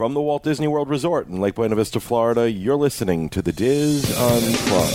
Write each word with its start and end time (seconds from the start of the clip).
From 0.00 0.14
the 0.14 0.22
Walt 0.22 0.44
Disney 0.44 0.66
World 0.66 0.88
Resort 0.88 1.28
in 1.28 1.42
Lake 1.42 1.56
Buena 1.56 1.76
Vista, 1.76 2.00
Florida, 2.00 2.50
you're 2.50 2.74
listening 2.74 3.28
to 3.28 3.42
the 3.42 3.52
DIS 3.52 4.10
Unplugged. 4.18 4.94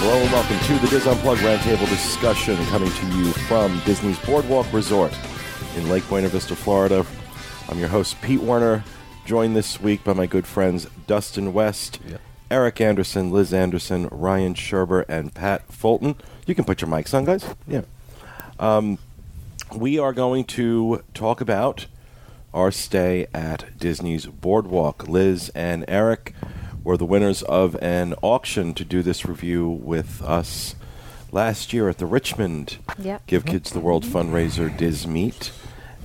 Hello 0.00 0.20
and 0.20 0.32
welcome 0.32 0.58
to 0.58 0.78
the 0.80 0.88
DIS 0.90 1.06
Unplugged 1.06 1.40
Roundtable 1.40 1.88
discussion 1.88 2.62
coming 2.66 2.90
to 2.90 3.06
you 3.16 3.32
from 3.48 3.80
Disney's 3.86 4.18
Boardwalk 4.26 4.70
Resort 4.70 5.14
in 5.76 5.88
Lake 5.88 6.06
Buena 6.10 6.28
Vista, 6.28 6.54
Florida. 6.54 7.06
I'm 7.70 7.78
your 7.78 7.88
host, 7.88 8.20
Pete 8.20 8.42
Werner, 8.42 8.84
joined 9.24 9.56
this 9.56 9.80
week 9.80 10.04
by 10.04 10.12
my 10.12 10.26
good 10.26 10.46
friends 10.46 10.86
Dustin 11.06 11.54
West, 11.54 12.00
Eric 12.52 12.82
Anderson, 12.82 13.30
Liz 13.32 13.54
Anderson, 13.54 14.08
Ryan 14.12 14.52
Sherber, 14.52 15.06
and 15.08 15.32
Pat 15.32 15.72
Fulton. 15.72 16.16
You 16.46 16.54
can 16.54 16.64
put 16.64 16.82
your 16.82 16.90
mics 16.90 17.14
on, 17.14 17.24
guys. 17.24 17.46
Yeah. 17.66 17.82
Um, 18.58 18.98
we 19.74 19.98
are 19.98 20.12
going 20.12 20.44
to 20.44 21.02
talk 21.14 21.40
about 21.40 21.86
our 22.52 22.70
stay 22.70 23.26
at 23.32 23.78
Disney's 23.78 24.26
Boardwalk. 24.26 25.08
Liz 25.08 25.50
and 25.54 25.86
Eric 25.88 26.34
were 26.84 26.98
the 26.98 27.06
winners 27.06 27.42
of 27.44 27.74
an 27.80 28.14
auction 28.20 28.74
to 28.74 28.84
do 28.84 29.02
this 29.02 29.24
review 29.24 29.66
with 29.66 30.20
us 30.20 30.74
last 31.30 31.72
year 31.72 31.88
at 31.88 31.96
the 31.96 32.06
Richmond 32.06 32.76
Yep. 32.98 33.26
Give 33.26 33.46
Kids 33.46 33.70
the 33.70 33.80
World 33.80 34.04
fundraiser 34.04 34.76
DIS 34.76 35.06
Meet, 35.06 35.52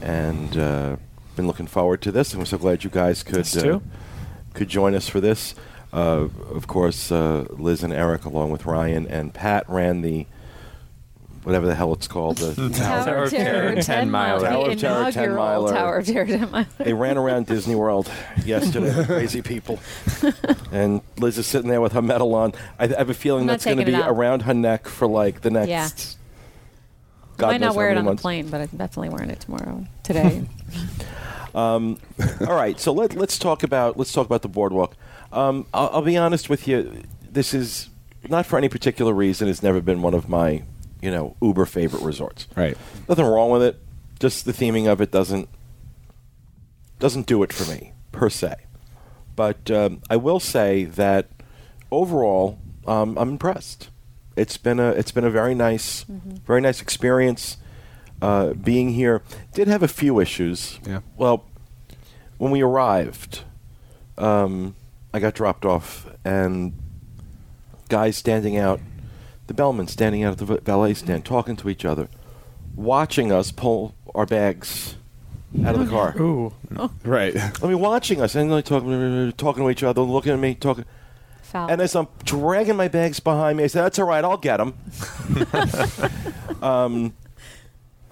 and 0.01 0.55
uh, 0.55 0.95
been 1.35 1.45
looking 1.45 1.67
forward 1.67 2.01
to 2.03 2.11
this. 2.13 2.31
And 2.31 2.39
we're 2.39 2.45
so 2.45 2.57
glad 2.57 2.85
you 2.85 2.89
guys 2.89 3.21
could 3.21 3.45
uh, 3.57 3.79
could 4.53 4.69
join 4.69 4.95
us 4.95 5.09
for 5.09 5.19
this. 5.19 5.53
Uh, 5.93 6.27
of 6.53 6.67
course, 6.67 7.11
uh, 7.11 7.45
Liz 7.51 7.83
and 7.83 7.93
Eric, 7.93 8.25
along 8.25 8.51
with 8.51 8.65
Ryan 8.65 9.07
and 9.07 9.33
Pat, 9.33 9.67
ran 9.69 10.01
the 10.01 10.25
whatever 11.43 11.65
the 11.65 11.75
hell 11.75 11.93
it's 11.93 12.09
called. 12.09 12.37
The, 12.37 12.69
Tower 12.77 13.23
of 13.23 13.29
Terror 13.29 13.81
10 13.81 14.11
miler. 14.11 14.41
Tower 14.49 14.65
The 14.65 14.71
of 14.73 14.79
Terror 14.79 15.11
10 15.11 15.23
inaugural 15.23 15.35
miler. 15.37 15.73
Tower 15.73 15.97
of 15.99 16.05
Terror 16.05 16.25
10 16.25 16.51
miler. 16.51 16.67
they 16.77 16.91
ran 16.93 17.17
around 17.17 17.45
Disney 17.45 17.73
World 17.75 18.11
yesterday, 18.43 19.03
crazy 19.05 19.41
people. 19.41 19.79
And 20.73 21.01
Liz 21.17 21.37
is 21.37 21.47
sitting 21.47 21.69
there 21.69 21.79
with 21.79 21.93
her 21.93 22.01
medal 22.01 22.35
on. 22.35 22.51
I, 22.77 22.85
I 22.85 22.87
have 22.97 23.09
a 23.09 23.13
feeling 23.13 23.43
I'm 23.43 23.47
that's 23.47 23.63
going 23.63 23.77
to 23.77 23.85
be 23.85 23.95
around 23.95 24.41
her 24.41 24.53
neck 24.53 24.87
for 24.89 25.07
like 25.07 25.39
the 25.41 25.49
next. 25.49 25.69
Yeah. 25.69 25.87
God 27.37 27.47
I 27.47 27.51
might 27.53 27.61
not 27.61 27.75
wear 27.75 27.91
it 27.91 27.97
on 27.97 28.05
months. 28.05 28.21
the 28.21 28.23
plane, 28.23 28.49
but 28.49 28.61
I'm 28.61 28.77
definitely 28.77 29.09
wearing 29.09 29.29
it 29.29 29.39
tomorrow. 29.39 29.85
Today. 30.03 30.43
All 31.55 31.97
right, 32.41 32.79
so 32.79 32.91
let, 32.91 33.15
let's 33.15 33.39
talk 33.39 33.63
about 33.63 33.95
let's 33.97 34.11
talk 34.11 34.25
about 34.25 34.41
the 34.41 34.47
boardwalk. 34.49 34.95
Um, 35.37 35.67
I'll, 35.73 35.89
I'll 35.93 36.01
be 36.01 36.17
honest 36.17 36.49
with 36.49 36.67
you. 36.67 37.03
This 37.29 37.53
is 37.53 37.89
not 38.27 38.45
for 38.45 38.57
any 38.57 38.69
particular 38.69 39.13
reason. 39.13 39.47
It's 39.47 39.61
never 39.61 39.81
been 39.81 40.01
one 40.01 40.15
of 40.15 40.27
my, 40.27 40.63
you 41.01 41.11
know, 41.11 41.35
uber 41.41 41.65
favorite 41.65 42.01
resorts. 42.01 42.47
Right. 42.55 42.75
Nothing 43.07 43.25
wrong 43.25 43.51
with 43.51 43.61
it. 43.61 43.79
Just 44.19 44.45
the 44.45 44.51
theming 44.51 44.87
of 44.91 44.99
it 44.99 45.11
doesn't 45.11 45.47
doesn't 46.99 47.27
do 47.27 47.43
it 47.43 47.53
for 47.53 47.69
me 47.71 47.93
per 48.11 48.29
se. 48.29 48.55
But 49.35 49.69
um, 49.69 50.01
I 50.09 50.15
will 50.15 50.39
say 50.39 50.85
that 50.85 51.29
overall, 51.91 52.57
um, 52.87 53.15
I'm 53.19 53.29
impressed. 53.29 53.89
It's 54.35 54.57
been 54.57 54.79
a 54.79 54.89
it's 54.89 55.11
been 55.11 55.23
a 55.23 55.29
very 55.29 55.53
nice, 55.53 56.03
very 56.47 56.61
nice 56.61 56.81
experience 56.81 57.57
uh, 58.23 58.53
being 58.53 58.93
here. 58.93 59.21
Did 59.53 59.67
have 59.67 59.83
a 59.83 59.87
few 59.87 60.19
issues. 60.19 60.79
Yeah. 60.87 61.01
Well, 61.15 61.45
when 62.39 62.51
we 62.51 62.63
arrived, 62.63 63.43
um, 64.17 64.75
I 65.13 65.19
got 65.19 65.33
dropped 65.33 65.65
off, 65.65 66.05
and 66.25 66.73
guys 67.89 68.17
standing 68.17 68.57
out, 68.57 68.79
the 69.47 69.53
bellman 69.53 69.87
standing 69.87 70.23
out 70.23 70.33
at 70.33 70.47
the 70.47 70.57
valet 70.57 70.93
stand, 70.93 71.25
talking 71.25 71.55
to 71.57 71.69
each 71.69 71.85
other, 71.85 72.09
watching 72.75 73.31
us 73.31 73.51
pull 73.51 73.95
our 74.13 74.25
bags 74.25 74.95
out 75.65 75.75
of 75.75 75.85
the 75.85 75.89
car. 75.89 76.15
Ooh. 76.19 76.53
Right. 77.03 77.35
I 77.63 77.67
mean, 77.67 77.79
watching 77.79 78.21
us 78.21 78.35
and 78.35 78.51
like 78.51 78.65
talking, 78.65 79.31
talking 79.33 79.63
to 79.63 79.69
each 79.69 79.83
other, 79.83 80.01
looking 80.01 80.33
at 80.33 80.39
me, 80.39 80.55
talking. 80.55 80.85
Foul. 81.41 81.69
And 81.69 81.81
as 81.81 81.95
I'm 81.95 82.09
dragging 82.25 82.75
my 82.75 82.89
bags 82.89 83.21
behind 83.21 83.57
me, 83.57 83.63
I 83.63 83.67
said, 83.67 83.83
"That's 83.83 83.99
all 83.99 84.05
right, 84.05 84.23
I'll 84.23 84.35
get 84.35 84.57
them." 84.57 84.73
um, 86.61 87.13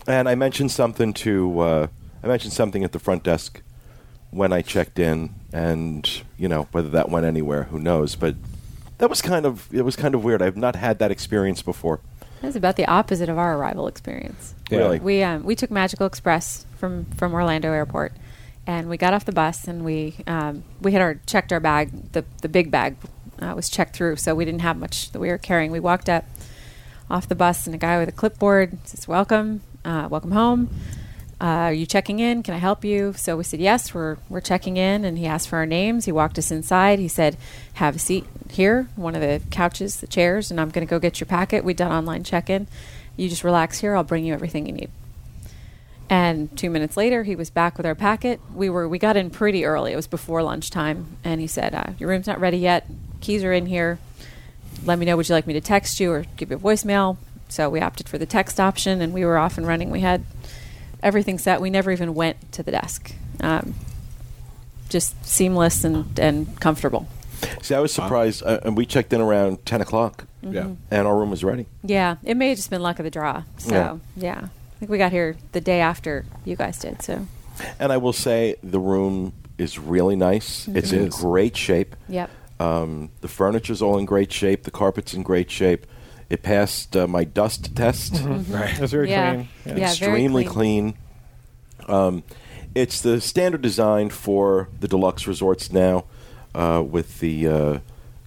and 0.07 0.29
I 0.29 0.35
mentioned 0.35 0.71
something 0.71 1.13
to 1.15 1.59
uh, 1.59 1.87
I 2.23 2.27
mentioned 2.27 2.53
something 2.53 2.85
at 2.85 2.93
the 2.93 2.99
front 2.99 3.23
desk 3.23 3.61
when 4.35 4.51
I 4.51 4.61
checked 4.61 4.99
in, 4.99 5.33
and 5.53 6.07
you 6.37 6.47
know 6.47 6.67
whether 6.71 6.89
that 6.89 7.09
went 7.09 7.25
anywhere, 7.25 7.63
who 7.63 7.79
knows? 7.79 8.15
But 8.15 8.35
that 8.97 9.09
was 9.09 9.21
kind 9.21 9.45
of 9.45 9.73
it 9.73 9.83
was 9.83 9.95
kind 9.95 10.13
of 10.13 10.23
weird. 10.23 10.41
I've 10.41 10.57
not 10.57 10.75
had 10.75 10.99
that 10.99 11.09
experience 11.09 11.61
before. 11.61 12.01
That's 12.41 12.55
about 12.55 12.75
the 12.75 12.85
opposite 12.85 13.29
of 13.29 13.37
our 13.37 13.57
arrival 13.57 13.87
experience. 13.87 14.53
Yeah. 14.69 14.79
Really? 14.79 14.99
We 14.99 15.23
um, 15.23 15.43
we 15.43 15.55
took 15.55 15.71
Magical 15.71 16.05
Express 16.05 16.65
from, 16.77 17.05
from 17.05 17.33
Orlando 17.33 17.71
Airport, 17.71 18.13
and 18.67 18.89
we 18.89 18.97
got 18.97 19.13
off 19.13 19.25
the 19.25 19.31
bus 19.31 19.67
and 19.67 19.85
we 19.85 20.15
um, 20.27 20.63
we 20.81 20.91
had 20.91 21.01
our 21.01 21.15
checked 21.25 21.53
our 21.53 21.61
bag. 21.61 22.11
The 22.11 22.25
the 22.41 22.49
big 22.49 22.69
bag 22.69 22.97
uh, 23.41 23.53
was 23.55 23.69
checked 23.69 23.95
through, 23.95 24.17
so 24.17 24.35
we 24.35 24.43
didn't 24.45 24.61
have 24.61 24.77
much 24.77 25.11
that 25.11 25.19
we 25.19 25.29
were 25.29 25.37
carrying. 25.37 25.71
We 25.71 25.79
walked 25.79 26.09
up 26.09 26.25
off 27.09 27.27
the 27.27 27.35
bus, 27.35 27.65
and 27.65 27.73
a 27.73 27.77
guy 27.77 27.97
with 27.99 28.09
a 28.09 28.11
clipboard 28.11 28.77
says, 28.85 29.07
"Welcome, 29.07 29.61
uh, 29.85 30.07
welcome 30.11 30.31
home. 30.31 30.69
Uh, 31.39 31.67
are 31.67 31.73
you 31.73 31.85
checking 31.85 32.19
in? 32.19 32.43
Can 32.43 32.53
I 32.53 32.57
help 32.57 32.85
you?" 32.85 33.13
So 33.17 33.35
we 33.35 33.43
said, 33.43 33.59
"Yes, 33.59 33.93
we're 33.93 34.17
we're 34.29 34.41
checking 34.41 34.77
in." 34.77 35.03
And 35.03 35.17
he 35.17 35.25
asked 35.25 35.49
for 35.49 35.57
our 35.57 35.65
names. 35.65 36.05
He 36.05 36.11
walked 36.11 36.37
us 36.37 36.49
inside. 36.49 36.99
He 36.99 37.09
said, 37.09 37.35
"Have 37.73 37.97
a 37.97 37.99
seat 37.99 38.25
here, 38.49 38.87
one 38.95 39.15
of 39.15 39.21
the 39.21 39.41
couches, 39.51 39.97
the 39.97 40.07
chairs, 40.07 40.49
and 40.49 40.61
I'm 40.61 40.69
going 40.69 40.85
to 40.85 40.89
go 40.89 40.99
get 40.99 41.19
your 41.19 41.27
packet. 41.27 41.65
We 41.65 41.73
done 41.73 41.91
online 41.91 42.23
check-in. 42.23 42.67
You 43.17 43.27
just 43.27 43.43
relax 43.43 43.79
here. 43.79 43.95
I'll 43.95 44.03
bring 44.03 44.25
you 44.25 44.33
everything 44.33 44.65
you 44.65 44.73
need." 44.73 44.89
And 46.09 46.55
two 46.55 46.69
minutes 46.69 46.95
later, 46.95 47.23
he 47.23 47.35
was 47.35 47.49
back 47.49 47.77
with 47.77 47.85
our 47.85 47.95
packet. 47.95 48.39
We 48.53 48.69
were 48.69 48.87
we 48.87 48.99
got 48.99 49.17
in 49.17 49.29
pretty 49.29 49.65
early. 49.65 49.91
It 49.91 49.95
was 49.95 50.07
before 50.07 50.41
lunchtime, 50.41 51.17
and 51.23 51.41
he 51.41 51.47
said, 51.47 51.75
uh, 51.75 51.87
"Your 51.99 52.09
room's 52.09 52.27
not 52.27 52.39
ready 52.39 52.59
yet. 52.59 52.85
Keys 53.21 53.43
are 53.43 53.51
in 53.51 53.65
here. 53.65 53.97
Let 54.85 54.99
me 54.99 55.05
know. 55.05 55.17
Would 55.17 55.27
you 55.27 55.35
like 55.35 55.47
me 55.47 55.53
to 55.53 55.61
text 55.61 55.99
you 55.99 56.11
or 56.11 56.25
give 56.37 56.51
you 56.51 56.57
a 56.57 56.59
voicemail?" 56.59 57.17
So 57.49 57.69
we 57.69 57.81
opted 57.81 58.07
for 58.07 58.17
the 58.17 58.25
text 58.25 58.59
option, 58.59 59.01
and 59.01 59.13
we 59.13 59.25
were 59.25 59.37
off 59.37 59.57
and 59.57 59.67
running. 59.67 59.89
We 59.91 60.01
had 60.01 60.23
everything 61.03 61.37
set. 61.37 61.61
We 61.61 61.69
never 61.69 61.91
even 61.91 62.13
went 62.15 62.51
to 62.53 62.63
the 62.63 62.71
desk. 62.71 63.13
Um, 63.41 63.75
just 64.89 65.23
seamless 65.25 65.83
and 65.83 66.17
and 66.19 66.59
comfortable. 66.59 67.07
See, 67.61 67.75
I 67.75 67.79
was 67.79 67.93
surprised, 67.93 68.43
uh, 68.43 68.59
and 68.63 68.77
we 68.77 68.85
checked 68.85 69.11
in 69.13 69.21
around 69.21 69.65
ten 69.65 69.81
o'clock, 69.81 70.25
Yeah. 70.41 70.69
and 70.89 71.07
our 71.07 71.17
room 71.17 71.31
was 71.31 71.43
ready. 71.43 71.65
Yeah, 71.83 72.15
it 72.23 72.35
may 72.37 72.49
have 72.49 72.57
just 72.57 72.69
been 72.69 72.81
luck 72.81 72.99
of 72.99 73.03
the 73.03 73.11
draw. 73.11 73.43
So 73.57 73.99
yeah, 74.15 74.39
I 74.45 74.79
think 74.79 74.89
we 74.91 74.97
got 74.97 75.11
here 75.11 75.35
the 75.51 75.61
day 75.61 75.81
after 75.81 76.25
you 76.45 76.55
guys 76.55 76.77
did. 76.79 77.01
So 77.01 77.27
And 77.79 77.91
I 77.91 77.97
will 77.97 78.13
say, 78.13 78.55
the 78.63 78.79
room 78.79 79.33
is 79.57 79.77
really 79.79 80.15
nice. 80.15 80.67
It's 80.67 80.91
It 80.91 80.99
in 81.01 81.07
is. 81.07 81.15
great 81.15 81.55
shape. 81.57 81.95
yep. 82.09 82.29
Um, 82.59 83.09
the 83.21 83.27
furniture's 83.27 83.81
all 83.81 83.97
in 83.97 84.05
great 84.05 84.31
shape. 84.31 84.63
The 84.63 84.71
carpet's 84.71 85.13
in 85.13 85.23
great 85.23 85.49
shape. 85.51 85.85
It 86.29 86.41
passed 86.43 86.95
uh, 86.97 87.07
my 87.07 87.23
dust 87.23 87.75
test. 87.75 88.21
Right. 88.23 88.79
It's 88.81 88.91
very 88.91 89.09
Yeah. 89.09 89.33
clean. 89.33 89.47
Yeah. 89.65 89.73
very 89.73 89.81
Extremely 89.83 90.43
clean. 90.45 90.93
clean. 90.93 90.97
Um, 91.87 92.23
it's 92.73 93.01
the 93.01 93.21
standard 93.21 93.61
design 93.61 94.09
for 94.09 94.69
the 94.79 94.87
deluxe 94.87 95.27
resorts 95.27 95.71
now, 95.71 96.05
uh, 96.53 96.83
with 96.85 97.19
the 97.19 97.47
uh, 97.47 97.79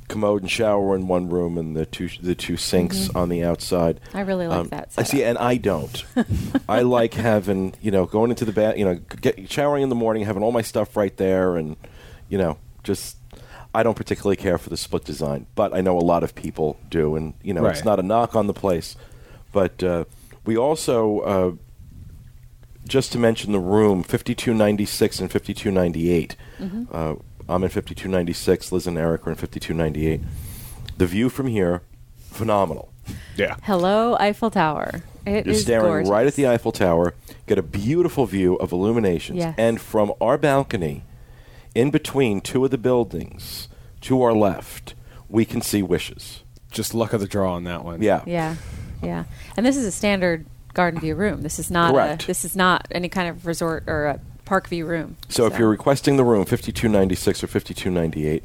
commode 0.09 0.41
and 0.43 0.51
shower 0.51 0.95
in 0.97 1.07
one 1.07 1.29
room 1.29 1.59
and 1.59 1.77
the 1.77 1.85
two 1.85 2.09
the 2.23 2.35
two 2.35 2.57
sinks 2.57 3.11
on 3.11 3.29
the 3.29 3.45
outside. 3.45 4.01
I 4.15 4.21
really 4.21 4.47
like 4.47 4.59
Um, 4.59 4.69
that. 4.69 4.91
I 4.97 5.03
see, 5.03 5.23
and 5.23 5.37
I 5.37 5.57
don't. 5.57 6.03
I 6.69 6.81
like 6.83 7.13
having 7.15 7.75
you 7.83 7.91
know 7.91 8.07
going 8.07 8.31
into 8.31 8.47
the 8.47 8.53
bath, 8.53 8.79
you 8.79 8.85
know, 8.87 8.95
get, 9.21 9.51
showering 9.51 9.83
in 9.83 9.89
the 9.91 9.95
morning, 9.97 10.25
having 10.25 10.43
all 10.43 10.53
my 10.53 10.63
stuff 10.63 10.97
right 10.97 11.15
there, 11.19 11.57
and 11.57 11.77
you 12.31 12.39
know, 12.39 12.57
just 12.85 13.18
I 13.78 13.84
don't 13.84 13.94
particularly 13.94 14.34
care 14.34 14.59
for 14.59 14.71
the 14.71 14.77
split 14.77 15.05
design, 15.05 15.47
but 15.55 15.72
I 15.72 15.81
know 15.83 15.97
a 15.97 16.03
lot 16.03 16.25
of 16.25 16.34
people 16.34 16.81
do, 16.91 17.15
and 17.15 17.34
you 17.44 17.55
know, 17.55 17.65
it's 17.66 17.84
not 17.84 18.00
a 18.00 18.03
knock 18.03 18.35
on 18.35 18.49
the 18.49 18.53
place, 18.53 18.97
but 19.53 19.82
uh, 19.85 20.05
we 20.44 20.56
also. 20.56 21.20
Uh, 21.20 21.53
just 22.88 23.12
to 23.12 23.19
mention 23.19 23.53
the 23.53 23.61
room, 23.61 24.03
5296 24.03 25.20
and 25.20 25.31
5298. 25.31 26.37
Uh, 26.91 27.17
I'm 27.47 27.62
in 27.62 27.69
5296. 27.69 28.73
Liz 28.73 28.87
and 28.87 28.97
Eric 28.97 29.26
are 29.26 29.31
in 29.31 29.37
5298. 29.37 30.23
The 30.97 31.06
view 31.06 31.29
from 31.29 31.49
here, 31.49 31.82
phenomenal. 32.17 32.91
Yeah. 33.37 33.56
Hello, 33.62 34.17
Eiffel 34.19 34.50
Tower. 34.50 35.03
It 35.26 35.44
You're 35.44 35.55
is 35.55 35.62
staring 35.62 35.85
gorgeous. 35.85 36.08
right 36.08 36.26
at 36.26 36.35
the 36.35 36.49
Eiffel 36.49 36.73
Tower, 36.73 37.14
get 37.47 37.58
a 37.58 37.62
beautiful 37.62 38.25
view 38.25 38.55
of 38.56 38.73
illuminations. 38.73 39.38
Yes. 39.38 39.55
And 39.58 39.79
from 39.79 40.14
our 40.19 40.38
balcony, 40.38 41.05
in 41.79 41.91
between 41.91 42.41
two 42.41 42.65
of 42.65 42.71
the 42.71 42.79
buildings 42.79 43.69
to 44.03 44.21
our 44.23 44.33
left, 44.33 44.95
we 45.29 45.45
can 45.45 45.61
see 45.61 45.83
wishes. 45.83 46.43
Just 46.71 46.93
luck 46.95 47.13
of 47.13 47.21
the 47.21 47.27
draw 47.29 47.55
on 47.55 47.65
that 47.65 47.85
one. 47.85 48.03
Yeah. 48.03 48.23
Yeah, 48.27 48.57
yeah. 49.03 49.25
And 49.57 49.65
this 49.65 49.77
is 49.77 49.85
a 49.87 49.93
standard 49.93 50.45
garden 50.75 51.01
view 51.01 51.15
room. 51.15 51.43
This 51.43 51.59
is 51.59 51.71
not 51.71 51.93
Correct. 51.95 52.25
a 52.25 52.27
this 52.27 52.45
is 52.45 52.57
not 52.57 52.89
any 52.91 53.09
kind 53.09 53.29
of 53.29 53.47
resort 53.47 53.85
or 53.87 54.07
a 54.07 54.21
park 54.45 54.67
view 54.69 54.87
room. 54.87 55.17
So, 55.29 55.47
if 55.47 55.59
you're 55.59 55.69
requesting 55.71 56.17
the 56.17 56.25
room, 56.25 56.45
5296 56.45 57.45
or 57.45 57.47
5298, 57.47 58.43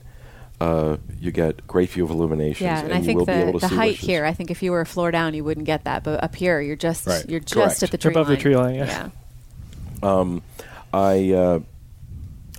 Uh, 0.61 0.97
you 1.19 1.31
get 1.31 1.65
great 1.67 1.89
view 1.89 2.03
of 2.05 2.11
illuminations. 2.11 2.61
Yeah, 2.61 2.77
and, 2.79 2.85
and 2.85 2.93
I 2.95 2.99
you 2.99 3.05
think 3.05 3.17
will 3.19 3.25
be 3.25 3.31
able 3.33 3.53
the, 3.53 3.59
to 3.59 3.65
the 3.65 3.69
see 3.69 3.75
height 3.75 3.91
wishes. 3.93 4.07
here. 4.07 4.23
I 4.25 4.33
think 4.33 4.51
if 4.51 4.61
you 4.63 4.71
were 4.71 4.81
a 4.81 4.85
floor 4.85 5.11
down, 5.11 5.33
you 5.33 5.43
wouldn't 5.43 5.65
get 5.65 5.83
that. 5.85 6.03
But 6.03 6.23
up 6.23 6.35
here, 6.35 6.61
you're 6.61 6.77
just 6.77 7.05
Right. 7.07 7.25
you're 7.27 7.39
just 7.41 7.53
Correct. 7.55 7.83
at 7.83 7.91
the 7.91 7.97
tree 7.97 8.11
Above 8.11 8.27
the 8.27 8.37
tree 8.37 8.55
line, 8.55 8.75
yeah. 8.75 9.09
Um, 10.01 10.41
I 10.93 11.31
uh, 11.33 11.59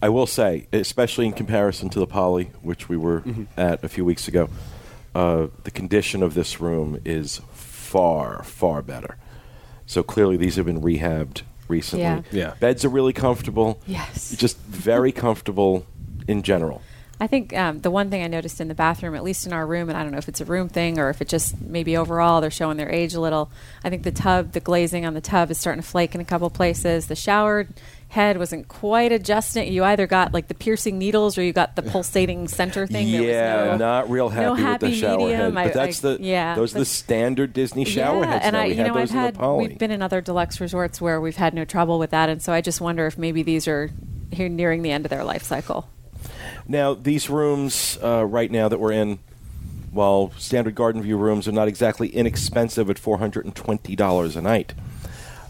I 0.05 0.11
will 0.11 0.27
say, 0.27 0.67
especially 0.71 1.25
in 1.25 1.33
comparison 1.33 1.89
to 1.91 1.99
the 1.99 2.07
Poly, 2.07 2.51
which 2.61 2.91
we 2.91 2.97
were 2.99 3.21
Mm-hmm. 3.23 3.45
at 3.57 3.83
a 3.83 3.89
few 3.89 4.05
weeks 4.05 4.29
ago, 4.29 4.51
uh, 5.15 5.47
the 5.63 5.71
condition 5.71 6.23
of 6.23 6.35
this 6.35 6.61
room 6.61 7.01
is 7.07 7.41
far 7.55 8.43
far 8.43 8.83
better. 8.83 9.17
So 9.87 10.03
clearly, 10.03 10.37
these 10.37 10.57
have 10.57 10.67
been 10.67 10.83
rehabbed 10.83 11.41
recently. 11.69 12.03
Yeah. 12.05 12.23
Yeah. 12.33 12.55
Beds 12.61 12.85
are 12.85 12.91
really 12.91 13.15
comfortable. 13.15 13.81
Yes. 13.87 14.37
Just 14.37 14.59
very 14.59 15.11
comfortable 15.13 15.87
in 16.29 16.43
general. 16.43 16.83
I 17.21 17.27
think 17.29 17.57
um, 17.57 17.81
the 17.81 17.91
one 17.93 18.11
thing 18.11 18.23
I 18.25 18.27
noticed 18.27 18.61
in 18.61 18.69
the 18.69 18.75
bathroom, 18.75 19.15
at 19.15 19.23
least 19.23 19.47
in 19.47 19.53
our 19.53 19.67
room, 19.67 19.89
and 19.89 19.97
I 19.97 20.03
don't 20.03 20.11
know 20.13 20.19
if 20.19 20.29
it's 20.29 20.41
a 20.41 20.45
room 20.45 20.69
thing 20.69 20.99
or 20.99 21.09
if 21.11 21.23
it 21.23 21.29
just 21.29 21.59
maybe 21.63 21.97
overall 21.97 22.41
they're 22.43 22.51
showing 22.51 22.77
their 22.77 22.91
age 22.91 23.15
a 23.15 23.21
little. 23.21 23.51
I 23.85 23.89
think 23.89 24.03
the 24.03 24.11
tub, 24.13 24.53
the 24.53 24.61
glazing 24.61 25.07
on 25.07 25.15
the 25.15 25.21
tub 25.23 25.51
is 25.51 25.59
starting 25.59 25.81
to 25.83 25.89
flake 25.89 26.15
in 26.15 26.21
a 26.21 26.25
couple 26.25 26.51
places. 26.51 27.07
The 27.07 27.15
shower 27.17 27.69
head 28.15 28.39
wasn't 28.39 28.69
quite 28.69 29.13
adjusting. 29.13 29.73
You 29.73 29.85
either 29.85 30.07
got 30.07 30.33
like 30.33 30.49
the 30.49 30.55
piercing 30.55 30.99
needles 30.99 31.37
or 31.37 31.43
you 31.43 31.53
got 31.53 31.77
the 31.77 31.83
pulsating 31.83 32.49
center 32.49 32.87
thing. 32.87 33.09
Yeah, 33.09 33.65
no- 33.65 33.77
not 33.77 34.11
real 34.11 34.29
happy, 34.29 34.45
no 34.45 34.53
with 34.53 34.61
the 34.61 34.67
happy 34.67 34.95
shower 34.95 35.19
medium. 35.19 35.41
head. 35.41 35.55
But 35.55 35.67
I- 35.67 35.69
that's 35.87 36.05
I- 36.05 36.15
the 36.17 36.23
yeah, 36.23 36.55
those 36.55 36.75
are 36.75 36.79
the 36.79 36.85
standard 36.85 37.53
Disney 37.53 37.85
shower 37.85 38.21
yeah, 38.21 38.31
heads. 38.31 38.45
and 38.47 38.55
now. 38.55 38.61
I, 38.61 38.67
we 38.69 38.75
you 38.75 38.85
know, 38.85 38.95
I've 38.97 39.11
had 39.11 39.37
we've 39.41 39.79
been 39.79 39.91
in 39.91 40.01
other 40.03 40.21
deluxe 40.21 40.61
resorts 40.61 41.01
where 41.01 41.21
we've 41.21 41.37
had 41.37 41.55
no 41.55 41.65
trouble 41.65 41.99
with 41.99 42.11
that, 42.11 42.29
and 42.29 42.41
so 42.41 42.53
I 42.53 42.61
just 42.61 42.81
wonder 42.81 43.07
if 43.07 43.19
maybe 43.19 43.43
these 43.43 43.67
are 43.69 43.91
here 44.33 44.49
nearing 44.49 44.83
the 44.83 44.91
end 44.93 45.05
of 45.05 45.11
their 45.11 45.25
life 45.25 45.43
cycle. 45.43 45.89
Now, 46.67 46.95
these 46.95 47.29
rooms 47.29 47.99
uh, 48.03 48.25
right 48.25 48.51
now 48.51 48.69
that 48.69 48.81
we're 48.81 48.93
in, 48.93 49.19
while 49.93 50.33
standard 50.39 50.75
garden 50.75 51.03
view 51.03 51.17
rooms 51.17 51.47
are 51.47 51.53
not 51.53 51.69
exactly 51.69 52.09
inexpensive 52.09 52.89
at 52.89 52.99
four 52.99 53.19
hundred 53.19 53.45
and 53.45 53.55
twenty 53.55 53.95
dollars 53.97 54.35
a 54.37 54.41
night. 54.41 54.73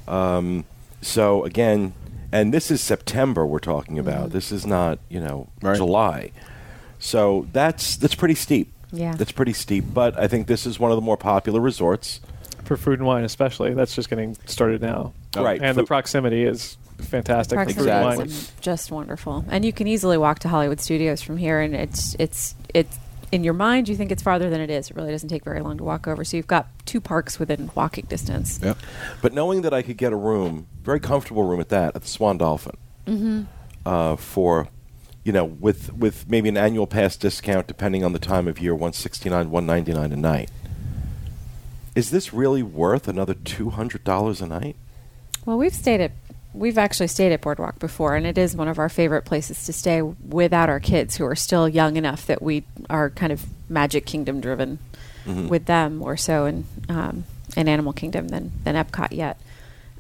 Um, 0.09 0.65
so 1.03 1.45
again, 1.45 1.93
and 2.35 2.53
this 2.53 2.71
is 2.71 2.81
September 2.81 3.47
we're 3.47 3.61
talking 3.61 3.99
about. 3.99 4.25
Mm-hmm. 4.27 4.33
This 4.35 4.51
is 4.53 4.67
not 4.67 4.99
you 5.09 5.21
know 5.21 5.49
Right. 5.63 5.77
July. 5.77 6.33
So 6.99 7.47
that's 7.53 7.97
that's 7.97 8.15
pretty 8.15 8.35
steep. 8.35 8.73
Yeah. 8.93 9.15
that's 9.15 9.33
pretty 9.33 9.53
steep. 9.53 9.85
But 9.93 10.19
I 10.19 10.29
think 10.29 10.47
this 10.47 10.67
is 10.67 10.79
one 10.79 10.91
of 10.91 10.97
the 10.97 11.03
more 11.03 11.17
popular 11.17 11.61
resorts. 11.61 12.21
For 12.65 12.77
food 12.77 12.99
and 12.99 13.07
wine, 13.07 13.25
especially, 13.25 13.75
that's 13.75 13.95
just 13.95 14.09
getting 14.09 14.37
started 14.47 14.81
now. 14.81 15.13
Oh. 15.37 15.45
Right. 15.45 15.61
And 15.63 15.77
the 15.77 15.85
proximity 15.85 16.45
is 16.45 16.77
fantastic. 16.99 17.59
for 17.59 17.65
Proximity 17.65 17.91
wine. 17.91 18.21
is 18.27 18.53
just 18.61 18.91
wonderful, 18.91 19.45
and 19.49 19.65
you 19.65 19.73
can 19.73 19.87
easily 19.87 20.17
walk 20.17 20.39
to 20.41 20.49
Hollywood 20.49 20.81
Studios 20.81 21.21
from 21.23 21.37
here, 21.37 21.61
and 21.61 21.75
it's 21.75 22.17
it's 22.19 22.55
it's 22.73 22.99
in 23.33 23.45
your 23.45 23.55
mind 23.55 23.89
you 23.89 23.97
think 23.97 24.11
it's 24.13 24.23
farther 24.23 24.51
than 24.51 24.61
it 24.61 24.71
is. 24.71 24.91
It 24.91 24.97
really 24.97 25.11
doesn't 25.11 25.29
take 25.29 25.45
very 25.45 25.61
long 25.61 25.79
to 25.79 25.85
walk 25.85 26.07
over. 26.07 26.25
So 26.25 26.37
you've 26.37 26.47
got 26.47 26.69
two 26.87 27.01
parks 27.01 27.39
within 27.39 27.71
walking 27.75 28.07
distance. 28.07 28.61
Yep. 28.63 28.79
But 29.23 29.33
knowing 29.33 29.63
that 29.63 29.75
I 29.75 29.83
could 29.83 29.97
get 29.97 30.13
a 30.13 30.17
room, 30.17 30.67
very 30.83 31.01
comfortable 31.01 31.45
room 31.45 31.61
at 31.61 31.69
that, 31.71 31.97
at 31.97 32.03
the 32.03 32.09
Swan 32.09 32.39
Dolphin, 32.39 32.77
uh, 33.87 34.17
for, 34.17 34.69
you 35.25 35.33
know, 35.33 35.45
with 35.45 35.93
with 35.93 36.29
maybe 36.29 36.49
an 36.49 36.57
annual 36.57 36.87
pass 36.87 37.17
discount 37.17 37.67
depending 37.67 38.05
on 38.05 38.13
the 38.13 38.19
time 38.19 38.49
of 38.49 38.59
year, 38.59 38.75
one 38.75 38.93
sixty 38.93 39.29
nine, 39.31 39.51
one 39.51 39.67
ninety 39.67 39.93
nine 39.93 40.13
a 40.13 40.17
night. 40.17 40.51
Is 41.95 42.11
this 42.11 42.33
really 42.33 42.63
worth 42.63 43.07
another 43.07 43.35
two 43.35 43.71
hundred 43.71 44.05
dollars 44.05 44.41
a 44.41 44.47
night? 44.47 44.77
Well, 45.47 45.59
we've 45.59 45.75
stayed 45.75 46.01
at 46.01 46.13
we've 46.55 46.79
actually 46.79 47.09
stayed 47.09 47.33
at 47.33 47.41
Boardwalk 47.41 47.79
before, 47.79 48.15
and 48.15 48.27
it 48.27 48.39
is 48.39 48.57
one 48.57 48.69
of 48.69 48.79
our 48.79 48.89
favorite 48.89 49.25
places 49.25 49.67
to 49.67 49.73
stay 49.73 50.01
without 50.01 50.69
our 50.69 50.81
kids, 50.81 51.17
who 51.17 51.25
are 51.27 51.35
still 51.35 51.69
young 51.69 51.97
enough 51.97 52.27
that 52.27 52.41
we 52.41 52.65
are 52.89 53.11
kind 53.11 53.33
of 53.33 53.45
Magic 53.69 54.07
Kingdom 54.07 54.41
driven 54.41 54.79
with 55.49 55.67
them 55.67 55.97
more 55.97 56.17
so 56.17 56.47
in 56.47 56.65
um, 56.89 57.25
in 57.57 57.69
Animal 57.69 57.93
Kingdom 57.93 58.29
than 58.29 58.53
than 58.63 58.77
Epcot 58.77 59.13
yet. 59.13 59.39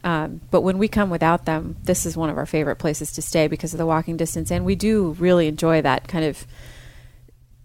Um, 0.04 0.42
but 0.50 0.60
when 0.60 0.76
we 0.76 0.86
come 0.86 1.08
without 1.08 1.46
them, 1.46 1.76
this 1.84 2.04
is 2.04 2.14
one 2.14 2.28
of 2.28 2.36
our 2.36 2.44
favorite 2.44 2.76
places 2.76 3.10
to 3.12 3.22
stay 3.22 3.48
because 3.48 3.72
of 3.72 3.78
the 3.78 3.86
walking 3.86 4.16
distance, 4.16 4.50
and 4.50 4.64
we 4.64 4.74
do 4.74 5.16
really 5.18 5.48
enjoy 5.48 5.82
that 5.82 6.08
kind 6.08 6.24
of 6.24 6.46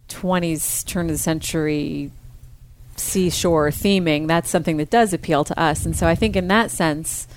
20s 0.07 0.85
turn 0.85 1.07
of 1.07 1.11
the 1.11 1.17
century 1.17 2.11
seashore 2.95 3.69
theming. 3.69 4.27
That's 4.27 4.49
something 4.49 4.77
that 4.77 4.89
does 4.89 5.13
appeal 5.13 5.43
to 5.43 5.59
us, 5.59 5.85
and 5.85 5.95
so 5.95 6.07
I 6.07 6.15
think 6.15 6.35
in 6.35 6.47
that 6.47 6.71
sense, 6.71 7.27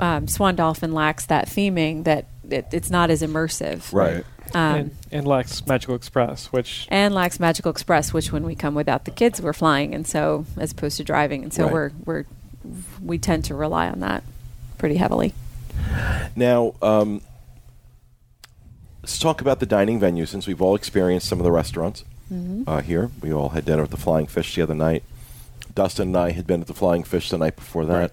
um, 0.00 0.28
Swan 0.28 0.56
Dolphin 0.56 0.92
lacks 0.92 1.26
that 1.26 1.48
theming 1.48 2.04
that 2.04 2.26
it, 2.48 2.66
it's 2.72 2.90
not 2.90 3.10
as 3.10 3.22
immersive, 3.22 3.92
Right. 3.92 4.24
Um, 4.54 4.74
and, 4.76 4.96
and 5.10 5.26
Lex 5.26 5.66
Magical 5.66 5.96
Express, 5.96 6.52
which 6.52 6.86
and 6.88 7.12
lacks 7.14 7.40
Magical 7.40 7.70
Express, 7.70 8.12
which 8.12 8.30
when 8.30 8.44
we 8.44 8.54
come 8.54 8.74
without 8.76 9.04
the 9.04 9.10
kids, 9.10 9.42
we're 9.42 9.52
flying, 9.52 9.92
and 9.94 10.06
so 10.06 10.46
as 10.56 10.70
opposed 10.70 10.98
to 10.98 11.04
driving, 11.04 11.42
and 11.42 11.52
so 11.52 11.64
Right. 11.64 11.72
we're 11.72 11.90
we're 12.04 12.24
we 13.02 13.18
tend 13.18 13.44
to 13.46 13.54
rely 13.56 13.88
on 13.88 14.00
that 14.00 14.22
pretty 14.78 14.96
heavily. 14.96 15.34
Now, 16.36 16.74
um, 16.80 17.22
let's 19.02 19.18
talk 19.18 19.40
about 19.40 19.60
the 19.60 19.66
dining 19.66 19.98
venue 19.98 20.26
since 20.26 20.46
we've 20.46 20.62
all 20.62 20.74
experienced 20.74 21.28
some 21.28 21.38
of 21.40 21.44
the 21.44 21.52
restaurants 21.52 22.04
uh, 22.66 22.80
here. 22.82 23.10
We 23.20 23.32
all 23.32 23.50
had 23.50 23.64
dinner 23.64 23.82
at 23.84 23.90
the 23.90 23.96
Flying 23.96 24.26
Fish 24.26 24.54
the 24.54 24.62
other 24.62 24.74
night. 24.74 25.02
Dustin 25.76 26.08
and 26.08 26.16
I 26.16 26.30
had 26.32 26.46
been 26.46 26.60
at 26.60 26.66
the 26.66 26.74
Flying 26.74 27.04
Fish 27.04 27.30
the 27.30 27.38
night 27.38 27.54
before 27.54 27.84
that. 27.86 28.12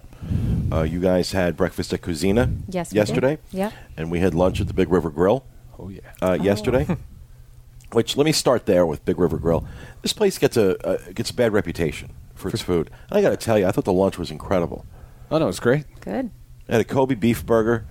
Uh, 0.72 0.82
you 0.82 1.00
guys 1.00 1.32
had 1.32 1.56
breakfast 1.56 1.92
at 1.92 2.00
Kouzzina 2.00 2.56
Yes, 2.68 2.92
yesterday. 2.92 3.38
Yep. 3.50 3.72
And 3.96 4.10
we 4.10 4.20
had 4.20 4.34
lunch 4.34 4.60
at 4.60 4.68
the 4.68 4.74
Big 4.74 4.88
River 4.90 5.10
Grill 5.10 5.44
Oh 5.78 5.88
yeah. 5.88 6.00
uh, 6.22 6.38
yesterday. 6.40 6.86
Which 7.92 8.16
let 8.16 8.24
me 8.24 8.32
start 8.32 8.66
there 8.66 8.84
with 8.86 9.04
Big 9.04 9.18
River 9.18 9.38
Grill. 9.38 9.66
This 10.02 10.12
place 10.12 10.38
gets 10.38 10.56
a 10.56 10.76
uh, 10.86 10.98
gets 11.14 11.30
a 11.30 11.34
bad 11.34 11.52
reputation 11.52 12.12
for 12.34 12.48
its 12.48 12.60
food. 12.62 12.90
And 13.08 13.18
I 13.18 13.22
got 13.22 13.30
to 13.30 13.36
tell 13.36 13.58
you, 13.58 13.66
I 13.66 13.70
thought 13.72 13.84
the 13.84 13.92
lunch 13.92 14.18
was 14.18 14.30
incredible. 14.30 14.84
Oh 15.30 15.38
no, 15.38 15.44
it 15.44 15.48
was 15.48 15.60
great. 15.60 15.84
Good. 16.00 16.30
I 16.68 16.72
had 16.72 16.80
a 16.80 16.84
Kobe 16.84 17.14
beef 17.14 17.44
burger 17.46 17.86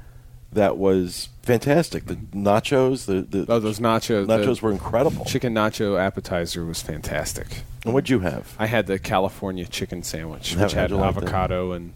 that 0.56 0.78
was 0.78 1.30
fantastic. 1.44 2.06
The 2.06 2.16
nachos, 2.16 3.06
the, 3.06 3.22
the 3.22 3.52
Oh, 3.52 3.60
those 3.60 3.80
nachos. 3.80 4.28
the 4.28 4.38
nachos 4.38 4.62
were 4.62 4.72
incredible. 4.72 5.26
Chicken 5.26 5.54
nacho 5.54 6.00
appetizer 6.00 6.66
was 6.66 6.82
fantastic. 6.82 7.64
And 7.86 7.94
what'd 7.94 8.10
you 8.10 8.20
have? 8.20 8.56
I 8.60 8.66
had 8.68 8.88
the 8.88 8.98
California 9.00 9.66
chicken 9.66 10.04
sandwich, 10.04 10.56
How- 10.56 10.64
which 10.64 10.74
had 10.74 10.90
you 10.92 10.98
like 10.98 11.10
avocado 11.16 11.72
and 11.74 11.94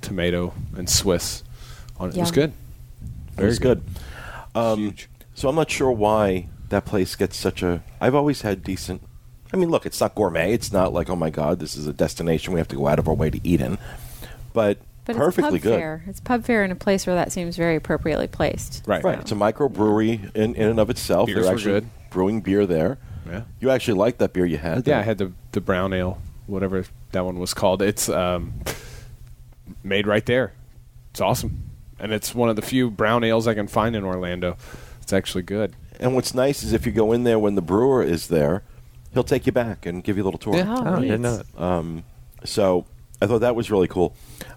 tomato 0.00 0.52
and 0.76 0.88
Swiss 0.88 1.44
on 1.98 2.08
it. 2.10 2.16
It 2.16 2.20
was 2.20 2.28
Yum. 2.30 2.34
good. 2.34 2.52
It 3.38 3.44
was 3.44 3.58
good. 3.58 3.82
Um, 4.54 4.78
Huge. 4.78 5.08
So 5.34 5.48
I'm 5.48 5.54
not 5.56 5.70
sure 5.70 5.90
why 5.92 6.48
that 6.68 6.84
place 6.84 7.14
gets 7.16 7.36
such 7.36 7.62
a. 7.62 7.82
I've 8.00 8.14
always 8.14 8.42
had 8.42 8.62
decent. 8.64 9.02
I 9.52 9.56
mean, 9.56 9.70
look, 9.70 9.86
it's 9.86 10.00
not 10.00 10.14
gourmet. 10.14 10.52
It's 10.52 10.72
not 10.72 10.92
like, 10.92 11.08
oh 11.10 11.16
my 11.16 11.30
god, 11.30 11.58
this 11.58 11.74
is 11.76 11.86
a 11.86 11.92
destination 11.92 12.52
we 12.52 12.60
have 12.60 12.68
to 12.68 12.76
go 12.76 12.86
out 12.86 12.98
of 12.98 13.08
our 13.08 13.14
way 13.14 13.30
to 13.30 13.40
eat 13.42 13.60
in. 13.60 13.78
But, 14.52 14.78
But 15.14 15.18
perfectly 15.18 15.56
it's 15.56 15.64
pub 15.64 15.72
good. 15.72 15.78
fare. 15.78 16.04
It's 16.06 16.20
pub 16.20 16.44
fare 16.44 16.64
in 16.64 16.70
a 16.70 16.76
place 16.76 17.06
where 17.06 17.16
that 17.16 17.32
seems 17.32 17.56
very 17.56 17.76
appropriately 17.76 18.26
placed. 18.26 18.82
Right. 18.86 19.02
Right. 19.02 19.18
It's 19.18 19.32
a 19.32 19.34
microbrewery 19.36 20.34
in, 20.34 20.54
in 20.54 20.68
and 20.68 20.80
of 20.80 20.90
itself. 20.90 21.26
Beers 21.26 21.36
They're 21.36 21.44
were 21.46 21.56
actually 21.56 21.72
good. 21.80 21.90
brewing 22.10 22.40
beer 22.40 22.66
there. 22.66 22.98
Yeah. 23.28 23.42
You 23.60 23.70
actually 23.70 23.98
liked 23.98 24.18
that 24.18 24.32
beer 24.32 24.46
you 24.46 24.58
had. 24.58 24.86
Yeah, 24.86 24.94
though. 24.96 25.00
I 25.00 25.02
had 25.02 25.18
the 25.18 25.32
the 25.52 25.60
brown 25.60 25.92
ale, 25.92 26.20
whatever 26.46 26.84
that 27.12 27.24
one 27.24 27.38
was 27.38 27.54
called. 27.54 27.82
It's 27.82 28.08
um, 28.08 28.54
made 29.82 30.06
right 30.06 30.24
there. 30.26 30.52
It's 31.10 31.20
awesome, 31.20 31.70
and 31.98 32.12
it's 32.12 32.34
one 32.34 32.48
of 32.48 32.56
the 32.56 32.62
few 32.62 32.90
brown 32.90 33.24
ales 33.24 33.46
I 33.48 33.54
can 33.54 33.66
find 33.66 33.96
in 33.96 34.04
Orlando. 34.04 34.56
It's 35.02 35.12
actually 35.12 35.42
good. 35.42 35.74
And 35.98 36.14
what's 36.14 36.34
nice 36.34 36.62
is 36.62 36.72
if 36.72 36.86
you 36.86 36.92
go 36.92 37.12
in 37.12 37.24
there 37.24 37.38
when 37.38 37.56
the 37.56 37.62
brewer 37.62 38.02
is 38.02 38.28
there, 38.28 38.62
he'll 39.12 39.24
take 39.24 39.44
you 39.44 39.52
back 39.52 39.84
and 39.86 40.02
give 40.02 40.16
you 40.16 40.22
a 40.22 40.26
little 40.26 40.38
tour. 40.38 40.54
Oh, 40.56 40.82
Oh, 40.86 40.94
I 40.96 41.00
didn't 41.00 41.22
know 41.22 41.36
that. 41.38 41.60
Um, 41.62 42.04
so 42.44 42.86
I 43.20 43.26
thought 43.26 43.40
that 43.40 43.54
was 43.54 43.70
really 43.70 43.88
cool. 43.88 44.14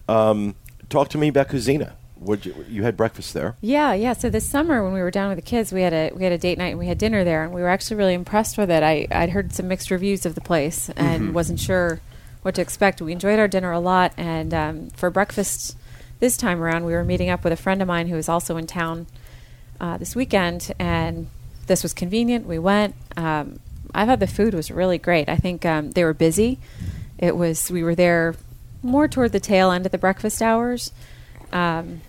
Um, 0.07 0.55
talk 0.89 1.09
to 1.09 1.17
me 1.17 1.27
about 1.27 1.49
Kouzzina. 1.49 1.93
Would 2.19 2.45
you, 2.45 2.65
you 2.69 2.83
had 2.83 2.95
breakfast 2.95 3.33
there? 3.33 3.57
Yeah, 3.59 3.93
yeah. 3.93 4.13
So 4.13 4.29
this 4.29 4.49
summer 4.49 4.83
when 4.83 4.93
we 4.93 5.01
were 5.01 5.11
down 5.11 5.29
with 5.29 5.37
the 5.37 5.41
kids, 5.41 5.73
we 5.73 5.81
had 5.81 5.93
a 5.93 6.11
we 6.15 6.23
had 6.23 6.31
a 6.31 6.37
date 6.37 6.57
night 6.57 6.69
and 6.69 6.79
we 6.79 6.87
had 6.87 6.97
dinner 6.97 7.25
there, 7.25 7.43
and 7.43 7.53
we 7.53 7.61
were 7.61 7.67
actually 7.67 7.97
really 7.97 8.13
impressed 8.13 8.57
with 8.57 8.71
it. 8.71 8.81
I 8.81 9.07
I'd 9.11 9.31
heard 9.31 9.53
some 9.53 9.67
mixed 9.67 9.91
reviews 9.91 10.25
of 10.25 10.35
the 10.35 10.41
place 10.41 10.89
and 10.95 11.33
wasn't 11.33 11.59
sure 11.59 11.99
what 12.41 12.55
to 12.55 12.61
expect. 12.61 13.01
We 13.01 13.11
enjoyed 13.11 13.39
our 13.39 13.47
dinner 13.49 13.71
a 13.71 13.79
lot, 13.79 14.13
and 14.15 14.53
um, 14.53 14.89
for 14.91 15.09
breakfast 15.09 15.75
this 16.19 16.37
time 16.37 16.61
around, 16.61 16.85
we 16.85 16.93
were 16.93 17.03
meeting 17.03 17.29
up 17.29 17.43
with 17.43 17.51
a 17.51 17.57
friend 17.57 17.81
of 17.81 17.87
mine 17.89 18.07
who 18.07 18.15
was 18.15 18.29
also 18.29 18.55
in 18.55 18.67
town 18.67 19.07
uh, 19.81 19.97
this 19.97 20.15
weekend, 20.15 20.71
and 20.79 21.27
this 21.67 21.83
was 21.83 21.93
convenient. 21.93 22.45
We 22.45 22.59
went. 22.59 22.95
Um, 23.17 23.59
I 23.93 24.05
thought 24.05 24.19
the 24.19 24.27
food 24.27 24.53
was 24.53 24.71
really 24.71 24.97
great. 24.97 25.27
I 25.27 25.35
think 25.35 25.65
um, 25.65 25.91
they 25.91 26.05
were 26.05 26.13
busy. 26.13 26.59
It 27.17 27.35
was 27.35 27.69
we 27.69 27.83
were 27.83 27.95
there 27.95 28.35
more 28.83 29.07
toward 29.07 29.31
the 29.31 29.39
tail 29.39 29.71
end 29.71 29.85
of 29.85 29.91
the 29.91 29.97
breakfast 29.97 30.41
hours. 30.41 30.91
Um, 31.51 32.01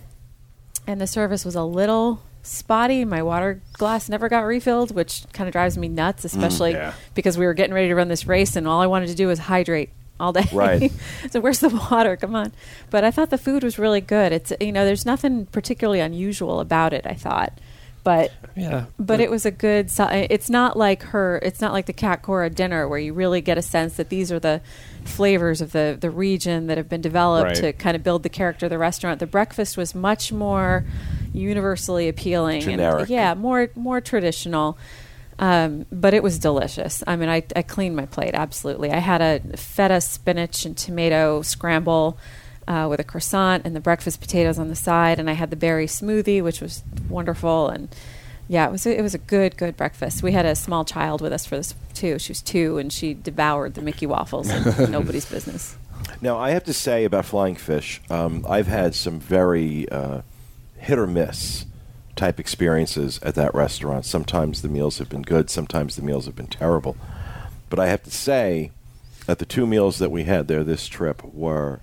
and 0.87 1.01
the 1.01 1.07
service 1.07 1.45
was 1.45 1.55
a 1.55 1.63
little 1.63 2.21
spotty. 2.43 3.05
My 3.05 3.23
water 3.23 3.61
glass 3.73 4.09
never 4.09 4.29
got 4.29 4.41
refilled, 4.41 4.93
which 4.93 5.23
kind 5.33 5.47
of 5.47 5.51
drives 5.51 5.77
me 5.77 5.87
nuts, 5.87 6.25
especially 6.25 6.71
yeah. 6.71 6.93
because 7.13 7.37
we 7.37 7.45
were 7.45 7.53
getting 7.53 7.73
ready 7.73 7.87
to 7.87 7.95
run 7.95 8.07
this 8.07 8.27
race, 8.27 8.55
and 8.55 8.67
all 8.67 8.81
I 8.81 8.87
wanted 8.87 9.07
to 9.07 9.15
do 9.15 9.27
was 9.27 9.39
hydrate 9.39 9.89
all 10.19 10.31
day. 10.31 10.47
Right. 10.53 10.91
so 11.31 11.39
where's 11.39 11.59
the 11.59 11.69
water? 11.69 12.15
Come 12.17 12.35
on. 12.35 12.53
But 12.89 13.03
I 13.03 13.11
thought 13.11 13.29
the 13.29 13.37
food 13.37 13.63
was 13.63 13.79
really 13.79 14.01
good. 14.01 14.31
It's 14.31 14.53
you 14.61 14.71
know, 14.71 14.85
there's 14.85 15.05
nothing 15.05 15.47
particularly 15.47 15.99
unusual 15.99 16.59
about 16.59 16.93
it. 16.93 17.05
I 17.05 17.13
thought, 17.13 17.59
but 18.05 18.31
Yeah. 18.55 18.85
but 18.97 19.19
it 19.19 19.29
was 19.29 19.45
a 19.45 19.51
good. 19.51 19.91
si- 19.91 20.03
It's 20.29 20.49
not 20.49 20.77
like 20.77 21.03
her. 21.03 21.39
It's 21.43 21.59
not 21.59 21.73
like 21.73 21.87
the 21.87 21.93
Cat 21.93 22.21
Cora 22.21 22.49
dinner 22.49 22.87
where 22.87 22.99
you 22.99 23.11
really 23.13 23.41
get 23.41 23.57
a 23.57 23.61
sense 23.61 23.97
that 23.97 24.07
these 24.07 24.31
are 24.31 24.39
the 24.39 24.61
flavors 25.03 25.59
of 25.59 25.73
the 25.73 25.97
the 25.99 26.09
region 26.09 26.67
that 26.67 26.77
have 26.77 26.87
been 26.87 27.01
developed 27.01 27.47
Right. 27.47 27.55
to 27.57 27.73
kind 27.73 27.95
of 27.97 28.03
build 28.03 28.23
the 28.23 28.29
character 28.29 28.67
of 28.67 28.69
the 28.69 28.77
restaurant. 28.77 29.19
The 29.19 29.27
breakfast 29.27 29.75
was 29.75 29.93
much 29.93 30.31
more 30.31 30.85
universally 31.33 32.07
appealing. 32.07 32.61
Generic. 32.61 33.01
And, 33.01 33.09
yeah, 33.09 33.33
more 33.33 33.69
more 33.75 33.99
traditional. 33.99 34.77
Um, 35.37 35.85
but 35.91 36.13
it 36.13 36.23
was 36.23 36.39
delicious. 36.39 37.03
I 37.05 37.17
mean, 37.17 37.27
I, 37.27 37.43
I 37.57 37.61
cleaned 37.61 37.93
my 37.97 38.05
plate 38.05 38.35
absolutely. 38.35 38.91
I 38.91 38.99
had 38.99 39.21
a 39.21 39.57
feta 39.57 39.99
spinach 39.99 40.63
and 40.65 40.77
tomato 40.77 41.41
scramble 41.41 42.17
uh, 42.67 42.87
with 42.89 42.99
a 42.99 43.03
croissant 43.03 43.65
and 43.65 43.75
the 43.75 43.79
breakfast 43.79 44.19
potatoes 44.19 44.59
on 44.59 44.69
the 44.69 44.75
side, 44.75 45.19
and 45.19 45.29
I 45.29 45.33
had 45.33 45.49
the 45.49 45.55
berry 45.55 45.87
smoothie, 45.87 46.43
which 46.43 46.61
was 46.61 46.83
wonderful. 47.09 47.69
And 47.69 47.89
yeah, 48.47 48.67
it 48.67 48.71
was 48.71 48.85
a, 48.85 48.97
it 48.97 49.01
was 49.01 49.13
a 49.13 49.19
good 49.19 49.57
good 49.57 49.77
breakfast. 49.77 50.23
We 50.23 50.31
had 50.31 50.45
a 50.45 50.55
small 50.55 50.85
child 50.85 51.21
with 51.21 51.33
us 51.33 51.45
for 51.45 51.57
this 51.57 51.75
too. 51.93 52.19
She 52.19 52.31
was 52.31 52.41
two, 52.41 52.77
and 52.77 52.91
she 52.91 53.13
devoured 53.13 53.73
the 53.75 53.81
Mickey 53.81 54.05
waffles. 54.05 54.49
Like 54.49 54.89
nobody's 54.89 55.25
business. 55.25 55.77
Now, 56.21 56.37
I 56.37 56.51
have 56.51 56.63
to 56.65 56.73
say 56.73 57.03
about 57.03 57.25
Flying 57.25 57.55
Fish, 57.55 58.01
um, 58.09 58.45
I've 58.47 58.67
had 58.67 58.95
some 58.95 59.19
very 59.19 59.89
uh, 59.89 60.21
hit 60.77 60.99
or 60.99 61.07
miss 61.07 61.65
type 62.15 62.39
experiences 62.39 63.19
at 63.21 63.35
that 63.35 63.53
restaurant. 63.53 64.05
Sometimes 64.05 64.61
the 64.61 64.69
meals 64.69 64.99
have 64.99 65.09
been 65.09 65.21
good, 65.21 65.49
sometimes 65.49 65.95
the 65.95 66.01
meals 66.01 66.25
have 66.25 66.35
been 66.35 66.47
terrible. 66.47 66.95
But 67.69 67.79
I 67.79 67.87
have 67.87 68.03
to 68.03 68.11
say 68.11 68.71
that 69.25 69.39
the 69.39 69.45
two 69.45 69.67
meals 69.67 69.99
that 69.99 70.11
we 70.11 70.23
had 70.23 70.47
there 70.47 70.63
this 70.63 70.87
trip 70.87 71.23
were 71.23 71.81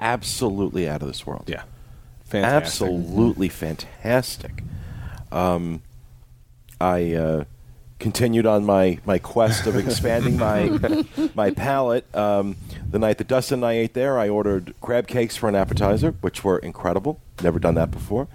absolutely 0.00 0.88
out 0.88 1.02
of 1.02 1.08
this 1.08 1.26
world. 1.26 1.44
Yeah. 1.48 1.62
Fantastic. 2.24 2.86
Absolutely 2.88 3.48
fantastic. 3.48 4.62
Um, 5.30 5.82
I 6.80 7.14
uh, 7.14 7.44
continued 7.98 8.46
on 8.46 8.64
my, 8.64 8.98
my 9.06 9.18
quest 9.18 9.66
of 9.66 9.76
expanding 9.76 10.36
my 10.36 11.04
my 11.34 11.50
palate. 11.52 12.04
Um, 12.14 12.56
the 12.90 12.98
night 12.98 13.18
that 13.18 13.28
Dustin 13.28 13.60
and 13.60 13.66
I 13.66 13.74
ate 13.74 13.94
there, 13.94 14.18
I 14.18 14.28
ordered 14.28 14.74
crab 14.80 15.06
cakes 15.06 15.36
for 15.36 15.48
an 15.48 15.54
appetizer, 15.54 16.12
which 16.20 16.42
were 16.44 16.58
incredible. 16.58 17.20
Never 17.42 17.58
done 17.58 17.74
that 17.76 17.90
before. 17.90 18.28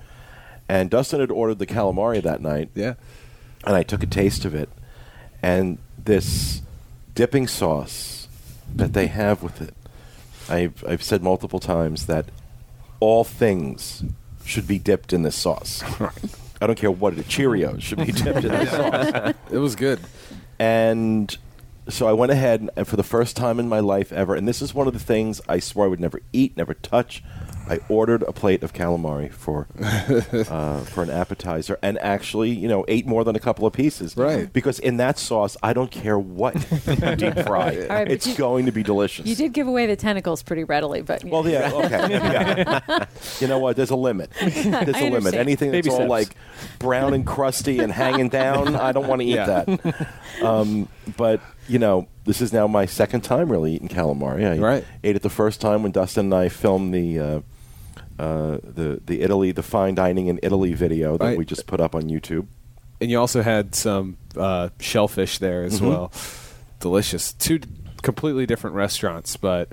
And 0.69 0.89
Dustin 0.89 1.19
had 1.19 1.31
ordered 1.31 1.59
the 1.59 1.67
calamari 1.67 2.23
that 2.23 2.41
night, 2.41 2.69
Yeah. 2.73 2.93
and 3.65 3.75
I 3.75 3.83
took 3.83 4.03
a 4.03 4.07
taste 4.07 4.45
of 4.45 4.55
it. 4.55 4.69
And 5.43 5.79
this 5.97 6.61
dipping 7.13 7.47
sauce 7.47 8.27
that 8.73 8.93
they 8.93 9.07
have 9.07 9.43
with 9.43 9.61
it, 9.61 9.73
I've, 10.50 10.83
I've 10.88 11.03
said 11.03 11.24
multiple 11.24 11.60
times 11.60 12.05
that 12.07 12.25
all 13.00 13.24
things 13.24 14.03
should 14.45 14.67
be 14.67 14.79
dipped 14.79 15.13
in 15.13 15.24
this 15.24 15.36
sauce. 15.36 15.83
I 16.62 16.67
don't 16.67 16.77
care 16.77 16.91
what 16.91 17.13
it 17.13 17.19
is. 17.19 17.25
Cheerios 17.25 17.81
should 17.81 18.00
be 18.00 18.12
dipped 18.12 18.43
in 18.43 18.51
this 18.51 18.69
sauce. 18.71 19.33
It 19.51 19.57
was 19.57 19.75
good. 19.75 20.00
And 20.60 21.36
so 21.89 22.07
I 22.07 22.13
went 22.13 22.31
ahead 22.31 22.69
and 22.75 22.88
for 22.88 22.95
the 22.95 23.03
first 23.03 23.36
time 23.36 23.60
in 23.60 23.67
my 23.67 23.79
life 23.79 24.12
ever, 24.12 24.36
and 24.36 24.48
this 24.48 24.62
is 24.62 24.74
one 24.74 24.88
of 24.88 24.93
the 24.93 25.00
things 25.00 25.41
I 25.50 25.60
swore 25.60 25.86
I 25.86 25.88
would 25.88 26.00
never 26.00 26.21
eat, 26.31 26.55
never 26.55 26.74
touch. 26.74 27.24
I 27.69 27.79
ordered 27.89 28.23
a 28.23 28.33
plate 28.33 28.63
of 28.63 28.73
calamari 28.73 29.31
for 29.31 29.67
uh, 29.81 30.81
for 30.81 31.03
an 31.03 31.09
appetizer, 31.09 31.77
and 31.81 31.97
actually, 31.99 32.49
you 32.49 32.67
know, 32.67 32.83
ate 32.87 33.05
more 33.07 33.23
than 33.23 33.35
a 33.35 33.39
couple 33.39 33.65
of 33.65 33.73
pieces. 33.73 34.17
Right. 34.17 34.51
Because 34.51 34.79
in 34.79 34.97
that 34.97 35.17
sauce, 35.17 35.55
I 35.63 35.71
don't 35.73 35.91
care 35.91 36.19
what 36.19 36.55
you 36.87 37.15
deep 37.15 37.39
fry, 37.39 37.71
All 37.75 37.87
right, 37.87 37.87
but 38.07 38.11
it's 38.11 38.27
you- 38.27 38.35
going 38.35 38.65
to 38.65 38.71
be 38.71 38.83
delicious. 38.83 39.25
You 39.25 39.35
did 39.35 39.53
give 39.53 39.67
away 39.67 39.85
the 39.85 39.95
tentacles 39.95 40.43
pretty 40.43 40.63
readily, 40.63 41.01
but 41.01 41.23
Well, 41.23 41.47
yeah, 41.47 41.71
okay. 41.73 42.09
yeah. 42.09 43.05
You 43.39 43.47
know 43.47 43.59
what? 43.59 43.75
There's 43.75 43.89
a 43.91 43.95
limit. 43.95 44.31
There's 44.41 44.65
a 44.97 45.09
limit. 45.09 45.33
Anything 45.35 45.71
that's 45.71 45.87
Baby 45.87 45.91
all 45.91 45.97
steps. 45.97 46.09
like 46.09 46.35
brown 46.79 47.13
and 47.13 47.25
crusty 47.25 47.79
and 47.79 47.91
hanging 47.91 48.29
down, 48.29 48.75
I 48.75 48.91
don't 48.91 49.07
want 49.07 49.21
to 49.21 49.25
eat 49.27 49.35
Yeah. 49.35 49.45
that. 49.63 50.07
Um, 50.43 50.87
but 51.17 51.39
you 51.67 51.79
know, 51.79 52.07
this 52.25 52.41
is 52.41 52.51
now 52.51 52.67
my 52.67 52.85
second 52.85 53.21
time 53.21 53.49
really 53.51 53.73
eating 53.75 53.87
calamari. 53.87 54.45
I 54.45 54.57
Right. 54.57 54.85
ate 55.03 55.15
it 55.15 55.21
the 55.21 55.29
first 55.29 55.61
time 55.61 55.83
when 55.83 55.91
Dustin 55.91 56.25
and 56.25 56.33
I 56.33 56.49
filmed 56.49 56.93
the. 56.93 57.19
Uh, 57.19 57.41
uh, 58.21 58.57
the 58.63 59.01
the 59.05 59.21
Italy 59.21 59.51
the 59.51 59.63
fine 59.63 59.95
dining 59.95 60.27
in 60.27 60.39
Italy 60.43 60.73
video 60.73 61.17
that 61.17 61.37
we 61.37 61.43
just 61.45 61.65
put 61.65 61.79
up 61.81 61.95
on 61.95 62.03
YouTube. 62.03 62.45
And 63.01 63.09
you 63.09 63.19
also 63.19 63.41
had 63.41 63.73
some 63.75 64.17
uh, 64.37 64.69
shellfish 64.79 65.39
there 65.39 65.63
as 65.63 65.79
Mhm. 65.81 65.89
well. 65.89 66.11
Delicious. 66.79 67.33
Two 67.33 67.59
d- 67.59 67.67
completely 68.03 68.45
different 68.45 68.75
restaurants, 68.75 69.37
but 69.37 69.69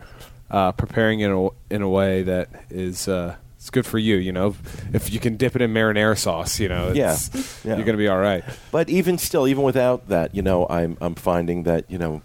uh, 0.51 0.73
preparing 0.73 1.21
in 1.21 1.31
a, 1.31 1.49
in 1.75 1.83
a 1.83 1.89
way 1.89 2.23
that 2.23 2.49
is 2.71 3.07
uh, 3.09 3.37
it's 3.57 3.71
good 3.71 3.85
for 3.87 3.99
you. 3.99 4.17
You 4.17 4.33
know, 4.33 4.55
if 4.95 5.13
you 5.13 5.21
can 5.21 5.37
dip 5.37 5.55
it 5.57 5.63
in 5.63 5.73
marinara 5.75 6.17
sauce, 6.17 6.59
you 6.61 6.69
know, 6.69 6.93
Yeah. 6.95 7.13
it's, 7.15 7.31
Yeah. 7.65 7.77
you're 7.77 7.85
going 7.85 7.97
to 7.97 8.03
be 8.03 8.09
all 8.09 8.19
right. 8.19 8.45
But 8.71 8.89
even 8.89 9.19
still, 9.19 9.47
even 9.47 9.63
without 9.63 10.09
that, 10.09 10.35
you 10.35 10.43
know, 10.43 10.67
I'm 10.71 10.97
I'm 11.01 11.15
finding 11.15 11.65
that 11.65 11.85
you 11.91 11.99
know, 11.99 12.23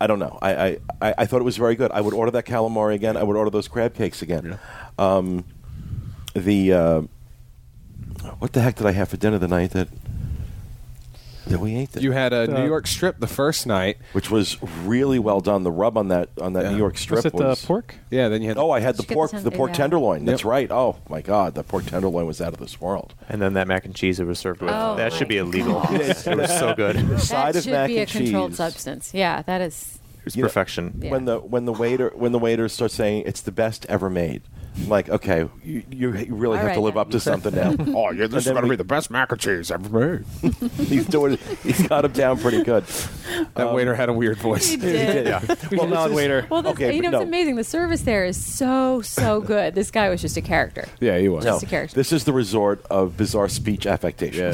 I 0.00 0.06
don't 0.06 0.18
know. 0.18 0.38
I 0.40 0.54
I, 0.54 0.78
I, 1.02 1.14
I 1.18 1.26
thought 1.26 1.40
it 1.40 1.44
was 1.44 1.56
very 1.56 1.74
good. 1.74 1.90
I 1.92 2.00
would 2.00 2.14
order 2.14 2.30
that 2.32 2.46
calamari 2.46 2.94
again. 2.94 3.16
I 3.16 3.22
would 3.22 3.36
order 3.36 3.50
those 3.50 3.68
crab 3.68 3.94
cakes 3.94 4.22
again. 4.22 4.58
Um, 4.98 5.44
the 6.34 6.72
uh, 6.72 7.02
what 8.38 8.52
the 8.52 8.60
heck 8.62 8.76
did 8.76 8.86
I 8.86 8.92
have 8.92 9.08
for 9.08 9.16
dinner 9.16 9.38
the 9.38 9.48
night 9.48 9.72
that 9.72 9.88
that 11.46 11.58
we 11.60 11.74
ate? 11.76 11.92
That, 11.92 12.02
You 12.02 12.12
had 12.12 12.32
a 12.32 12.46
The- 12.46 12.54
New 12.60 12.66
York 12.66 12.86
strip 12.86 13.18
the 13.20 13.26
first 13.26 13.66
night. 13.66 13.96
which 14.12 14.30
was 14.30 14.56
really 14.84 15.18
well 15.18 15.40
done. 15.40 15.62
The 15.62 15.70
rub 15.72 15.96
on 15.98 16.08
that 16.08 16.28
on 16.40 16.52
that 16.54 16.64
Yeah. 16.64 16.70
New 16.72 16.76
York 16.78 16.98
strip 16.98 17.18
Was 17.24 17.26
it 17.26 17.36
the 17.36 17.56
pork? 17.66 17.94
Yeah, 18.10 18.28
then 18.28 18.42
you 18.42 18.48
had 18.48 18.58
Oh, 18.58 18.70
I 18.70 18.80
had 18.80 18.96
the 18.96 19.02
Did 19.02 19.04
you 19.04 19.08
the 19.08 19.14
pork, 19.14 19.30
ten- 19.30 19.44
the 19.44 19.50
pork 19.50 19.70
yeah. 19.70 19.76
tenderloin. 19.76 20.24
That's 20.24 20.42
Yep. 20.42 20.50
right. 20.50 20.70
Oh 20.70 20.96
my 21.08 21.22
God, 21.22 21.54
the 21.54 21.62
pork 21.62 21.86
tenderloin 21.86 22.26
was 22.26 22.40
out 22.40 22.52
of 22.52 22.58
this 22.60 22.80
world. 22.80 23.14
And 23.28 23.40
then 23.40 23.54
that 23.54 23.66
mac 23.68 23.84
and 23.84 23.94
cheese 23.94 24.20
it 24.20 24.26
was 24.26 24.38
served 24.38 24.60
with. 24.60 24.70
Oh 24.72 24.96
that 24.96 25.12
should 25.12 25.28
be 25.28 25.38
illegal. 25.38 25.82
It 25.90 26.36
was 26.36 26.50
so 26.58 26.74
good. 26.74 26.96
It 26.96 27.08
was 27.08 27.28
Side 27.28 27.54
that 27.54 27.58
of 27.58 27.64
should 27.64 27.72
mac 27.72 27.88
be 27.88 27.98
a 27.98 28.00
and 28.02 28.10
controlled 28.10 28.50
cheese. 28.50 28.56
substance. 28.58 29.10
Yeah, 29.14 29.42
that 29.42 29.60
is. 29.60 29.98
You 30.34 30.42
know- 30.42 30.48
perfection. 30.48 31.00
Yeah. 31.02 31.10
when 31.12 31.24
the 31.24 31.38
when 31.38 31.64
the 31.64 31.72
waiter 31.72 32.12
when 32.14 32.32
the 32.32 32.38
waiter 32.38 32.68
starts 32.68 32.94
saying 32.94 33.24
it's 33.26 33.40
the 33.40 33.50
best 33.52 33.86
ever 33.88 34.10
made. 34.10 34.42
I'm 34.76 34.88
like, 34.88 35.08
okay, 35.08 35.48
you, 35.64 35.82
you 35.90 36.10
really 36.10 36.58
All 36.58 36.64
have 36.64 36.74
to 36.74 36.80
live 36.80 36.94
then. 36.94 37.00
up 37.00 37.10
to 37.10 37.20
something 37.20 37.54
now. 37.54 37.70
Oh, 38.00 38.10
yeah, 38.12 38.24
And 38.24 38.32
this 38.32 38.38
is 38.40 38.44
then 38.46 38.54
going 38.54 38.64
to 38.64 38.70
be 38.70 38.76
the 38.76 38.84
best 38.84 39.10
mac 39.10 39.30
and 39.32 39.40
cheese 39.40 39.70
ever 39.70 39.88
made. 40.42 40.52
he's 40.76 41.06
doing, 41.06 41.38
he's 41.62 41.86
got 41.88 42.04
him 42.04 42.12
down 42.12 42.38
pretty 42.38 42.62
good. 42.62 42.84
That 43.54 43.66
Um, 43.68 43.74
waiter 43.74 43.94
had 43.94 44.08
a 44.08 44.12
weird 44.12 44.38
voice. 44.38 44.68
He 44.70 44.76
did. 44.78 45.26
Yeah. 45.26 45.40
Well, 45.72 45.86
this 45.86 46.06
is- 46.06 46.12
waiter. 46.12 46.46
Well, 46.50 46.62
this, 46.62 46.72
Okay, 46.72 46.94
you 46.94 47.02
know, 47.02 47.10
but 47.10 47.22
it's 47.22 47.28
amazing. 47.28 47.56
The 47.56 47.64
service 47.64 48.02
there 48.02 48.24
is 48.24 48.42
so, 48.42 49.00
so 49.02 49.40
good. 49.40 49.74
This 49.74 49.90
guy 49.90 50.08
was 50.08 50.20
just 50.22 50.36
a 50.36 50.40
character. 50.42 50.86
Yeah, 51.00 51.18
he 51.18 51.28
was. 51.28 51.44
No, 51.44 51.52
Just 51.52 51.64
a 51.64 51.66
character. 51.66 51.94
this 51.94 52.12
is 52.12 52.24
the 52.24 52.32
resort 52.32 52.84
of 52.90 53.16
bizarre 53.16 53.48
speech 53.48 53.86
affectation. 53.86 54.52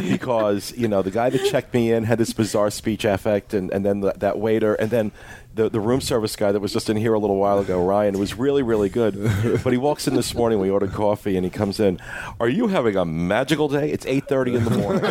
because 0.00 0.72
you 0.76 0.88
know 0.88 1.02
the 1.02 1.10
guy 1.10 1.30
that 1.30 1.44
checked 1.50 1.74
me 1.74 1.92
in 1.92 2.04
had 2.04 2.18
this 2.18 2.32
bizarre 2.32 2.70
speech 2.70 3.04
affect, 3.04 3.54
and, 3.54 3.70
and 3.72 3.84
then 3.84 4.00
the, 4.00 4.12
that 4.18 4.38
waiter, 4.38 4.74
and 4.74 4.90
then 4.90 5.12
the 5.54 5.68
the 5.68 5.80
room 5.80 6.00
service 6.00 6.34
guy 6.36 6.52
that 6.52 6.60
was 6.60 6.72
just 6.72 6.88
in 6.88 6.96
here 6.96 7.14
a 7.14 7.18
little 7.18 7.36
while 7.36 7.58
ago, 7.58 7.84
Ryan, 7.84 8.18
was 8.18 8.38
really 8.38 8.62
really 8.62 8.88
good. 8.88 9.14
but 9.64 9.72
he 9.72 9.78
walks 9.78 10.06
in 10.08 10.14
this 10.14 10.34
morning. 10.34 10.58
We 10.58 10.70
ordered 10.70 10.92
coffee, 10.92 11.36
and 11.36 11.44
he 11.44 11.50
comes 11.50 11.78
in. 11.80 12.00
Are 12.40 12.48
you 12.48 12.68
having 12.68 12.96
a 12.96 13.04
magical 13.04 13.68
day? 13.68 13.90
It's 13.90 14.06
eight 14.06 14.26
thirty 14.28 14.54
in 14.54 14.64
the 14.64 14.70
morning. 14.70 15.02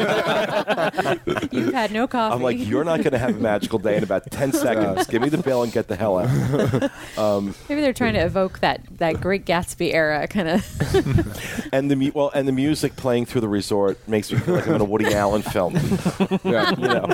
You've 1.51 1.73
had 1.73 1.91
no 1.91 2.07
coffee. 2.07 2.33
I'm 2.35 2.41
like, 2.41 2.57
you're 2.59 2.83
not 2.83 2.97
going 2.97 3.11
to 3.11 3.17
have 3.17 3.35
a 3.35 3.39
magical 3.39 3.79
day 3.79 3.97
in 3.97 4.03
about 4.03 4.29
ten 4.31 4.51
seconds. 4.53 5.07
Give 5.07 5.21
me 5.21 5.29
the 5.29 5.37
bill 5.37 5.63
and 5.63 5.71
get 5.71 5.87
the 5.87 5.95
hell 5.95 6.17
out. 6.19 6.91
Um, 7.17 7.53
Maybe 7.69 7.81
they're 7.81 7.93
trying 7.93 8.13
to 8.13 8.21
evoke 8.21 8.59
that, 8.59 8.81
that 8.97 9.21
Great 9.21 9.45
Gatsby 9.45 9.93
era 9.93 10.27
kind 10.27 10.49
of. 10.49 11.69
And 11.73 11.89
the 11.91 11.95
mu- 11.95 12.11
well, 12.13 12.31
and 12.33 12.47
the 12.47 12.51
music 12.51 12.95
playing 12.95 13.25
through 13.25 13.41
the 13.41 13.47
resort 13.47 13.99
makes 14.07 14.31
me 14.31 14.39
feel 14.39 14.55
like 14.55 14.67
I'm 14.67 14.75
in 14.75 14.81
a 14.81 14.85
Woody 14.85 15.13
Allen 15.13 15.41
film. 15.41 15.75
Yeah. 16.43 16.71
You 16.71 16.87
know, 16.87 17.07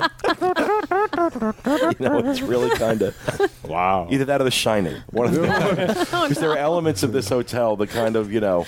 you 1.98 2.08
know, 2.08 2.18
it's 2.18 2.40
really 2.40 2.70
kind 2.70 3.02
of 3.02 3.16
Wow. 3.68 4.08
either 4.10 4.24
that 4.26 4.40
or 4.40 4.44
The 4.44 4.50
Shining. 4.50 5.02
One 5.10 5.26
of 5.26 5.34
the 5.34 5.40
because 6.28 6.38
there 6.38 6.50
are 6.50 6.56
elements 6.58 7.02
of 7.02 7.12
this 7.12 7.28
hotel 7.28 7.76
that 7.76 7.90
kind 7.90 8.16
of 8.16 8.32
you 8.32 8.40
know, 8.40 8.66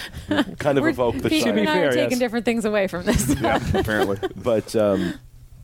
kind 0.58 0.78
of 0.78 0.86
evoke 0.86 1.16
The 1.18 1.28
Pete 1.28 1.44
To 1.44 1.50
and 1.50 1.58
Shining. 1.58 1.68
I 1.68 1.78
are 1.78 1.82
fair, 1.82 1.90
taking 1.92 2.10
yes. 2.10 2.18
different 2.18 2.44
things 2.44 2.64
away 2.64 2.86
from 2.86 3.04
this. 3.04 3.30
apparently. 3.30 4.18
But 4.36 4.74
um, 4.74 5.14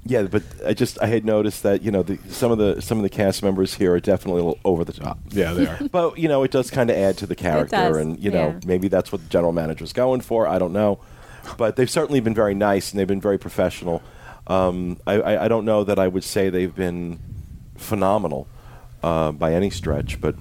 yeah, 0.04 0.22
but 0.22 0.42
I 0.64 0.72
just 0.72 1.00
I 1.02 1.06
had 1.06 1.24
noticed 1.24 1.62
that 1.64 1.82
you 1.82 1.90
know 1.90 2.02
the, 2.02 2.18
some 2.28 2.52
of 2.52 2.58
the 2.58 2.80
some 2.80 2.98
of 2.98 3.02
the 3.02 3.08
cast 3.08 3.42
members 3.42 3.74
here 3.74 3.92
are 3.94 4.00
definitely 4.00 4.40
a 4.42 4.44
little 4.44 4.60
over 4.64 4.84
the 4.84 4.92
top. 4.92 5.18
Yeah, 5.30 5.52
they 5.52 5.66
are. 5.66 5.78
But 5.90 6.18
you 6.18 6.28
know, 6.28 6.44
it 6.44 6.50
does 6.50 6.70
kind 6.70 6.90
of 6.90 6.96
add 6.96 7.16
to 7.18 7.26
the 7.26 7.34
character, 7.34 7.76
does, 7.76 7.96
and 7.96 8.22
you 8.22 8.30
know, 8.30 8.48
yeah. 8.48 8.60
maybe 8.64 8.88
that's 8.88 9.10
what 9.10 9.22
the 9.22 9.28
general 9.28 9.52
manager's 9.52 9.92
going 9.92 10.20
for. 10.20 10.46
I 10.46 10.58
don't 10.58 10.72
know, 10.72 11.00
but 11.56 11.76
they've 11.76 11.90
certainly 11.90 12.20
been 12.20 12.34
very 12.34 12.54
nice 12.54 12.92
and 12.92 13.00
they've 13.00 13.06
been 13.06 13.20
very 13.20 13.38
professional. 13.38 14.02
Um, 14.46 14.98
I, 15.06 15.14
I, 15.14 15.44
I 15.44 15.48
don't 15.48 15.64
know 15.64 15.84
that 15.84 15.98
I 15.98 16.08
would 16.08 16.24
say 16.24 16.50
they've 16.50 16.74
been 16.74 17.18
phenomenal 17.76 18.46
uh, 19.02 19.32
by 19.32 19.52
any 19.52 19.70
stretch, 19.70 20.20
but 20.20 20.36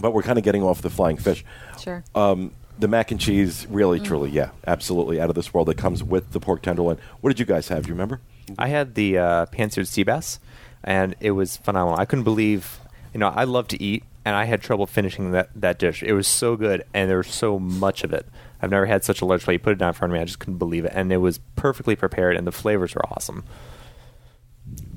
but 0.00 0.12
we're 0.12 0.22
kind 0.22 0.38
of 0.38 0.44
getting 0.44 0.62
off 0.62 0.80
the 0.80 0.90
flying 0.90 1.16
fish. 1.16 1.44
Sure. 1.78 2.04
Um, 2.14 2.52
the 2.78 2.88
mac 2.88 3.10
and 3.10 3.20
cheese, 3.20 3.66
really, 3.68 3.98
truly, 3.98 4.30
yeah, 4.30 4.50
absolutely 4.66 5.20
out 5.20 5.28
of 5.28 5.34
this 5.34 5.52
world. 5.52 5.68
That 5.68 5.76
comes 5.76 6.02
with 6.02 6.30
the 6.32 6.40
pork 6.40 6.62
tenderloin. 6.62 6.98
What 7.20 7.30
did 7.30 7.40
you 7.40 7.46
guys 7.46 7.68
have? 7.68 7.82
Do 7.82 7.88
you 7.88 7.94
remember? 7.94 8.20
I 8.56 8.68
had 8.68 8.94
the 8.94 9.18
uh, 9.18 9.46
pan-seared 9.46 9.88
sea 9.88 10.04
bass, 10.04 10.38
and 10.84 11.16
it 11.20 11.32
was 11.32 11.56
phenomenal. 11.56 11.98
I 11.98 12.04
couldn't 12.04 12.24
believe, 12.24 12.78
you 13.12 13.18
know, 13.18 13.28
I 13.28 13.44
love 13.44 13.66
to 13.68 13.82
eat, 13.82 14.04
and 14.24 14.36
I 14.36 14.44
had 14.44 14.62
trouble 14.62 14.86
finishing 14.86 15.32
that, 15.32 15.50
that 15.56 15.78
dish. 15.80 16.02
It 16.04 16.12
was 16.12 16.28
so 16.28 16.54
good, 16.54 16.84
and 16.94 17.10
there 17.10 17.18
was 17.18 17.26
so 17.26 17.58
much 17.58 18.04
of 18.04 18.12
it. 18.12 18.26
I've 18.60 18.70
never 18.70 18.86
had 18.86 19.04
such 19.04 19.20
a 19.20 19.24
large 19.24 19.42
plate. 19.44 19.54
You 19.54 19.58
put 19.60 19.72
it 19.72 19.78
down 19.78 19.88
in 19.88 19.94
front 19.94 20.12
of 20.12 20.16
me, 20.16 20.20
I 20.20 20.24
just 20.24 20.38
couldn't 20.38 20.58
believe 20.58 20.84
it, 20.84 20.92
and 20.94 21.12
it 21.12 21.18
was 21.18 21.38
perfectly 21.56 21.94
prepared, 21.96 22.36
and 22.36 22.46
the 22.46 22.52
flavors 22.52 22.94
were 22.94 23.04
awesome. 23.12 23.44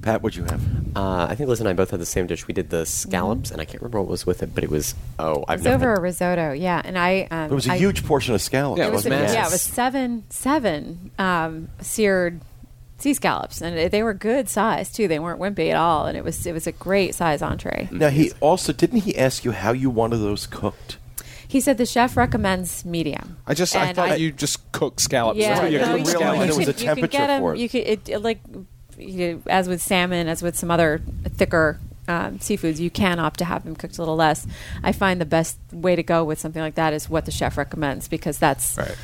Pat, 0.01 0.21
what'd 0.23 0.35
you 0.35 0.43
have? 0.45 0.61
Uh, 0.97 1.27
I 1.29 1.35
think 1.35 1.47
Liz 1.47 1.59
and 1.59 1.69
I 1.69 1.73
both 1.73 1.91
had 1.91 1.99
the 2.01 2.05
same 2.07 2.25
dish. 2.27 2.47
We 2.47 2.53
did 2.55 2.71
the 2.71 2.85
scallops, 2.85 3.51
and 3.51 3.61
I 3.61 3.65
can't 3.65 3.81
remember 3.81 4.01
what 4.01 4.09
was 4.09 4.25
with 4.25 4.41
it, 4.43 4.53
but 4.53 4.63
it 4.63 4.69
was 4.69 4.95
oh, 5.19 5.45
I've 5.47 5.59
It's 5.59 5.63
never 5.65 5.85
over 5.85 5.91
had- 5.91 5.99
a 5.99 6.01
risotto, 6.01 6.51
yeah. 6.53 6.81
And 6.83 6.97
I, 6.97 7.27
um, 7.31 7.51
It 7.51 7.55
was 7.55 7.67
a 7.67 7.73
I- 7.73 7.77
huge 7.77 8.03
portion 8.05 8.33
of 8.33 8.41
scallops. 8.41 8.79
Yeah, 8.79 8.85
It 8.85 8.87
it 8.89 8.91
was, 8.93 9.05
was 9.05 9.05
a- 9.05 9.09
massive. 9.11 9.35
yeah, 9.35 9.45
it 9.47 9.51
was 9.51 9.61
seven 9.61 10.23
seven 10.29 11.11
um, 11.19 11.69
seared 11.81 12.41
sea 12.97 13.13
scallops, 13.13 13.61
and 13.61 13.91
they 13.91 14.03
were 14.03 14.13
good 14.15 14.49
size 14.49 14.91
too. 14.91 15.07
They 15.07 15.19
weren't 15.19 15.39
wimpy 15.39 15.69
at 15.69 15.77
all, 15.77 16.07
and 16.07 16.17
it 16.17 16.23
was 16.23 16.45
it 16.47 16.51
was 16.53 16.65
a 16.67 16.71
great 16.73 17.13
size 17.15 17.41
entree. 17.43 17.87
Now 17.91 18.09
he 18.09 18.31
also 18.41 18.73
didn't 18.73 19.01
he 19.01 19.15
ask 19.17 19.45
you 19.45 19.51
how 19.51 19.71
you 19.71 19.89
wanted 19.91 20.17
those 20.17 20.47
cooked? 20.47 20.97
He 21.51 21.59
said 21.59 21.77
the 21.77 21.85
chef 21.85 22.15
recommends 22.15 22.85
medium. 22.85 23.37
I 23.45 23.53
just 23.53 23.75
I 23.75 23.87
And 23.87 23.95
thought 23.95 24.19
you 24.21 24.31
just 24.31 24.71
cook 24.71 24.99
scallops. 25.01 25.37
Yeah, 25.37 25.49
That's 25.49 25.61
what 25.63 25.71
you 25.73 25.79
no, 25.79 25.85
cook 25.85 25.97
you, 25.99 26.03
can- 26.05 26.15
scallops. 26.15 26.39
there 26.39 26.47
was 26.47 26.57
you 26.57 26.61
a 26.61 26.65
can- 26.65 26.67
you 26.67 26.73
can 26.73 26.95
temperature 26.95 27.17
get 27.17 27.29
'em- 27.29 27.41
for 27.41 27.53
it. 27.53 27.59
You 27.59 27.69
could 27.69 27.81
it, 27.87 28.09
it, 28.09 28.19
like 28.19 28.39
you, 28.97 29.43
as 29.47 29.67
with 29.67 29.81
salmon, 29.81 30.27
as 30.29 30.41
with 30.41 30.57
some 30.57 30.71
other 30.71 31.01
thicker 31.35 31.77
um, 32.07 32.39
seafoods, 32.39 32.79
you 32.79 32.89
can 32.89 33.19
opt 33.19 33.39
to 33.39 33.45
have 33.45 33.63
them 33.65 33.75
cooked 33.75 33.97
a 33.97 34.01
little 34.01 34.15
less. 34.15 34.47
I 34.83 34.91
find 34.93 35.19
the 35.19 35.25
best 35.25 35.57
way 35.73 35.95
to 35.95 36.03
go 36.03 36.23
with 36.23 36.39
something 36.39 36.61
like 36.61 36.75
that 36.75 36.93
is 36.93 37.09
what 37.09 37.25
the 37.25 37.31
chef 37.31 37.57
recommends 37.57 38.07
because 38.07 38.37
that's 38.37 38.77
Right. 38.77 38.95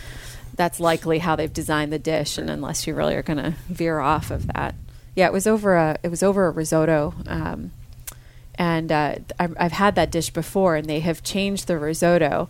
that's 0.56 0.80
likely 0.80 1.20
how 1.20 1.36
they've 1.36 1.51
designed 1.54 1.92
the 1.92 2.00
dish, 2.00 2.38
and 2.38 2.50
unless 2.50 2.88
you 2.88 2.96
really 2.96 3.16
are 3.16 3.22
going 3.24 3.38
to 3.44 3.56
veer 3.70 4.00
off 4.00 4.32
of 4.32 4.48
that, 4.54 4.74
yeah, 5.16 5.25
it 5.27 5.34
was 5.34 5.48
over 5.48 5.75
a 5.75 5.98
it 6.01 6.10
was 6.10 6.24
over 6.24 6.48
a 6.48 6.51
risotto. 6.51 7.13
Um, 7.27 7.72
and 8.57 8.91
uh, 8.91 9.15
I've, 9.39 9.55
I've 9.59 9.71
had 9.73 9.95
that 9.95 10.11
dish 10.11 10.29
before, 10.29 10.75
and 10.75 10.89
they 10.89 10.99
have 11.01 11.23
changed 11.23 11.67
the 11.67 11.77
risotto 11.77 12.49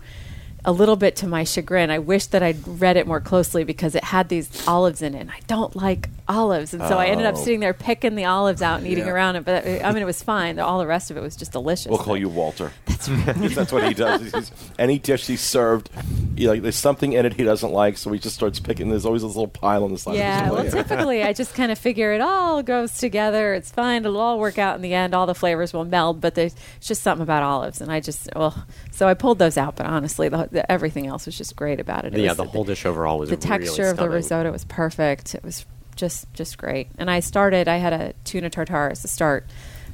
a 0.67 0.71
little 0.71 0.95
bit 0.97 1.15
to 1.15 1.27
my 1.27 1.43
chagrin. 1.43 1.89
I 1.89 1.97
wish 1.99 2.27
that 2.27 2.43
I'd 2.43 2.67
read 2.67 2.97
it 2.97 3.07
more 3.07 3.21
closely 3.21 3.63
because 3.63 3.95
it 3.95 4.03
had 4.03 4.27
these 4.29 4.67
olives 4.67 5.01
in 5.01 5.15
it. 5.15 5.21
And 5.21 5.31
I 5.31 5.39
don't 5.47 5.75
like 5.75 6.09
olives, 6.27 6.73
and 6.73 6.83
so 6.83 6.97
I 6.97 7.05
ended 7.07 7.25
up 7.25 7.35
Oh. 7.35 7.37
sitting 7.43 7.61
there 7.61 7.73
picking 7.73 8.15
the 8.15 8.25
olives 8.25 8.61
out 8.61 8.79
and 8.79 8.87
eating 8.87 9.05
Yeah. 9.05 9.13
around 9.13 9.37
it. 9.37 9.45
But 9.45 9.65
I 9.65 9.91
mean, 9.93 10.03
it 10.03 10.05
was 10.05 10.21
fine. 10.21 10.59
All 10.59 10.77
the 10.77 10.85
rest 10.85 11.09
of 11.09 11.15
it 11.17 11.21
was 11.21 11.35
just 11.37 11.53
delicious. 11.53 11.87
We'll 11.87 11.97
call 11.99 12.17
you 12.17 12.27
Walter. 12.29 12.73
That's 12.85 13.07
that's 13.55 13.71
what 13.71 13.87
he 13.87 13.93
does. 13.93 14.21
He's- 14.31 14.51
any 14.77 14.99
dish 14.99 15.27
he's 15.27 15.39
served, 15.41 15.89
you 16.35 16.47
know, 16.47 16.59
there's 16.59 16.75
something 16.75 17.13
in 17.13 17.25
it 17.25 17.33
he 17.35 17.43
doesn't 17.43 17.71
like, 17.71 17.95
so 17.97 18.11
he 18.11 18.19
just 18.19 18.35
starts 18.35 18.59
picking. 18.59 18.89
There's 18.89 19.05
always 19.05 19.21
this 19.21 19.35
little 19.35 19.47
pile 19.47 19.83
on 19.85 19.91
the 19.93 19.97
side. 19.97 20.15
Yeah, 20.15 20.51
well, 20.51 20.69
typically 20.69 21.23
I 21.23 21.31
just 21.31 21.53
kind 21.55 21.71
of 21.71 21.77
figure 21.77 22.11
it 22.13 22.19
all 22.21 22.61
goes 22.63 22.97
together. 22.97 23.53
It's 23.53 23.71
fine. 23.71 24.03
It'll 24.03 24.19
all 24.19 24.39
work 24.39 24.57
out 24.57 24.75
in 24.75 24.81
the 24.81 24.93
end. 24.93 25.13
All 25.15 25.25
the 25.27 25.35
flavors 25.35 25.71
will 25.73 25.85
meld, 25.85 26.19
but 26.19 26.35
there's 26.35 26.55
it's 26.77 26.87
just 26.87 27.03
something 27.03 27.23
about 27.23 27.43
olives, 27.43 27.79
and 27.79 27.91
I 27.91 27.99
just 28.01 28.29
well, 28.35 28.65
so 28.91 29.07
I 29.07 29.13
pulled 29.13 29.39
those 29.39 29.57
out. 29.57 29.75
But 29.77 29.85
honestly, 29.85 30.27
the, 30.27 30.49
the, 30.57 30.71
everything 30.71 31.07
else 31.07 31.25
was 31.27 31.37
just 31.37 31.55
great 31.55 31.79
about 31.79 32.05
it. 32.05 32.13
It 32.13 32.21
yeah, 32.21 32.29
was 32.29 32.37
the 32.37 32.45
whole 32.45 32.63
dish 32.63 32.85
overall 32.85 33.19
was 33.19 33.29
the 33.29 33.35
really 33.35 33.47
texture 33.47 33.89
of 33.89 33.97
the 33.97 34.09
risotto 34.09 34.51
was 34.51 34.65
perfect. 34.65 35.35
It 35.35 35.43
was 35.43 35.65
just 35.95 36.31
just 36.33 36.57
great. 36.57 36.87
And 36.97 37.09
I 37.09 37.19
started. 37.19 37.67
I 37.67 37.77
had 37.77 37.93
a 37.93 38.13
tuna 38.23 38.49
tartare 38.49 38.89
as 38.89 39.03
a 39.05 39.07
start, 39.07 39.45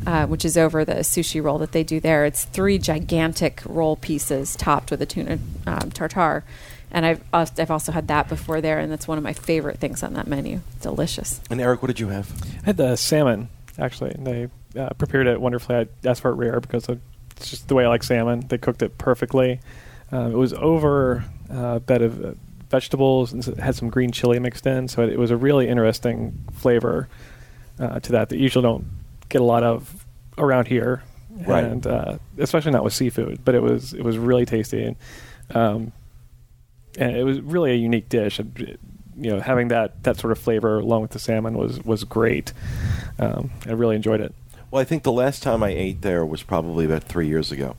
uh, 0.08 0.26
which 0.26 0.46
is 0.46 0.58
over 0.58 0.86
the 0.86 0.96
sushi 0.96 1.44
roll 1.44 1.58
that 1.60 1.74
they 1.74 1.84
do 1.84 2.00
there. 2.00 2.26
It's 2.26 2.46
three 2.46 2.78
gigantic 2.78 3.62
roll 3.66 3.98
pieces 3.98 4.56
topped 4.56 4.90
with 4.92 5.02
a 5.02 5.06
tuna 5.06 5.40
um, 5.68 5.92
tartare. 5.92 6.44
And 6.92 7.06
I've 7.06 7.24
als- 7.34 7.60
I've 7.60 7.72
also 7.72 7.92
had 7.92 8.08
that 8.08 8.30
before 8.30 8.62
there, 8.62 8.80
and 8.80 8.92
that's 8.92 9.08
one 9.08 9.18
of 9.18 9.24
my 9.24 9.34
favorite 9.34 9.80
things 9.80 10.04
on 10.04 10.14
that 10.14 10.28
menu. 10.28 10.62
Delicious. 10.82 11.42
And 11.50 11.60
Eric, 11.60 11.82
what 11.82 11.88
did 11.88 12.00
you 12.00 12.10
have? 12.10 12.32
I 12.64 12.68
had 12.68 12.78
the 12.78 12.96
salmon 12.96 13.50
actually. 13.78 14.16
They 14.18 14.50
uh, 14.80 14.90
prepared 14.98 15.28
it 15.28 15.42
wonderfully. 15.42 15.76
I 15.76 16.08
asked 16.08 16.22
for 16.22 16.32
it 16.32 16.36
rare 16.36 16.60
because 16.60 16.88
it's 16.88 17.50
just 17.50 17.68
the 17.68 17.76
way 17.76 17.86
I 17.86 17.88
like 17.88 18.04
salmon. 18.04 18.46
They 18.48 18.58
cooked 18.58 18.82
it 18.82 18.98
perfectly. 18.98 19.60
Um, 20.14 20.32
it 20.32 20.38
was 20.38 20.54
over 20.54 21.26
a 21.50 21.80
bed 21.80 22.02
of 22.04 22.24
uh, 22.24 22.32
vegetables 22.70 23.34
and 23.34 23.44
had 23.58 23.76
some 23.76 23.90
green 23.90 24.12
chili 24.12 24.38
mixed 24.40 24.66
in, 24.68 24.88
so 24.88 25.02
it, 25.02 25.10
it 25.14 25.20
was 25.20 25.32
a 25.32 25.38
really 25.38 25.68
interesting 25.68 26.38
flavor 26.54 27.08
uh, 27.80 28.00
to 28.00 28.12
that 28.12 28.30
that 28.30 28.38
you 28.38 28.44
usually 28.44 28.64
don't 28.64 28.86
get 29.30 29.42
a 29.42 29.44
lot 29.44 29.64
of 29.64 30.06
around 30.38 30.68
here, 30.68 31.02
Right. 31.48 31.64
and 31.64 31.88
uh, 31.88 32.18
especially 32.38 32.72
not 32.72 32.84
with 32.84 32.94
seafood. 32.94 33.44
But 33.44 33.56
it 33.56 33.62
was 33.64 33.94
it 33.94 34.04
was 34.04 34.18
really 34.20 34.46
tasty. 34.46 34.84
And, 34.84 34.96
um, 35.56 35.92
and 36.98 37.18
it 37.18 37.24
was 37.24 37.40
really 37.42 37.72
a 37.72 37.76
unique 37.76 38.08
dish. 38.08 38.40
You 38.40 38.78
know, 39.32 39.40
having 39.40 39.70
that, 39.70 40.04
that 40.04 40.18
sort 40.18 40.32
of 40.32 40.38
flavor 40.40 40.80
along 40.80 41.02
with 41.04 41.12
the 41.12 41.20
salmon 41.20 41.56
was 41.58 41.84
was 41.84 42.04
great. 42.04 42.54
Um, 43.18 43.50
I 43.66 43.72
really 43.72 43.96
enjoyed 43.96 44.22
it. 44.22 44.34
Well, 44.70 44.80
I 44.82 44.86
think 44.86 45.02
the 45.04 45.12
last 45.12 45.42
time 45.44 45.64
I 45.64 45.70
ate 45.70 46.02
there 46.02 46.24
was 46.26 46.44
probably 46.44 46.86
about 46.86 47.04
three 47.04 47.28
years 47.28 47.52
ago, 47.52 47.76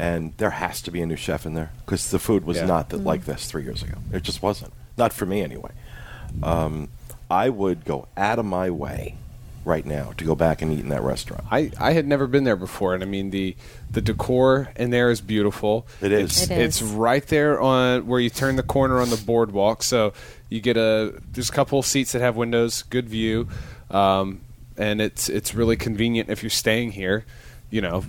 and 0.00 0.32
there 0.38 0.50
has 0.50 0.80
to 0.82 0.90
be 0.90 1.00
a 1.02 1.06
new 1.06 1.16
chef 1.16 1.44
in 1.46 1.54
there 1.54 1.70
because 1.84 2.10
the 2.10 2.18
food 2.18 2.44
was 2.44 2.56
Yeah. 2.58 2.66
not 2.66 2.88
that, 2.90 2.98
like 3.04 3.24
this 3.26 3.46
three 3.46 3.62
years 3.62 3.82
ago. 3.82 3.94
It 4.12 4.22
just 4.22 4.42
wasn't. 4.42 4.72
Not 4.96 5.12
for 5.12 5.26
me 5.26 5.42
anyway. 5.42 5.70
Um, 6.42 6.88
I 7.30 7.48
would 7.48 7.84
go 7.84 8.08
out 8.16 8.38
of 8.38 8.44
my 8.44 8.70
way 8.70 9.16
right 9.64 9.84
now 9.84 10.12
to 10.16 10.24
go 10.24 10.34
back 10.34 10.62
and 10.62 10.72
eat 10.72 10.80
in 10.80 10.88
that 10.88 11.02
restaurant. 11.02 11.44
I, 11.50 11.70
I 11.78 11.92
had 11.92 12.06
never 12.06 12.26
been 12.26 12.44
there 12.44 12.56
before, 12.56 12.94
and 12.94 13.02
I 13.02 13.06
mean 13.06 13.30
the 13.30 13.56
the 13.90 14.00
decor 14.00 14.68
in 14.76 14.90
there 14.90 15.10
is 15.10 15.20
beautiful. 15.20 15.86
It 16.00 16.12
is. 16.12 16.42
It's, 16.42 16.50
It 16.50 16.58
it's 16.58 16.82
is. 16.82 16.90
right 16.90 17.26
there 17.26 17.60
on 17.60 18.06
where 18.06 18.20
you 18.20 18.30
turn 18.30 18.56
the 18.56 18.62
corner 18.62 19.00
on 19.00 19.10
the 19.10 19.16
boardwalk. 19.18 19.82
So 19.82 20.12
you 20.48 20.60
get 20.60 20.76
a 20.76 21.12
there's 21.32 21.50
a 21.50 21.52
couple 21.52 21.82
seats 21.82 22.12
that 22.12 22.20
have 22.20 22.36
windows, 22.36 22.82
good 22.84 23.08
view, 23.08 23.48
um, 23.90 24.40
and 24.76 25.00
it's 25.00 25.28
it's 25.28 25.54
really 25.54 25.76
convenient 25.76 26.30
if 26.30 26.42
you're 26.42 26.50
staying 26.50 26.92
here. 26.92 27.24
You 27.70 27.80
know, 27.82 28.04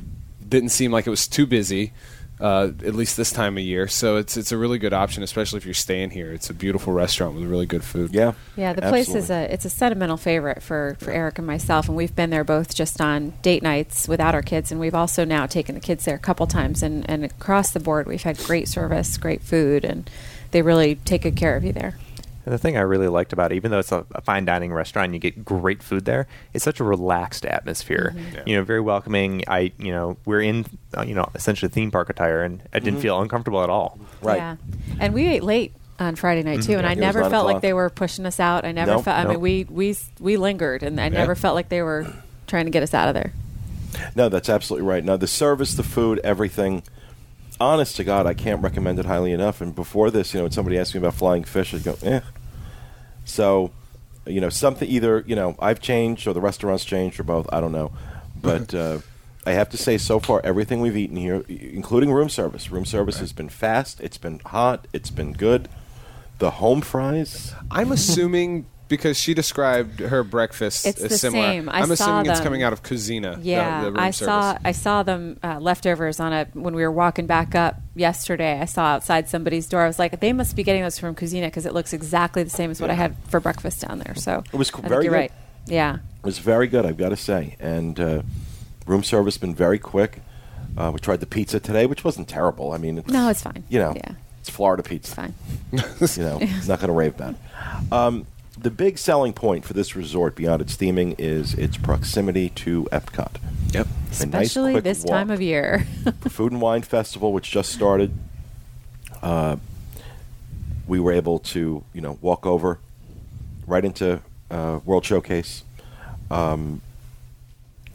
didn't 0.51 0.69
seem 0.69 0.91
like 0.91 1.07
it 1.07 1.09
was 1.09 1.27
too 1.27 1.47
busy. 1.47 1.93
Uh, 2.39 2.71
at 2.83 2.95
least 2.95 3.17
this 3.17 3.31
time 3.31 3.55
of 3.55 3.63
year, 3.63 3.87
so 3.87 4.17
it's 4.17 4.35
it's 4.35 4.51
a 4.51 4.57
really 4.57 4.79
good 4.79 4.93
option, 4.93 5.21
especially 5.21 5.57
if 5.57 5.65
you're 5.65 5.75
staying 5.75 6.09
here. 6.09 6.33
It's 6.33 6.49
a 6.49 6.55
beautiful 6.55 6.91
restaurant 6.91 7.35
with 7.35 7.43
really 7.43 7.67
good 7.67 7.83
food. 7.83 8.15
Yeah. 8.15 8.33
Yeah, 8.55 8.73
the 8.73 8.81
place 8.81 9.13
is 9.13 9.29
a 9.29 9.53
it's 9.53 9.63
a 9.63 9.69
sentimental 9.69 10.17
favorite 10.17 10.63
for 10.63 10.97
for 10.99 11.11
Eric 11.11 11.37
and 11.37 11.45
myself, 11.45 11.87
and 11.87 11.95
we've 11.95 12.15
been 12.15 12.31
there 12.31 12.43
both 12.43 12.73
just 12.73 12.99
on 12.99 13.33
date 13.43 13.61
nights 13.61 14.07
without 14.07 14.33
our 14.33 14.41
kids, 14.41 14.71
and 14.71 14.79
we've 14.79 14.95
also 14.95 15.23
now 15.23 15.45
taken 15.45 15.75
the 15.75 15.81
kids 15.81 16.05
there 16.05 16.15
a 16.15 16.19
couple 16.19 16.47
times, 16.47 16.81
and 16.81 17.07
and 17.07 17.23
across 17.23 17.73
the 17.73 17.79
board 17.79 18.07
we've 18.07 18.23
had 18.23 18.39
great 18.39 18.67
service, 18.67 19.19
great 19.19 19.43
food, 19.43 19.85
and 19.85 20.09
they 20.49 20.63
really 20.63 20.95
take 20.95 21.21
good 21.21 21.35
care 21.35 21.55
of 21.55 21.63
you 21.63 21.73
there. 21.73 21.95
And 22.45 22.53
the 22.53 22.57
thing 22.57 22.75
I 22.75 22.81
really 22.81 23.07
liked 23.07 23.33
about 23.33 23.51
it, 23.51 23.55
even 23.55 23.69
though 23.71 23.79
it's 23.79 23.91
a, 23.91 24.05
a 24.15 24.21
fine 24.21 24.45
dining 24.45 24.73
restaurant, 24.73 25.05
and 25.05 25.13
you 25.13 25.19
get 25.19 25.45
great 25.45 25.83
food 25.83 26.05
there. 26.05 26.27
It's 26.53 26.63
such 26.63 26.79
a 26.79 26.83
relaxed 26.83 27.45
atmosphere. 27.45 28.13
Mm-hmm. 28.15 28.35
Yeah. 28.35 28.43
You 28.47 28.55
know, 28.57 28.63
very 28.63 28.81
welcoming. 28.81 29.43
I, 29.47 29.71
you 29.77 29.91
know, 29.91 30.17
we're 30.25 30.41
in, 30.41 30.65
uh, 30.97 31.03
you 31.03 31.13
know, 31.13 31.29
essentially 31.35 31.69
theme 31.69 31.91
park 31.91 32.09
attire, 32.09 32.41
and 32.43 32.61
I 32.73 32.79
didn't 32.79 32.99
feel 33.01 33.21
uncomfortable 33.21 33.63
at 33.63 33.69
all. 33.69 33.99
Right. 34.21 34.37
Yeah, 34.37 34.55
and 34.99 35.13
we 35.13 35.27
ate 35.27 35.43
late 35.43 35.73
on 35.99 36.15
Friday 36.15 36.41
night 36.41 36.63
too, 36.63 36.73
and 36.73 36.81
Yeah, 36.81 36.89
I 36.89 36.91
it 36.93 36.97
never 36.97 37.19
felt 37.21 37.33
o'clock. 37.33 37.45
like 37.53 37.61
they 37.61 37.73
were 37.73 37.89
pushing 37.91 38.25
us 38.25 38.39
out. 38.39 38.65
I 38.65 38.71
never 38.71 38.91
Nope, 38.93 39.03
felt. 39.05 39.17
I 39.17 39.23
nope. 39.23 39.33
mean, 39.33 39.41
we 39.41 39.65
we 39.69 39.95
we 40.19 40.37
lingered, 40.37 40.81
and 40.81 40.99
I 40.99 41.09
never 41.09 41.35
felt 41.35 41.53
like 41.53 41.69
they 41.69 41.83
were 41.83 42.11
trying 42.47 42.65
to 42.65 42.71
get 42.71 42.81
us 42.81 42.93
out 42.95 43.07
of 43.07 43.13
there. 43.13 43.33
No, 44.15 44.29
that's 44.29 44.49
absolutely 44.49 44.87
right. 44.87 45.03
Now 45.03 45.17
the 45.17 45.27
service, 45.27 45.73
the 45.75 45.83
food, 45.83 46.19
everything. 46.23 46.81
Honest 47.61 47.95
to 47.97 48.03
God, 48.03 48.25
I 48.25 48.33
can't 48.33 48.63
recommend 48.63 48.97
it 48.97 49.05
highly 49.05 49.31
enough. 49.31 49.61
And 49.61 49.75
before 49.75 50.09
this, 50.09 50.33
you 50.33 50.39
know, 50.39 50.45
when 50.45 50.51
somebody 50.51 50.79
asked 50.79 50.95
me 50.95 50.97
about 50.97 51.13
flying 51.13 51.43
fish, 51.43 51.75
I'd 51.75 51.83
go, 51.83 51.95
eh. 52.01 52.21
So, 53.23 53.69
you 54.25 54.41
know, 54.41 54.49
something 54.49 54.89
either, 54.89 55.23
you 55.27 55.35
know, 55.35 55.55
I've 55.59 55.79
changed 55.79 56.25
or 56.25 56.33
the 56.33 56.41
restaurant's 56.41 56.83
changed 56.83 57.19
or 57.19 57.23
both. 57.23 57.47
I 57.53 57.61
don't 57.61 57.71
know. 57.71 57.91
But 58.35 58.73
uh, 58.83 58.99
I 59.45 59.51
have 59.51 59.69
to 59.69 59.77
say, 59.77 59.99
so 59.99 60.19
far, 60.19 60.41
everything 60.43 60.81
we've 60.81 60.97
eaten 60.97 61.17
here, 61.17 61.45
including 61.47 62.11
room 62.11 62.29
service, 62.29 62.71
room 62.71 62.83
service 62.83 63.19
has 63.19 63.31
been 63.31 63.49
fast, 63.49 64.01
it's 64.01 64.17
been 64.17 64.39
hot, 64.39 64.87
it's 64.91 65.11
been 65.11 65.33
good. 65.33 65.69
The 66.39 66.49
home 66.49 66.81
fries, 66.81 67.53
I'm 67.69 67.91
assuming 67.91 68.65
because 68.91 69.17
she 69.17 69.33
described 69.33 69.99
her 69.99 70.23
breakfast 70.23 70.85
It's 70.85 71.01
as 71.01 71.09
the 71.09 71.17
similar. 71.17 71.43
same. 71.47 71.67
I 71.69 71.79
am 71.79 71.87
saw 71.87 71.93
assuming 71.93 72.29
it's 72.31 72.39
coming 72.41 72.61
out 72.61 72.73
of 72.73 72.83
Kouzzina. 72.83 73.39
Yeah, 73.41 73.81
the 73.85 73.91
room 73.91 73.99
I 73.99 74.11
service. 74.11 74.27
saw 74.27 74.57
I 74.63 74.71
saw 74.71 75.01
them 75.01 75.39
uh, 75.43 75.59
leftovers 75.59 76.19
on 76.19 76.31
a 76.33 76.45
when 76.53 76.75
we 76.75 76.83
were 76.83 76.91
walking 76.91 77.25
back 77.25 77.55
up 77.55 77.77
yesterday. 77.95 78.59
I 78.59 78.65
saw 78.65 78.83
outside 78.83 79.27
somebody's 79.29 79.65
door. 79.67 79.81
I 79.81 79.87
was 79.87 79.97
like, 79.97 80.19
they 80.19 80.33
must 80.33 80.55
be 80.55 80.61
getting 80.61 80.83
those 80.83 80.99
from 80.99 81.15
Kouzzina 81.15 81.47
because 81.47 81.65
it 81.65 81.73
looks 81.73 81.93
exactly 81.93 82.43
the 82.43 82.51
same 82.51 82.69
as 82.69 82.79
what 82.79 82.91
I 82.91 82.93
had 82.93 83.15
for 83.29 83.39
breakfast 83.39 83.81
down 83.87 83.97
there. 83.99 84.13
So 84.13 84.43
It 84.53 84.57
was 84.57 84.71
I 84.75 84.81
very 84.87 85.05
you're 85.05 85.11
good. 85.13 85.17
right. 85.17 85.31
Yeah, 85.65 85.95
It 85.95 86.25
was 86.25 86.37
very 86.39 86.67
good, 86.67 86.85
I've 86.85 86.97
got 86.97 87.09
to 87.09 87.15
say. 87.17 87.55
And 87.59 87.99
uh, 87.99 88.21
room 88.85 89.03
service 89.03 89.37
been 89.37 89.55
very 89.55 89.79
quick. 89.79 90.21
Uh, 90.77 90.89
we 90.93 90.99
tried 90.99 91.19
the 91.19 91.25
pizza 91.25 91.59
today, 91.59 91.85
which 91.85 92.03
wasn't 92.03 92.27
terrible. 92.27 92.71
I 92.71 92.77
mean, 92.77 92.97
it's, 92.99 93.07
no, 93.09 93.29
it's 93.29 93.41
fine. 93.41 93.63
You 93.69 93.79
know, 93.79 93.93
yeah, 93.95 94.13
it's 94.39 94.49
Florida 94.49 94.83
pizza. 94.83 95.31
it's 95.71 95.81
pizza. 95.99 96.17
fine. 96.17 96.17
You 96.23 96.29
know, 96.29 96.37
it's 96.41 96.67
not 96.69 96.79
going 96.79 96.87
to 96.87 96.93
rave 96.93 97.13
about 97.15 97.35
it. 97.35 97.93
Um, 97.93 98.25
the 98.61 98.71
big 98.71 98.97
selling 98.97 99.33
point 99.33 99.65
for 99.65 99.73
this 99.73 99.95
resort, 99.95 100.35
beyond 100.35 100.61
its 100.61 100.77
theming, 100.77 101.15
is 101.17 101.53
its 101.55 101.77
proximity 101.77 102.49
to 102.49 102.83
Epcot. 102.91 103.35
Yep. 103.73 103.87
A 103.87 104.25
nice, 104.25 104.47
Especially 104.47 104.79
this 104.79 105.03
walk. 105.03 105.11
time 105.11 105.31
of 105.31 105.41
year. 105.41 105.87
The 106.03 106.29
Food 106.29 106.51
and 106.51 106.61
Wine 106.61 106.81
Festival, 106.81 107.33
which 107.33 107.49
just 107.49 107.71
started. 107.71 108.13
Uh, 109.21 109.57
we 110.87 110.99
were 110.99 111.11
able 111.11 111.39
to, 111.39 111.83
you 111.93 112.01
know, 112.01 112.17
walk 112.21 112.45
over 112.45 112.79
right 113.65 113.85
into 113.85 114.19
uh, 114.49 114.79
World 114.83 115.05
Showcase. 115.05 115.63
Um, 116.29 116.81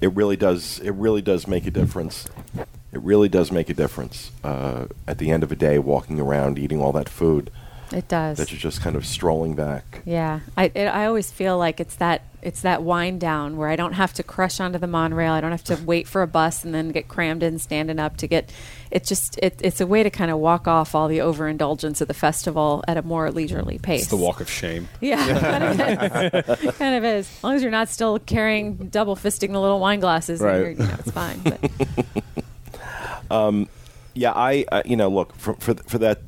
it 0.01 0.13
really 0.13 0.37
does. 0.37 0.79
It 0.81 0.93
really 0.93 1.23
does 1.23 1.47
make 1.47 1.67
a 1.67 1.71
difference. 1.71 2.29
It 2.93 3.03
really 3.03 3.29
does 3.29 3.53
make 3.53 3.69
a 3.69 3.75
difference 3.75 4.31
uh, 4.43 4.87
at 5.07 5.19
the 5.19 5.31
end 5.31 5.43
of 5.43 5.53
a 5.53 5.57
day, 5.57 5.79
walking 5.79 6.19
around, 6.19 6.59
eating 6.59 6.81
all 6.81 6.93
that 6.93 7.09
food, 7.09 7.51
It 7.93 8.09
does. 8.09 8.39
that 8.39 8.51
you're 8.51 8.59
just 8.59 8.81
kind 8.81 8.97
of 8.97 9.07
strolling 9.07 9.55
back. 9.55 10.03
Yeah, 10.05 10.41
I 10.57 10.65
it, 10.75 10.87
I 10.87 11.07
always 11.07 11.31
feel 11.31 11.57
like 11.57 11.79
it's 11.81 11.97
that 11.97 12.23
it's 12.43 12.63
that 12.63 12.83
wind 12.83 13.21
down 13.21 13.57
where 13.57 13.69
I 13.69 13.77
don't 13.77 13.93
have 13.95 14.13
to 14.15 14.23
crush 14.23 14.61
onto 14.61 14.79
the 14.79 14.87
monorail. 14.87 15.33
I 15.33 15.41
don't 15.41 15.51
have 15.53 15.65
to 15.65 15.77
wait 15.85 16.07
for 16.09 16.23
a 16.23 16.27
bus 16.27 16.65
and 16.65 16.75
then 16.75 16.91
get 16.91 17.07
crammed 17.09 17.43
in 17.43 17.59
standing 17.61 17.99
up 18.01 18.17
to 18.19 18.27
get. 18.27 18.51
It's 18.91 19.09
just 19.09 19.39
it, 19.43 19.61
it's 19.63 19.81
a 19.81 19.87
way 19.87 20.03
to 20.03 20.11
kind 20.11 20.31
of 20.31 20.39
walk 20.39 20.67
off 20.67 20.95
all 20.95 21.07
the 21.09 21.21
overindulgence 21.21 22.01
of 22.01 22.09
the 22.09 22.15
festival 22.15 22.83
at 22.89 22.97
a 22.97 23.03
more 23.03 23.31
leisurely 23.31 23.79
pace. 23.79 24.03
It's 24.03 24.11
the 24.11 24.17
walk 24.17 24.41
of 24.41 24.51
shame. 24.51 24.89
Yeah, 25.01 25.41
kind 25.41 25.65
of 25.65 25.79
is. 26.59 26.77
kind 26.77 26.95
of 26.97 27.05
is. 27.05 27.29
As 27.39 27.45
long 27.45 27.55
as 27.55 27.63
you're 27.63 27.71
not 27.71 27.89
still 27.89 28.19
carrying 28.19 28.89
double 28.89 29.15
fisting 29.17 29.53
the 29.53 29.61
little 29.61 29.79
wine 29.81 30.01
glasses, 30.01 30.41
Right. 30.41 30.57
you're, 30.59 30.71
you 30.71 30.79
know, 30.79 30.97
it's 30.99 31.11
fine. 31.13 31.39
But 31.41 31.71
Yeah, 34.15 34.33
I 34.35 34.65
uh, 34.73 34.83
you 34.87 34.97
know 34.97 35.09
look 35.09 35.35
for, 35.37 35.55
for 35.55 35.75
for 35.75 35.99
that 35.99 36.21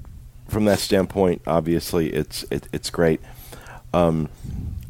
from 0.48 0.64
that 0.64 0.78
standpoint. 0.78 1.42
Obviously, 1.46 2.12
it's 2.12 2.44
it, 2.50 2.68
it's 2.72 2.90
great. 2.90 3.20
Um, 3.92 4.28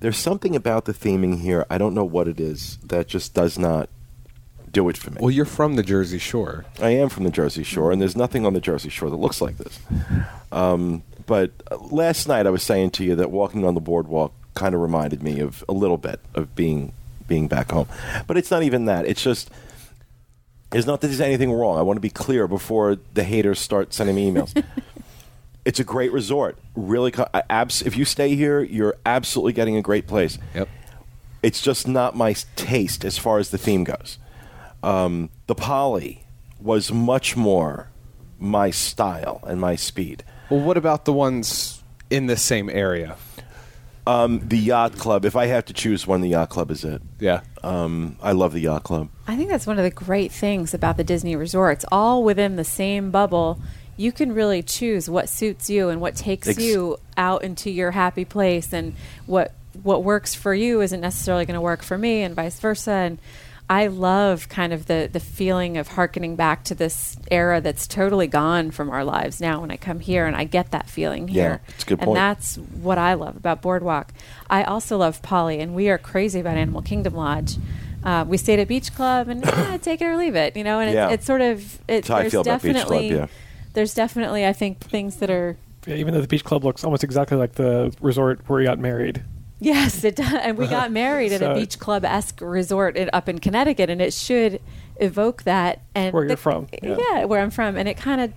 there's 0.00 0.16
something 0.16 0.54
about 0.54 0.84
the 0.84 0.94
theming 0.94 1.40
here. 1.40 1.66
I 1.68 1.78
don't 1.78 1.94
know 1.94 2.04
what 2.04 2.28
it 2.28 2.40
is 2.40 2.78
that 2.84 3.08
just 3.08 3.34
does 3.34 3.58
not 3.58 3.88
do 4.70 4.88
it 4.88 4.96
for 4.96 5.10
me. 5.10 5.18
Well, 5.20 5.30
you're 5.30 5.44
from 5.44 5.76
the 5.76 5.82
Jersey 5.82 6.18
Shore. 6.18 6.64
I 6.80 6.90
am 6.90 7.08
from 7.08 7.24
the 7.24 7.30
Jersey 7.30 7.64
Shore, 7.64 7.90
and 7.90 8.00
there's 8.00 8.16
nothing 8.16 8.46
on 8.46 8.54
the 8.54 8.60
Jersey 8.60 8.88
Shore 8.88 9.10
that 9.10 9.16
looks 9.16 9.40
like 9.40 9.58
this. 9.58 9.78
Um, 10.52 11.02
but 11.26 11.50
uh, 11.70 11.76
last 11.76 12.28
night 12.28 12.46
I 12.46 12.50
was 12.50 12.62
saying 12.62 12.90
to 12.92 13.04
you 13.04 13.14
that 13.16 13.30
walking 13.30 13.64
on 13.64 13.74
the 13.74 13.80
boardwalk 13.80 14.32
kind 14.54 14.74
of 14.74 14.80
reminded 14.80 15.22
me 15.22 15.40
of 15.40 15.64
a 15.68 15.72
little 15.72 15.98
bit 15.98 16.20
of 16.34 16.54
being 16.54 16.92
being 17.26 17.48
back 17.48 17.70
home. 17.70 17.88
But 18.26 18.36
it's 18.36 18.50
not 18.50 18.62
even 18.62 18.86
that. 18.86 19.06
It's 19.06 19.22
just 19.22 19.50
it's 20.72 20.86
not 20.86 21.00
that 21.00 21.08
there's 21.08 21.20
anything 21.20 21.52
wrong. 21.52 21.78
I 21.78 21.82
want 21.82 21.96
to 21.96 22.02
be 22.02 22.10
clear 22.10 22.46
before 22.46 22.96
the 23.14 23.24
haters 23.24 23.58
start 23.58 23.94
sending 23.94 24.16
me 24.16 24.30
emails. 24.30 24.52
it's 25.68 25.78
a 25.78 25.84
great 25.84 26.12
resort. 26.12 26.56
Really, 26.74 27.12
abs- 27.50 27.82
if 27.82 27.94
you 27.94 28.06
stay 28.06 28.34
here, 28.34 28.62
you're 28.62 28.96
absolutely 29.04 29.52
getting 29.52 29.76
a 29.76 29.82
great 29.82 30.06
place. 30.06 30.38
Yep. 30.54 30.66
It's 31.42 31.60
just 31.60 31.86
not 31.86 32.16
my 32.16 32.34
taste 32.56 33.04
as 33.04 33.18
far 33.18 33.38
as 33.38 33.50
the 33.50 33.58
theme 33.58 33.84
goes. 33.84 34.16
Um, 34.82 35.28
the 35.46 35.54
Poly 35.54 36.24
was 36.58 36.90
much 36.90 37.36
more 37.36 37.90
my 38.38 38.70
style 38.70 39.42
and 39.46 39.60
my 39.60 39.76
speed. 39.76 40.24
Well, 40.48 40.60
what 40.60 40.78
about 40.78 41.04
the 41.04 41.12
ones 41.12 41.82
in 42.08 42.28
the 42.28 42.38
same 42.38 42.70
area? 42.70 43.18
Um, 44.06 44.40
the 44.42 44.56
Yacht 44.56 44.96
Club, 44.96 45.26
if 45.26 45.36
I 45.36 45.48
have 45.48 45.66
to 45.66 45.74
choose 45.74 46.06
one, 46.06 46.22
the 46.22 46.30
Yacht 46.30 46.48
Club 46.48 46.70
is 46.70 46.82
it. 46.82 47.02
Yeah. 47.20 47.42
Um, 47.62 48.16
I 48.22 48.32
love 48.32 48.54
the 48.54 48.60
Yacht 48.60 48.84
Club. 48.84 49.10
I 49.26 49.36
think 49.36 49.50
that's 49.50 49.66
one 49.66 49.76
of 49.78 49.84
the 49.84 49.90
great 49.90 50.32
things 50.32 50.72
about 50.72 50.96
the 50.96 51.04
Disney 51.04 51.36
resorts. 51.36 51.84
All 51.92 52.24
within 52.24 52.56
the 52.56 52.64
same 52.64 53.10
bubble, 53.10 53.60
you 53.98 54.12
can 54.12 54.32
really 54.32 54.62
choose 54.62 55.10
what 55.10 55.28
suits 55.28 55.68
you 55.68 55.90
and 55.90 56.00
what 56.00 56.14
takes 56.14 56.48
Ex- 56.48 56.58
you 56.58 56.96
out 57.18 57.42
into 57.42 57.68
your 57.68 57.90
happy 57.90 58.24
place, 58.24 58.72
and 58.72 58.94
what 59.26 59.52
what 59.82 60.02
works 60.02 60.34
for 60.34 60.54
you 60.54 60.80
isn't 60.80 61.00
necessarily 61.00 61.44
going 61.44 61.54
to 61.56 61.60
work 61.60 61.82
for 61.82 61.98
me, 61.98 62.22
and 62.22 62.34
vice 62.34 62.58
versa. 62.60 62.90
And 62.92 63.18
I 63.68 63.88
love 63.88 64.48
kind 64.48 64.72
of 64.72 64.86
the 64.86 65.10
the 65.12 65.20
feeling 65.20 65.76
of 65.76 65.88
harkening 65.88 66.36
back 66.36 66.64
to 66.64 66.74
this 66.74 67.16
era 67.30 67.60
that's 67.60 67.86
totally 67.86 68.28
gone 68.28 68.70
from 68.70 68.88
our 68.88 69.04
lives 69.04 69.40
now. 69.40 69.60
When 69.60 69.70
I 69.70 69.76
come 69.76 70.00
here, 70.00 70.26
and 70.26 70.36
I 70.36 70.44
get 70.44 70.70
that 70.70 70.88
feeling 70.88 71.28
here. 71.28 71.60
Yeah, 71.66 71.72
it's 71.74 71.82
a 71.82 71.86
good 71.88 72.02
and 72.02 72.16
that's 72.16 72.56
what 72.56 72.98
I 72.98 73.14
love 73.14 73.36
about 73.36 73.60
Boardwalk. 73.60 74.12
I 74.48 74.62
also 74.62 74.96
love 74.96 75.20
Poly, 75.22 75.58
and 75.60 75.74
we 75.74 75.90
are 75.90 75.98
crazy 75.98 76.38
about 76.40 76.56
Animal 76.56 76.82
Kingdom 76.82 77.14
Lodge. 77.14 77.56
Uh, 78.02 78.24
we 78.26 78.36
stayed 78.38 78.60
at 78.60 78.68
Beach 78.68 78.94
Club, 78.94 79.28
and 79.28 79.44
eh, 79.46 79.78
take 79.78 80.00
it 80.00 80.04
or 80.06 80.16
leave 80.16 80.36
it, 80.36 80.56
you 80.56 80.62
know. 80.62 80.78
And 80.78 80.94
Yeah. 80.94 81.06
it's, 81.06 81.14
it's 81.14 81.26
sort 81.26 81.40
of 81.40 81.74
it, 81.74 81.80
That's 81.88 82.08
how 82.08 82.16
I 82.16 82.20
there's 82.22 82.32
feel 82.32 82.40
about 82.42 82.62
Beach 82.62 82.72
Club, 82.74 82.86
definitely 82.86 83.08
yeah. 83.16 83.26
There's 83.74 83.94
definitely 83.94 84.46
I 84.46 84.52
think 84.52 84.80
things 84.80 85.16
that 85.16 85.30
are 85.30 85.56
Yeah, 85.86 85.96
even 85.96 86.14
though 86.14 86.20
the 86.20 86.28
beach 86.28 86.44
club 86.44 86.64
looks 86.64 86.84
almost 86.84 87.04
exactly 87.04 87.36
like 87.36 87.52
the 87.52 87.94
resort 88.00 88.40
where 88.48 88.58
we 88.58 88.64
got 88.64 88.78
married. 88.78 89.22
yes 89.60 90.04
it 90.04 90.16
does. 90.16 90.32
And 90.34 90.56
we 90.58 90.66
got 90.66 90.90
married 91.04 91.32
at 91.32 91.42
a 91.42 91.54
Beach 91.54 91.78
Club 91.78 92.04
esque 92.04 92.40
resort 92.40 92.96
in, 92.96 93.10
up 93.12 93.28
in 93.28 93.38
Connecticut, 93.40 93.90
and 93.90 94.00
it 94.00 94.12
should 94.14 94.60
evoke 94.96 95.42
that. 95.44 95.80
And 95.94 96.12
Where 96.12 96.24
you're 96.26 96.36
from, 96.36 96.68
yeah. 96.82 96.96
yeah. 96.98 97.24
where 97.24 97.40
I'm 97.40 97.50
from, 97.50 97.76
and 97.76 97.88
it 97.88 97.96
kind 97.96 98.20
of 98.20 98.32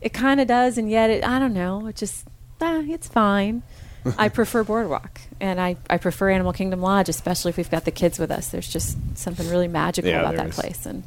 it 0.00 0.12
kind 0.12 0.40
of 0.40 0.46
does, 0.48 0.76
and 0.78 0.90
yet 0.90 1.10
it 1.10 1.24
I 1.24 1.38
don't 1.38 1.54
know, 1.54 1.86
it 1.86 1.96
just 1.96 2.26
ah, 2.60 2.82
it's 2.86 3.08
fine. 3.08 3.62
I 4.18 4.28
prefer 4.28 4.64
Boardwalk, 4.64 5.18
and 5.40 5.58
I, 5.58 5.76
I 5.88 5.96
prefer 5.96 6.28
Animal 6.30 6.52
Kingdom 6.52 6.80
Lodge, 6.82 7.08
especially 7.08 7.48
if 7.50 7.56
we've 7.56 7.70
got 7.70 7.86
the 7.86 7.90
kids 7.90 8.18
with 8.18 8.30
us. 8.30 8.48
There's 8.48 8.68
just 8.68 8.98
something 9.16 9.48
really 9.48 9.66
magical 9.68 10.10
Yeah, 10.10 10.20
about 10.20 10.36
that 10.36 10.48
is. 10.48 10.54
place, 10.54 10.84
and 10.84 11.04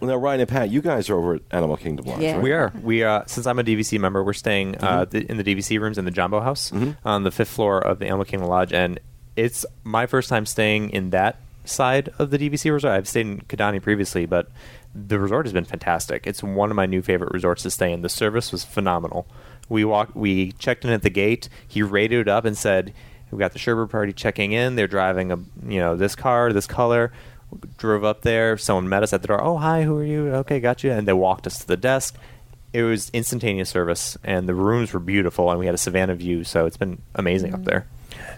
Well, 0.00 0.10
now, 0.10 0.16
Ryan 0.16 0.40
and 0.40 0.48
Pat, 0.48 0.68
you 0.70 0.82
guys 0.82 1.08
are 1.08 1.16
over 1.16 1.34
at 1.36 1.42
Animal 1.52 1.76
Kingdom 1.76 2.06
Lodge, 2.06 2.20
Yeah. 2.20 2.34
right? 2.34 2.42
We 2.42 2.52
are. 2.52 2.72
We 2.82 3.02
uh, 3.02 3.22
since 3.26 3.46
I'm 3.46 3.58
a 3.58 3.64
DVC 3.64 3.98
member, 3.98 4.22
we're 4.22 4.32
staying 4.34 4.76
uh, 4.76 5.06
Mm-hmm. 5.06 5.10
th- 5.10 5.24
in 5.26 5.36
the 5.38 5.44
DVC 5.44 5.80
rooms 5.80 5.96
in 5.98 6.04
the 6.04 6.10
Jumbo 6.10 6.40
House 6.40 6.70
on 7.04 7.22
the 7.22 7.30
fifth 7.30 7.48
floor 7.48 7.78
of 7.80 7.98
the 7.98 8.06
Animal 8.06 8.24
Kingdom 8.24 8.48
Lodge, 8.48 8.72
and 8.72 8.98
it's 9.36 9.64
my 9.84 10.06
first 10.06 10.28
time 10.28 10.44
staying 10.46 10.90
in 10.90 11.10
that 11.10 11.38
side 11.64 12.10
of 12.18 12.30
the 12.30 12.38
DVC 12.38 12.70
resort. 12.72 12.92
I've 12.94 13.08
stayed 13.08 13.26
in 13.26 13.40
Kidani 13.42 13.82
previously, 13.82 14.24
but 14.26 14.48
the 14.94 15.18
resort 15.18 15.46
has 15.46 15.52
been 15.52 15.64
fantastic. 15.64 16.26
It's 16.26 16.42
one 16.42 16.70
of 16.70 16.76
my 16.76 16.86
new 16.86 17.02
favorite 17.02 17.32
resorts 17.32 17.62
to 17.64 17.70
stay 17.70 17.92
in. 17.92 18.02
The 18.02 18.08
service 18.08 18.52
was 18.52 18.64
phenomenal. 18.64 19.26
We 19.68 19.84
walked. 19.84 20.14
We 20.14 20.52
checked 20.52 20.84
in 20.84 20.90
at 20.90 21.02
the 21.02 21.10
gate. 21.10 21.48
He 21.66 21.82
rated 21.82 22.20
it 22.20 22.28
up 22.28 22.44
and 22.44 22.56
said, 22.56 22.92
"We've 23.30 23.38
got 23.38 23.52
the 23.52 23.58
Sherbert 23.58 23.90
party 23.90 24.12
checking 24.12 24.52
in. 24.52 24.76
They're 24.76 24.86
driving 24.86 25.32
a 25.32 25.36
you 25.66 25.80
know 25.80 25.96
this 25.96 26.14
car, 26.14 26.52
this 26.52 26.66
color." 26.66 27.12
Drove 27.78 28.04
up 28.04 28.22
there. 28.22 28.56
Someone 28.58 28.88
met 28.88 29.02
us 29.02 29.12
at 29.12 29.22
the 29.22 29.28
door. 29.28 29.42
Oh, 29.42 29.56
hi. 29.56 29.82
Who 29.82 29.96
are 29.98 30.04
you? 30.04 30.28
Okay, 30.36 30.60
got 30.60 30.82
you. 30.82 30.90
And 30.90 31.06
they 31.06 31.12
walked 31.12 31.46
us 31.46 31.58
to 31.60 31.66
the 31.66 31.76
desk. 31.76 32.16
It 32.72 32.82
was 32.82 33.10
instantaneous 33.10 33.70
service, 33.70 34.18
and 34.22 34.48
the 34.48 34.54
rooms 34.54 34.92
were 34.92 35.00
beautiful, 35.00 35.50
and 35.50 35.58
we 35.58 35.66
had 35.66 35.74
a 35.74 35.78
Savannah 35.78 36.14
view. 36.14 36.44
So 36.44 36.66
it's 36.66 36.76
been 36.76 37.00
amazing 37.14 37.54
up 37.54 37.64
there. 37.64 37.86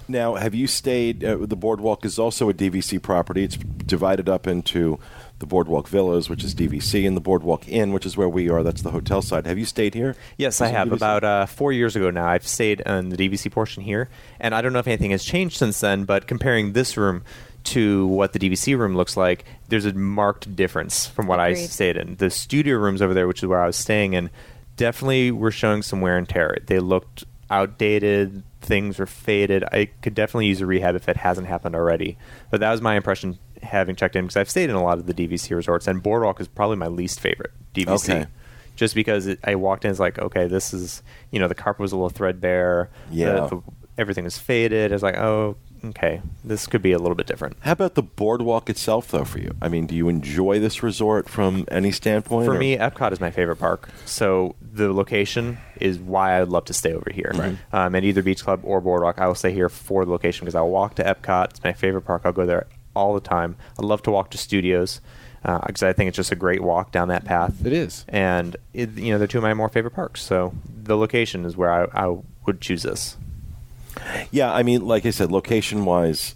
Now, 0.07 0.37
have 0.37 0.55
you 0.55 0.67
stayed? 0.67 1.25
Uh, 1.25 1.39
the 1.41 1.57
Boardwalk 1.57 2.05
is 2.05 2.19
also 2.19 2.49
a 2.49 2.55
DVC 2.55 3.01
property. 3.03 3.45
It's 3.45 3.57
divided 3.57 4.29
up 4.29 4.47
into 4.47 4.99
the 5.39 5.47
Boardwalk 5.47 5.89
Villas, 5.89 6.29
which 6.29 6.45
is 6.45 6.55
DVC, 6.55 7.07
and 7.07 7.17
the 7.17 7.21
Boardwalk 7.21 7.69
Inn, 7.69 7.93
which 7.93 8.07
is 8.07 8.17
where 8.17 8.29
we 8.29 8.49
are. 8.49 8.63
That's 8.63 8.83
the 8.83 8.91
hotel 8.91 9.23
side. 9.23 9.47
Have 9.47 9.59
you 9.59 9.65
stayed 9.65 9.95
here? 9.95 10.17
Yes, 10.37 10.57
Is 10.57 10.63
I 10.63 10.69
have. 10.69 10.89
DVC? 10.89 10.93
About 10.97 11.25
uh, 11.25 11.47
four 11.47 11.73
years 11.73 11.95
ago 11.97 12.11
now, 12.11 12.27
I've 12.27 12.47
stayed 12.47 12.81
in 12.81 13.09
the 13.11 13.17
DVC 13.17 13.51
portion 13.51 13.83
here, 13.83 14.09
and 14.41 14.55
I 14.55 14.63
don't 14.63 14.73
know 14.73 14.79
if 14.81 14.87
anything 14.89 15.11
has 15.11 15.25
changed 15.25 15.57
since 15.57 15.81
then. 15.81 16.05
But 16.05 16.27
comparing 16.27 16.73
this 16.73 16.97
room 16.97 17.23
to 17.69 18.07
what 18.07 18.33
the 18.33 18.39
DVC 18.39 18.79
room 18.79 18.97
looks 18.97 19.17
like, 19.17 19.45
there's 19.69 19.85
a 19.85 19.93
marked 19.93 20.55
difference 20.57 21.07
from 21.07 21.27
what 21.27 21.41
I 21.41 21.55
stayed 21.55 21.97
in. 21.97 22.17
The 22.17 22.31
studio 22.31 22.77
rooms 22.77 23.03
over 23.03 23.15
there, 23.15 23.27
which 23.27 23.43
is 23.43 23.47
where 23.49 23.63
I 23.63 23.67
was 23.67 23.77
staying 23.77 24.15
in, 24.15 24.31
definitely 24.77 25.31
were 25.31 25.51
showing 25.51 25.83
some 25.83 26.01
wear 26.01 26.17
and 26.17 26.29
tear. 26.29 26.59
They 26.67 26.79
looked 26.79 27.25
outdated. 27.51 28.43
Things 28.61 28.99
were 28.99 29.07
faded. 29.07 29.65
I 29.65 29.87
could 30.03 30.15
definitely 30.15 30.47
use 30.47 30.61
a 30.61 30.67
rehab 30.67 30.95
if 30.95 31.09
it 31.09 31.17
hasn't 31.17 31.47
happened 31.47 31.75
already. 31.75 32.19
But 32.51 32.61
that 32.61 32.71
was 32.71 32.81
my 32.81 32.97
impression 32.97 33.39
having 33.63 33.97
checked 33.97 34.17
in 34.17 34.25
because 34.25 34.37
I've 34.37 34.51
stayed 34.51 34.71
in 34.71 34.77
a 34.77 34.83
lot 34.83 34.99
of 34.99 35.07
the 35.07 35.15
DVC 35.15 35.55
resorts, 35.55 35.87
and 35.87 36.03
Boardwalk 36.03 36.41
is 36.41 36.49
probably 36.49 36.77
my 36.77 36.87
least 36.87 37.21
favorite 37.21 37.53
DVC 37.75 38.11
Okay. 38.11 38.27
just 38.77 38.95
because 38.95 39.27
it, 39.27 39.41
I 39.45 39.57
walked 39.57 39.85
in, 39.85 39.91
it's 39.91 40.01
like, 40.01 40.19
okay, 40.19 40.47
this 40.47 40.73
is, 40.73 41.03
you 41.31 41.39
know, 41.41 41.49
the 41.49 41.55
carpet 41.55 41.81
was 41.81 41.93
a 41.93 41.97
little 41.97 42.11
threadbare. 42.11 42.89
Yeah. 43.11 43.33
The, 43.33 43.49
the, 43.49 43.63
everything 43.99 44.25
was 44.25 44.39
faded. 44.39 44.93
It's 44.93 45.03
like, 45.03 45.17
oh, 45.17 45.57
okay, 45.85 46.23
this 46.45 46.67
could 46.67 46.83
be 46.83 46.93
a 46.93 46.99
little 46.99 47.15
bit 47.15 47.27
different. 47.27 47.57
How 47.61 47.73
about 47.73 47.95
the 47.95 48.03
boardwalk 48.03 48.69
itself, 48.71 49.11
though, 49.11 49.25
for 49.25 49.39
you? 49.39 49.55
I 49.61 49.69
mean, 49.69 49.87
do 49.87 49.95
you 49.95 50.09
enjoy 50.09 50.59
this 50.59 50.83
resort 50.83 51.29
from 51.29 51.67
any 51.71 51.93
standpoint? 51.93 52.47
For 52.47 52.55
or- 52.55 52.59
me, 52.59 52.77
Epcot 52.77 53.13
is 53.13 53.21
my 53.21 53.31
favorite 53.31 53.57
park. 53.57 53.89
So 54.05 54.57
the 54.61 54.93
location 54.93 55.59
is 55.81 55.99
why 55.99 56.41
I'd 56.41 56.49
love 56.49 56.65
to 56.67 56.73
stay 56.73 56.93
over 56.93 57.11
here. 57.11 57.33
Right. 57.35 57.57
Um, 57.73 57.95
at 57.95 58.05
either 58.05 58.23
Beach 58.23 58.43
Club 58.43 58.61
or 58.65 58.81
Boardwalk, 58.81 59.19
I 59.19 59.27
will 59.27 59.35
stay 59.35 59.53
here 59.53 59.69
for 59.69 60.05
the 60.05 60.11
location 60.11 60.45
because 60.45 60.55
I'll 60.55 60.71
walk 60.71 60.95
to 60.97 61.05
Epcot. 61.05 61.51
It's 61.51 61.65
my 61.65 61.73
favorite 61.73 62.03
park. 62.03 62.23
I'll 62.25 62.33
go 62.33 62.47
there 62.47 62.67
all 62.95 63.15
the 63.15 63.21
time. 63.21 63.57
I 63.79 63.85
love 63.85 64.03
to 64.03 64.11
walk 64.11 64.31
to 64.31 64.39
studios 64.39 65.01
because 65.43 65.83
I 65.83 65.93
think 65.93 66.09
it's 66.09 66.17
just 66.17 66.33
a 66.33 66.37
great 66.37 66.63
walk 66.63 66.91
down 66.91 67.09
that 67.09 67.25
path. 67.25 67.65
It 67.65 67.73
is. 67.73 68.05
And, 68.09 68.57
it, 68.75 68.91
you 68.99 69.13
know, 69.13 69.19
they're 69.19 69.29
two 69.29 69.39
of 69.39 69.45
my 69.45 69.55
more 69.55 69.69
favorite 69.69 69.95
parks. 69.95 70.23
So 70.23 70.53
the 70.83 70.97
location 70.97 71.45
is 71.45 71.57
where 71.57 71.73
I, 71.73 72.07
I 72.07 72.19
would 72.45 72.61
choose 72.61 72.83
this. 72.83 73.17
Yeah, 74.31 74.53
I 74.53 74.63
mean, 74.63 74.87
like 74.87 75.07
I 75.07 75.11
said, 75.11 75.31
location-wise, 75.33 76.35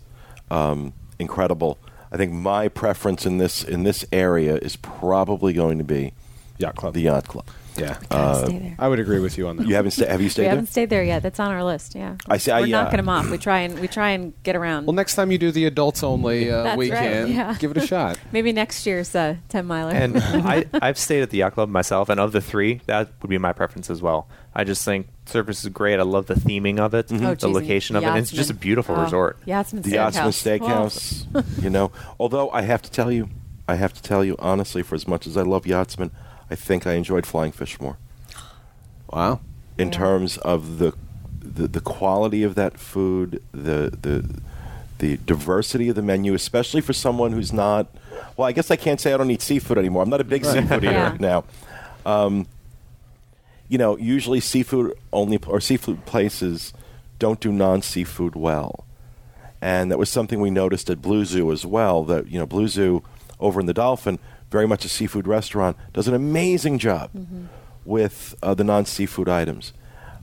um, 0.50 0.92
incredible. 1.18 1.78
I 2.10 2.16
think 2.16 2.32
my 2.32 2.68
preference 2.68 3.24
in 3.24 3.38
this 3.38 3.64
in 3.64 3.84
this 3.84 4.04
area 4.12 4.56
is 4.56 4.76
probably 4.76 5.52
going 5.54 5.78
to 5.78 5.84
be 5.84 6.12
Yacht 6.62 6.76
Club. 6.76 6.94
the 6.94 7.00
yacht 7.02 7.28
club. 7.28 7.46
yeah. 7.76 7.96
Gotta 8.10 8.46
stay 8.46 8.58
there. 8.58 8.76
I 8.78 8.86
would 8.88 8.98
agree 9.00 9.18
with 9.18 9.38
you 9.38 9.48
on 9.48 9.56
that. 9.56 9.66
You 9.66 9.74
haven't 9.74 9.92
sta- 9.92 10.06
have 10.06 10.20
you 10.20 10.26
we 10.26 10.28
stayed 10.30 10.42
there? 10.44 10.50
haven't 10.50 10.66
stayed 10.66 10.90
there 10.90 11.02
yet. 11.02 11.22
That's 11.22 11.40
on 11.40 11.50
our 11.50 11.64
list. 11.64 11.94
Yeah, 11.94 12.16
I 12.28 12.36
see- 12.36 12.50
I- 12.52 12.60
We're 12.60 12.66
yeah. 12.66 12.82
knocking 12.82 12.98
them 12.98 13.08
off. 13.08 13.30
We 13.30 13.38
try 13.38 13.60
and 13.60 13.78
we 13.80 13.88
try 13.88 14.10
and 14.10 14.32
get 14.42 14.56
around. 14.56 14.84
Well, 14.86 14.92
next 14.94 15.14
time 15.14 15.30
you 15.32 15.38
do 15.38 15.50
the 15.52 15.64
adults 15.64 16.02
only 16.02 16.50
uh, 16.50 16.62
That's 16.64 16.68
right, 16.70 16.78
weekend, 16.78 17.30
yeah. 17.34 17.56
give 17.58 17.70
it 17.70 17.78
a 17.78 17.86
shot. 17.86 18.18
Maybe 18.32 18.52
next 18.52 18.84
year's 18.86 19.14
uh, 19.14 19.36
ten 19.48 19.66
miler. 19.66 19.90
And 19.92 20.18
I, 20.22 20.66
I've 20.74 20.98
stayed 20.98 21.22
at 21.22 21.30
the 21.30 21.38
yacht 21.38 21.54
club 21.54 21.68
myself, 21.70 22.08
and 22.10 22.20
of 22.20 22.32
the 22.32 22.40
three, 22.42 22.80
that 22.86 23.08
would 23.22 23.28
be 23.30 23.38
my 23.38 23.52
preference 23.54 23.88
as 23.90 24.02
well. 24.02 24.28
I 24.54 24.64
just 24.64 24.84
think 24.84 25.06
service 25.24 25.64
is 25.64 25.70
great. 25.70 25.98
I 25.98 26.02
love 26.02 26.26
the 26.26 26.34
theming 26.34 26.78
of 26.78 26.92
it, 26.92 27.06
Oh, 27.10 27.16
the 27.16 27.34
geez, 27.36 27.44
location 27.44 27.96
of 27.96 28.02
it. 28.02 28.06
and 28.06 28.18
It's 28.18 28.30
just 28.30 28.50
a 28.50 28.52
Yachtsman. 28.52 28.58
beautiful 28.60 28.96
Oh, 28.96 29.02
resort. 29.04 29.38
Yachtsman 29.46 29.80
the 29.82 29.90
Yachtsman 29.92 30.28
Steakhouse. 30.28 31.24
Steakhouse. 31.32 31.62
you 31.64 31.70
know, 31.70 31.90
although 32.20 32.50
I 32.50 32.60
have 32.62 32.82
to 32.82 32.90
tell 32.90 33.10
you, 33.10 33.30
I 33.66 33.76
have 33.76 33.94
to 33.94 34.02
tell 34.02 34.22
you 34.22 34.36
honestly, 34.38 34.82
for 34.82 34.94
as 34.94 35.08
much 35.08 35.26
as 35.26 35.38
I 35.38 35.42
love 35.42 35.66
Yachtsman, 35.66 36.10
I 36.52 36.54
think 36.54 36.86
I 36.86 36.92
enjoyed 36.94 37.24
Flying 37.26 37.52
Fish 37.52 37.80
more 37.80 37.96
Wow. 39.10 39.40
in 39.78 39.88
Yeah. 39.88 39.94
terms 39.94 40.36
of 40.38 40.78
the, 40.78 40.92
the 41.40 41.66
the 41.66 41.80
quality 41.80 42.42
of 42.42 42.54
that 42.54 42.78
food, 42.78 43.42
the 43.52 43.90
the 44.00 44.16
the 44.98 45.16
diversity 45.26 45.88
of 45.88 45.96
the 45.96 46.02
menu, 46.02 46.34
especially 46.34 46.80
for 46.80 46.92
someone 46.92 47.32
who's 47.32 47.52
not. 47.52 47.86
Well, 48.36 48.46
I 48.46 48.52
guess 48.52 48.70
I 48.70 48.76
can't 48.76 49.00
say 49.00 49.12
I 49.12 49.16
don't 49.16 49.30
eat 49.30 49.42
seafood 49.42 49.78
anymore. 49.78 50.02
I'm 50.02 50.10
not 50.10 50.20
a 50.20 50.24
big 50.24 50.44
seafood 50.44 50.84
eater 50.84 50.92
Yeah. 50.92 51.16
now. 51.18 51.44
Um, 52.06 52.46
you 53.68 53.78
know, 53.78 53.96
usually 53.98 54.40
seafood 54.40 54.92
only 55.12 55.38
or 55.46 55.60
seafood 55.60 56.04
places 56.06 56.72
don't 57.18 57.40
do 57.40 57.50
non 57.52 57.80
seafood 57.82 58.34
well, 58.36 58.84
and 59.60 59.90
that 59.90 59.98
was 59.98 60.10
something 60.10 60.40
we 60.40 60.50
noticed 60.50 60.90
at 60.90 61.00
Blue 61.02 61.24
Zoo 61.24 61.50
as 61.52 61.64
well. 61.66 62.04
That 62.04 62.28
you 62.28 62.38
know, 62.38 62.46
Blue 62.46 62.68
Zoo 62.68 63.02
over 63.40 63.58
in 63.60 63.66
the 63.66 63.74
Dolphin, 63.74 64.18
very 64.52 64.68
much 64.68 64.84
a 64.84 64.88
seafood 64.88 65.26
restaurant, 65.26 65.76
does 65.92 66.06
an 66.06 66.14
amazing 66.14 66.78
job 66.78 67.10
with 67.84 68.34
uh, 68.42 68.54
the 68.54 68.62
non 68.64 68.84
seafood 68.84 69.28
items. 69.28 69.72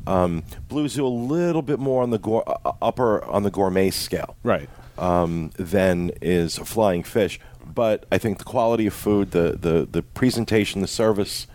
Um, 0.07 0.43
Blue 0.69 0.87
Zoo 0.87 1.05
a 1.05 1.07
little 1.07 1.61
bit 1.61 1.77
more 1.79 2.01
on 2.03 2.09
the 2.11 2.17
gour- 2.19 2.43
uh, 2.47 2.71
upper 2.81 3.23
on 3.25 3.43
the 3.43 3.51
gourmet 3.51 3.89
scale 3.89 4.37
Right. 4.43 4.69
um, 4.97 5.51
than 5.57 6.11
is 6.21 6.57
Flying 6.59 7.03
Fish. 7.03 7.39
But 7.65 8.05
I 8.11 8.17
think 8.17 8.37
the 8.37 8.45
quality 8.45 8.87
of 8.87 8.93
food, 8.93 9.31
the 9.31 9.57
the, 9.59 9.87
the 9.91 10.01
presentation, 10.01 10.81
the 10.81 10.87
service, 10.87 11.47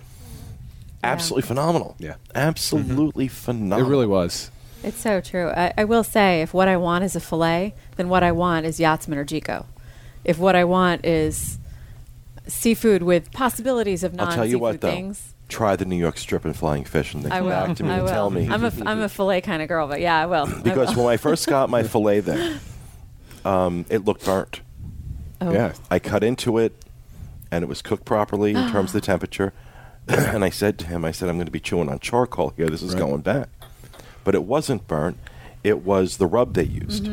absolutely 1.03 1.47
phenomenal. 1.49 1.97
Yeah. 1.99 2.15
absolutely 2.35 3.27
It 3.27 3.31
phenomenal. 3.33 3.87
It 3.87 3.91
really 3.91 4.07
was. 4.07 4.51
It's 4.83 5.01
so 5.01 5.21
true. 5.21 5.49
I, 5.49 5.73
I 5.79 5.85
will 5.85 6.05
say, 6.05 6.43
if 6.43 6.53
what 6.53 6.69
I 6.69 6.77
want 6.77 7.05
is 7.05 7.17
a 7.17 7.21
fillet, 7.21 7.75
then 7.97 8.09
what 8.11 8.23
I 8.23 8.33
want 8.33 8.67
is 8.67 8.79
Yachtsman 8.79 9.19
or 9.19 9.25
Jiko. 9.25 9.65
If 10.25 10.39
what 10.39 10.55
I 10.55 10.65
want 10.65 11.05
is 11.07 11.59
seafood 12.47 13.03
with 13.03 13.33
possibilities 13.33 14.03
of 14.05 14.13
I'll 14.13 14.27
non-seafood 14.27 14.37
tell 14.37 14.47
you 14.47 14.59
what, 14.59 14.81
though. 14.81 14.91
things, 14.91 15.31
Try 15.49 15.77
the 15.77 15.85
New 15.85 15.97
York 15.97 16.17
strip 16.19 16.45
and 16.47 16.57
Flying 16.57 16.85
Fish, 16.85 17.13
and 17.15 17.23
then 17.23 17.31
I 17.33 17.37
come 17.39 17.45
will. 17.47 17.51
back 17.53 17.77
to 17.77 17.83
me 17.85 17.91
I 17.91 17.95
and 17.97 18.03
will. 18.05 18.11
tell 18.11 18.31
me. 18.31 18.49
I'm 18.49 18.65
a, 18.65 18.73
I'm 18.87 19.01
a 19.01 19.09
fillet 19.11 19.43
kind 19.43 19.61
of 19.63 19.69
girl, 19.69 19.87
but 19.87 20.01
yeah, 20.01 20.19
I 20.21 20.27
will. 20.27 20.47
I 20.49 20.61
because 20.63 20.97
will. 20.97 21.05
when 21.05 21.13
I 21.15 21.17
first 21.19 21.47
got 21.47 21.69
my 21.69 21.83
fillet 21.85 22.21
there, 22.21 22.59
um, 23.45 23.85
it 23.91 24.05
looked 24.05 24.25
burnt. 24.25 24.61
Oh. 25.41 25.53
Yeah. 25.53 25.75
I 25.91 25.99
cut 25.99 26.25
into 26.25 26.57
it, 26.59 26.73
and 27.51 27.63
it 27.63 27.67
was 27.67 27.83
cooked 27.83 28.05
properly 28.07 28.53
in 28.53 28.71
terms 28.71 28.91
of 28.95 29.01
the 29.01 29.01
temperature. 29.07 29.53
and 30.09 30.45
I 30.45 30.51
said 30.51 30.79
to 30.79 30.87
him, 30.87 31.05
I 31.05 31.13
said, 31.13 31.29
I'm 31.29 31.37
going 31.37 31.47
to 31.47 31.53
be 31.53 31.61
chewing 31.61 31.89
on 31.89 31.99
charcoal 31.99 32.51
here. 32.57 32.69
This 32.69 32.83
is 32.83 32.95
Right. 32.95 33.01
going 33.01 33.21
back. 33.21 33.49
But 34.25 34.35
it 34.35 34.45
wasn't 34.45 34.87
burnt. 34.89 35.19
It 35.63 35.83
was 35.85 36.17
the 36.17 36.27
rub 36.27 36.55
they 36.55 36.65
used 36.65 37.07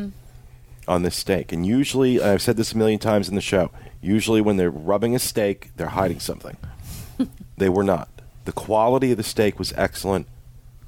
on 0.88 1.04
this 1.04 1.15
steak. 1.15 1.52
And 1.52 1.65
usually, 1.65 2.22
I've 2.22 2.41
said 2.41 2.56
this 2.58 2.72
a 2.74 2.78
million 2.78 3.00
times 3.00 3.28
in 3.30 3.36
the 3.36 3.41
show, 3.41 3.72
usually 4.02 4.42
when 4.42 4.58
they're 4.58 4.72
rubbing 4.72 5.16
a 5.16 5.20
steak, 5.20 5.72
they're 5.78 5.88
hiding 5.88 6.20
something. 6.20 6.58
they 7.58 7.70
were 7.70 7.84
not. 7.84 8.10
The 8.46 8.52
quality 8.52 9.12
of 9.12 9.18
the 9.18 9.24
steak 9.24 9.60
was 9.60 9.74
excellent. 9.78 10.28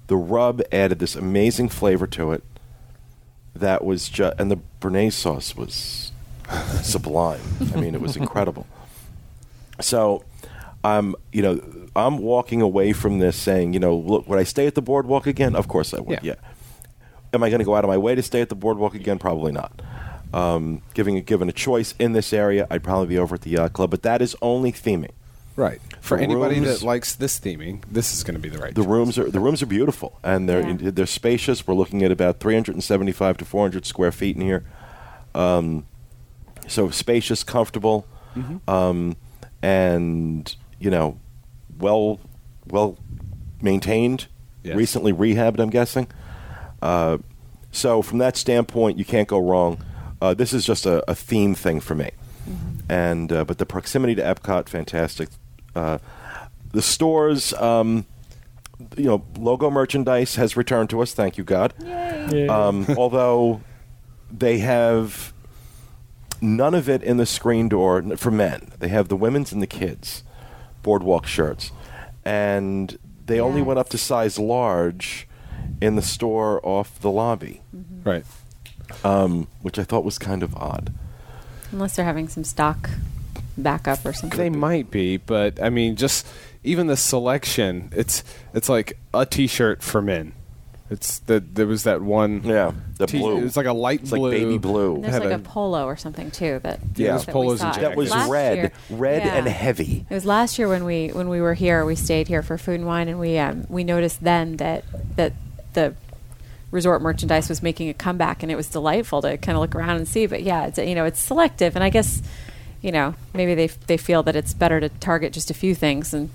The 0.07 0.17
rub 0.17 0.61
added 0.71 0.99
this 0.99 1.15
amazing 1.15 1.69
flavor 1.69 2.07
to 2.07 2.31
it 2.33 2.43
that 3.55 3.83
was 3.83 4.09
just, 4.09 4.39
and 4.39 4.49
the 4.49 4.59
Béarnaise 4.81 5.13
sauce 5.13 5.55
was 5.55 6.11
sublime. 6.81 7.41
I 7.73 7.79
mean, 7.79 7.95
it 7.95 8.01
was 8.01 8.17
incredible. 8.17 8.67
So, 9.79 10.23
I'm, 10.83 11.09
um, 11.09 11.15
you 11.31 11.41
know, 11.41 11.61
I'm 11.95 12.17
walking 12.17 12.61
away 12.61 12.93
from 12.93 13.19
this 13.19 13.37
saying, 13.37 13.73
you 13.73 13.79
know, 13.79 13.95
look, 13.95 14.27
would 14.27 14.39
I 14.39 14.43
stay 14.43 14.67
at 14.67 14.75
the 14.75 14.81
boardwalk 14.81 15.27
again? 15.27 15.55
Of 15.55 15.67
course 15.67 15.93
I 15.93 16.01
would. 16.01 16.23
Yeah. 16.23 16.33
Yeah. 16.33 16.35
Am 17.33 17.41
I 17.41 17.49
going 17.49 17.59
to 17.59 17.65
go 17.65 17.75
out 17.75 17.83
of 17.83 17.89
my 17.89 17.97
way 17.97 18.15
to 18.15 18.21
stay 18.21 18.41
at 18.41 18.49
the 18.49 18.55
boardwalk 18.55 18.93
again? 18.95 19.17
Probably 19.17 19.51
not. 19.51 19.81
Um, 20.33 20.81
giving 20.95 21.21
given 21.21 21.47
a 21.47 21.51
choice 21.53 21.93
in 21.99 22.13
this 22.13 22.33
area, 22.33 22.65
I'd 22.71 22.83
probably 22.83 23.07
be 23.07 23.17
over 23.19 23.35
at 23.35 23.41
the 23.41 23.51
yacht 23.51 23.73
club. 23.73 23.91
But 23.91 24.01
that 24.01 24.21
is 24.21 24.35
only 24.41 24.71
theming. 24.71 25.11
Right. 25.55 25.79
For 26.01 26.17
The 26.17 26.23
anybody 26.23 26.59
rooms- 26.59 26.79
that 26.79 26.85
likes 26.85 27.13
this 27.13 27.39
theming, 27.39 27.83
this 27.91 28.11
is 28.11 28.23
going 28.23 28.33
to 28.33 28.39
be 28.41 28.49
the 28.49 28.57
right. 28.57 28.73
The 28.73 28.81
choice. 28.81 28.89
rooms 28.89 29.19
are 29.19 29.29
the 29.29 29.39
rooms 29.39 29.61
are 29.61 29.67
beautiful 29.67 30.17
and 30.23 30.49
they're 30.49 30.67
Yeah. 30.67 30.89
they're 30.91 31.05
spacious. 31.05 31.67
We're 31.67 31.75
looking 31.75 32.01
at 32.01 32.11
about 32.11 32.39
375 32.39 33.37
to 33.37 33.45
400 33.45 33.85
square 33.85 34.11
feet 34.11 34.35
in 34.35 34.41
here. 34.41 34.63
Um, 35.35 35.85
so 36.67 36.89
spacious, 36.89 37.43
comfortable, 37.43 38.05
um, 38.67 39.15
and 39.61 40.55
you 40.79 40.89
know, 40.89 41.19
well 41.77 42.19
well 42.67 42.97
maintained. 43.61 44.25
Yes. 44.63 44.75
Recently 44.77 45.13
rehabbed, 45.13 45.59
I'm 45.59 45.69
guessing. 45.69 46.07
Uh, 46.81 47.17
so 47.71 48.01
from 48.01 48.17
that 48.19 48.35
standpoint, 48.37 48.97
you 48.97 49.05
can't 49.05 49.27
go 49.27 49.37
wrong. 49.39 49.77
Uh, 50.23 50.33
this 50.33 50.53
is 50.53 50.65
just 50.65 50.85
a, 50.85 51.03
a 51.11 51.13
theme 51.13 51.53
thing 51.53 51.81
for 51.81 51.95
me, 51.95 52.11
and 52.87 53.29
uh, 53.29 53.43
but 53.43 53.57
the 53.57 53.65
proximity 53.65 54.15
to 54.15 54.21
Epcot, 54.21 54.69
fantastic. 54.69 55.27
Uh, 55.75 55.97
the 56.71 56.81
stores, 56.81 57.51
um, 57.55 58.05
you 58.95 59.03
know, 59.03 59.25
logo 59.37 59.69
merchandise 59.69 60.35
has 60.35 60.55
returned 60.55 60.89
to 60.91 61.01
us. 61.01 61.13
Thank 61.13 61.37
you, 61.37 61.43
God. 61.43 61.73
Yeah. 61.83 62.45
Um, 62.49 62.85
although 62.97 63.63
they 64.31 64.59
have 64.59 65.33
none 66.39 66.73
of 66.73 66.87
it 66.87 67.03
in 67.03 67.17
the 67.17 67.25
screen 67.25 67.67
door 67.67 68.01
for 68.15 68.31
men. 68.31 68.71
They 68.79 68.87
have 68.87 69.09
the 69.09 69.17
women's 69.17 69.51
and 69.51 69.61
the 69.61 69.67
kids 69.67 70.23
boardwalk 70.83 71.27
shirts, 71.27 71.73
and 72.23 72.97
they 73.25 73.41
only 73.41 73.61
went 73.61 73.77
up 73.77 73.89
to 73.89 73.97
size 73.97 74.39
large 74.39 75.27
in 75.81 75.97
the 75.97 76.01
store 76.01 76.65
off 76.65 76.97
the 77.01 77.11
lobby, 77.11 77.61
Right. 78.05 78.25
Um, 79.03 79.47
which 79.61 79.79
I 79.79 79.83
thought 79.83 80.03
was 80.03 80.17
kind 80.19 80.43
of 80.43 80.55
odd. 80.55 80.93
unless 81.71 81.95
they're 81.95 82.05
having 82.05 82.27
some 82.27 82.43
stock 82.43 82.89
backup 83.57 84.05
or 84.05 84.13
something. 84.13 84.37
They 84.37 84.49
might 84.49 84.89
be, 84.91 85.17
but 85.17 85.61
I 85.61 85.69
mean, 85.69 85.95
just 85.95 86.25
even 86.63 86.87
the 86.87 86.97
selection. 86.97 87.89
It's 87.95 88.23
it's 88.53 88.69
like 88.69 88.97
a 89.13 89.25
T-shirt 89.25 89.81
for 89.83 90.01
men. 90.01 90.33
It's 90.89 91.19
that 91.19 91.55
there 91.55 91.65
was 91.65 91.83
that 91.83 92.01
one. 92.01 92.43
Yeah, 92.43 92.71
the 92.97 93.07
T- 93.07 93.17
blue. 93.17 93.43
It's 93.43 93.57
like 93.57 93.65
a 93.65 93.73
light 93.73 94.01
It's 94.01 94.11
blue. 94.11 94.29
like 94.29 94.31
baby 94.39 94.57
blue. 94.59 94.95
And 94.95 95.05
there's 95.05 95.13
like 95.23 95.31
a, 95.31 95.35
a- 95.35 95.39
polo 95.39 95.85
or 95.85 95.97
something 95.97 96.29
too 96.29 96.59
that 96.63 96.79
Yeah. 96.95 97.11
There's 97.11 97.25
that 97.25 97.31
polos 97.31 97.61
and 97.63 97.73
saw. 97.73 97.81
that 97.81 97.95
was. 97.95 98.11
Last 98.11 98.29
red, 98.29 98.57
year- 98.57 98.71
red 98.91 99.23
Yeah. 99.25 99.35
and 99.35 99.47
heavy. 99.47 100.05
It 100.09 100.13
was 100.13 100.25
last 100.25 100.59
year 100.59 100.67
when 100.67 100.83
we 100.85 101.07
when 101.07 101.29
we 101.29 101.41
were 101.41 101.55
here. 101.55 101.83
We 101.85 101.95
stayed 101.95 102.27
here 102.27 102.43
for 102.43 102.57
food 102.59 102.75
and 102.75 102.85
wine, 102.85 103.07
and 103.07 103.19
we 103.19 103.37
um, 103.39 103.65
we 103.69 103.83
noticed 103.83 104.23
then 104.23 104.57
that 104.57 104.83
that 105.15 105.33
the 105.73 105.95
resort 106.73 107.01
merchandise 107.01 107.47
was 107.47 107.63
making 107.63 107.87
a 107.87 107.93
comeback, 107.93 108.43
and 108.43 108.51
it 108.51 108.55
was 108.55 108.67
delightful 108.67 109.21
to 109.21 109.37
kind 109.37 109.55
of 109.55 109.61
look 109.61 109.75
around 109.75 109.95
and 109.97 110.07
see. 110.07 110.25
But 110.25 110.43
yeah, 110.43 110.65
it's 110.67 110.77
you 110.77 110.95
know 110.95 111.05
it's 111.05 111.19
selective, 111.19 111.75
and 111.75 111.83
I 111.83 111.89
guess 111.89 112.21
you 112.81 112.91
know 112.91 113.15
maybe 113.33 113.55
they 113.55 113.67
they 113.67 113.95
feel 113.97 114.23
that 114.23 114.35
it's 114.35 114.53
better 114.53 114.79
to 114.81 114.89
target 114.89 115.31
just 115.31 115.49
a 115.49 115.53
few 115.53 115.73
things 115.75 116.13
and 116.13 116.29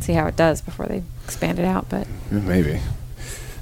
see 0.00 0.14
how 0.14 0.26
it 0.26 0.36
does 0.36 0.62
before 0.62 0.86
they 0.86 1.02
expand 1.24 1.58
it 1.58 1.64
out. 1.64 1.88
But 1.90 2.06
Maybe. 2.30 2.80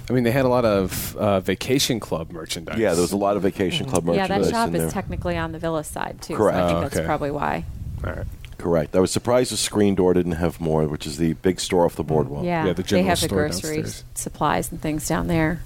I 0.09 0.13
mean, 0.13 0.25
they 0.25 0.33
had 0.33 0.45
a 0.45 0.49
lot 0.49 0.65
of 0.65 1.15
uh, 1.17 1.39
vacation 1.39 2.01
club 2.01 2.33
merchandise. 2.33 2.79
Yeah, 2.79 2.95
there 2.95 3.03
was 3.03 3.13
a 3.13 3.17
lot 3.17 3.37
of 3.37 3.43
vacation 3.43 3.87
club 3.87 4.05
merchandise. 4.05 4.29
yeah, 4.31 4.45
that 4.45 4.51
shop 4.51 4.69
in 4.69 4.75
is 4.75 4.83
there. 4.83 4.91
technically 4.91 5.37
on 5.37 5.53
the 5.53 5.59
Villa 5.61 5.85
side 5.85 6.21
too. 6.21 6.35
Correct. 6.37 6.57
So 6.59 6.65
I 6.65 6.67
think 6.69 6.79
Oh, 6.79 6.89
that's 6.89 7.07
probably 7.07 7.31
why. 7.31 7.65
All 8.05 8.13
right. 8.13 8.27
Correct. 8.59 8.97
I 8.97 9.01
was 9.01 9.11
surprised 9.13 9.53
the 9.53 9.57
screen 9.57 9.95
door 9.95 10.13
didn't 10.13 10.33
have 10.33 10.61
more, 10.61 10.87
which 10.89 11.07
is 11.07 11.17
the 11.17 11.35
big 11.35 11.61
store 11.61 11.85
off 11.87 11.95
the 11.97 12.03
boardwalk. 12.03 12.45
yeah, 12.45 12.67
yeah, 12.67 12.73
the 12.73 12.83
they 12.83 12.89
general 12.89 13.09
have 13.09 13.21
the 13.21 13.27
store 13.27 13.39
grocery 13.49 13.77
downstairs. 13.77 14.05
supplies 14.15 14.71
and 14.73 14.83
things 14.83 15.07
down 15.09 15.29
there. 15.29 15.61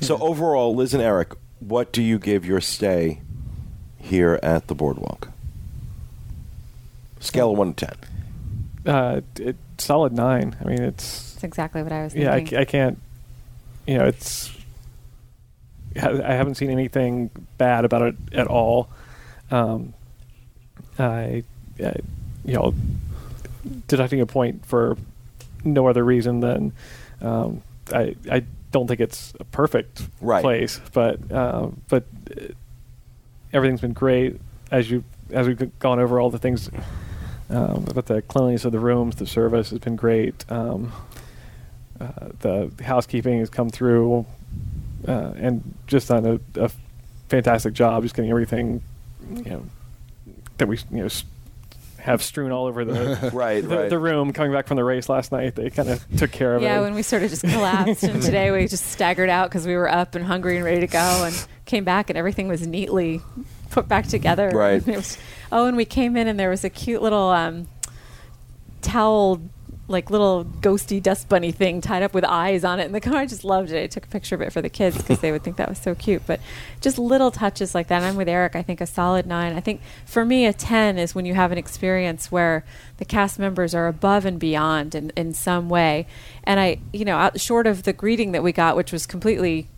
So 0.00 0.18
overall, 0.18 0.74
Liz 0.74 0.94
and 0.94 1.02
Eric, 1.02 1.34
what 1.60 1.92
do 1.92 2.02
you 2.02 2.18
give 2.18 2.44
your 2.44 2.60
stay 2.60 3.20
here 3.98 4.38
at 4.42 4.66
the 4.68 4.74
boardwalk? 4.74 5.28
Scale 7.20 7.52
of 7.52 7.58
one 7.58 7.74
to 7.74 7.86
ten. 7.86 7.96
Uh, 8.94 9.20
it, 9.36 9.56
solid 9.78 10.12
nine. 10.12 10.56
I 10.60 10.64
mean, 10.68 10.82
it's 10.82 11.32
That's 11.34 11.44
exactly 11.44 11.82
what 11.82 11.92
I 11.92 12.04
was 12.04 12.14
yeah. 12.14 12.32
I, 12.32 12.36
thinking. 12.36 12.56
ca- 12.56 12.60
I 12.62 12.64
can't. 12.64 12.98
You 13.86 13.98
know, 13.98 14.04
it's. 14.06 14.52
I 16.00 16.10
I 16.10 16.32
haven't 16.34 16.54
seen 16.56 16.70
anything 16.70 17.30
bad 17.56 17.84
about 17.84 18.02
it 18.02 18.14
at 18.32 18.46
all. 18.46 18.88
Um, 19.50 19.94
I, 20.98 21.42
I, 21.80 21.94
you 22.44 22.54
know, 22.54 22.74
deducting 23.88 24.20
a 24.20 24.26
point 24.26 24.64
for 24.66 24.96
no 25.64 25.86
other 25.88 26.04
reason 26.04 26.40
than 26.40 26.72
um, 27.20 27.62
I 27.92 28.14
I 28.30 28.44
don't 28.70 28.86
think 28.86 29.00
it's 29.00 29.32
a 29.40 29.44
perfect 29.44 30.02
Right. 30.20 30.42
place, 30.42 30.80
but 30.92 31.30
um, 31.32 31.80
but 31.88 32.04
uh, 32.36 32.44
everything's 33.52 33.80
been 33.80 33.92
great 33.94 34.40
as 34.70 34.90
you 34.90 35.04
as 35.32 35.46
we've 35.46 35.78
gone 35.78 35.98
over 36.00 36.18
all 36.20 36.30
the 36.30 36.38
things 36.38 36.70
um, 37.50 37.84
about 37.88 38.06
the 38.06 38.22
cleanliness 38.22 38.64
of 38.64 38.72
the 38.72 38.78
rooms, 38.78 39.16
the 39.16 39.26
service 39.26 39.70
has 39.70 39.78
been 39.78 39.96
great. 39.96 40.44
Um, 40.50 40.92
uh, 42.00 42.28
the 42.40 42.70
housekeeping 42.84 43.38
has 43.40 43.50
come 43.50 43.70
through 43.70 44.24
uh, 45.06 45.32
and 45.36 45.74
just 45.86 46.08
done 46.08 46.24
a, 46.56 46.62
a 46.64 46.70
fantastic 47.28 47.74
job, 47.74 48.02
just 48.02 48.14
getting 48.14 48.30
everything 48.30 48.82
you 49.34 49.42
know 49.50 49.62
that 50.58 50.68
we 50.68 50.78
you 50.90 51.02
know 51.02 51.08
have 51.98 52.22
strewn 52.22 52.52
all 52.52 52.66
over 52.66 52.84
the 52.84 53.30
Right, 53.34 53.62
the, 53.62 53.76
right. 53.76 53.90
the 53.90 53.98
room. 53.98 54.32
Coming 54.32 54.52
back 54.52 54.66
from 54.66 54.76
the 54.76 54.84
race 54.84 55.08
last 55.08 55.32
night, 55.32 55.54
they 55.56 55.68
kind 55.70 55.88
of 55.88 56.04
took 56.16 56.30
care 56.30 56.54
of 56.54 56.62
it. 56.62 56.66
Yeah, 56.66 56.80
when 56.80 56.94
we 56.94 57.02
sort 57.02 57.22
of 57.22 57.30
just 57.30 57.42
collapsed, 57.42 58.04
and 58.04 58.22
today 58.28 58.50
we 58.50 58.66
just 58.68 58.86
staggered 58.86 59.28
out 59.28 59.50
because 59.50 59.66
we 59.66 59.74
were 59.76 59.90
up 59.90 60.14
and 60.14 60.24
hungry 60.24 60.56
and 60.56 60.64
ready 60.64 60.80
to 60.80 60.86
go, 60.86 61.24
and 61.24 61.46
came 61.64 61.84
back 61.84 62.08
and 62.08 62.16
everything 62.18 62.48
was 62.48 62.66
neatly 62.66 63.20
put 63.70 63.88
back 63.88 64.06
together. 64.06 64.50
Right. 64.50 64.82
It 64.88 64.96
was- 64.96 65.18
oh, 65.52 65.66
and 65.66 65.76
we 65.76 65.84
came 65.84 66.16
in 66.16 66.26
and 66.28 66.38
there 66.38 66.50
was 66.50 66.64
a 66.64 66.70
cute 66.70 67.02
little 67.02 67.28
um, 67.30 67.66
towel 68.82 69.40
like 69.88 70.10
little 70.10 70.44
ghosty 70.44 71.02
dust 71.02 71.28
bunny 71.30 71.50
thing 71.50 71.80
tied 71.80 72.02
up 72.02 72.12
with 72.12 72.24
eyes 72.24 72.62
on 72.62 72.78
it 72.78 72.84
in 72.84 72.92
the 72.92 73.00
car. 73.00 73.16
I 73.16 73.26
just 73.26 73.42
loved 73.42 73.70
it. 73.70 73.82
I 73.82 73.86
took 73.86 74.04
a 74.04 74.08
picture 74.08 74.34
of 74.34 74.42
it 74.42 74.52
for 74.52 74.60
the 74.60 74.68
kids 74.68 74.98
because 74.98 75.20
they 75.20 75.32
would 75.32 75.42
think 75.42 75.56
that 75.56 75.68
was 75.68 75.78
so 75.78 75.94
cute. 75.94 76.26
But 76.26 76.40
just 76.82 76.98
little 76.98 77.30
touches 77.30 77.74
like 77.74 77.88
that. 77.88 77.96
And 77.96 78.04
I'm 78.04 78.16
with 78.16 78.28
Eric. 78.28 78.54
I 78.54 78.62
think 78.62 78.82
a 78.82 78.86
solid 78.86 79.26
nine. 79.26 79.56
I 79.56 79.60
think 79.60 79.80
for 80.04 80.26
me, 80.26 80.44
a 80.46 80.52
10 80.52 80.98
is 80.98 81.14
when 81.14 81.24
you 81.24 81.34
have 81.34 81.52
an 81.52 81.58
experience 81.58 82.30
where 82.30 82.64
the 82.98 83.06
cast 83.06 83.38
members 83.38 83.74
are 83.74 83.88
above 83.88 84.26
and 84.26 84.38
beyond 84.38 84.94
in, 84.94 85.10
in 85.16 85.32
some 85.32 85.70
way. 85.70 86.06
And 86.44 86.60
I, 86.60 86.78
you 86.92 87.06
know, 87.06 87.16
out, 87.16 87.40
short 87.40 87.66
of 87.66 87.84
the 87.84 87.94
greeting 87.94 88.32
that 88.32 88.42
we 88.42 88.52
got, 88.52 88.76
which 88.76 88.92
was 88.92 89.06
completely 89.06 89.68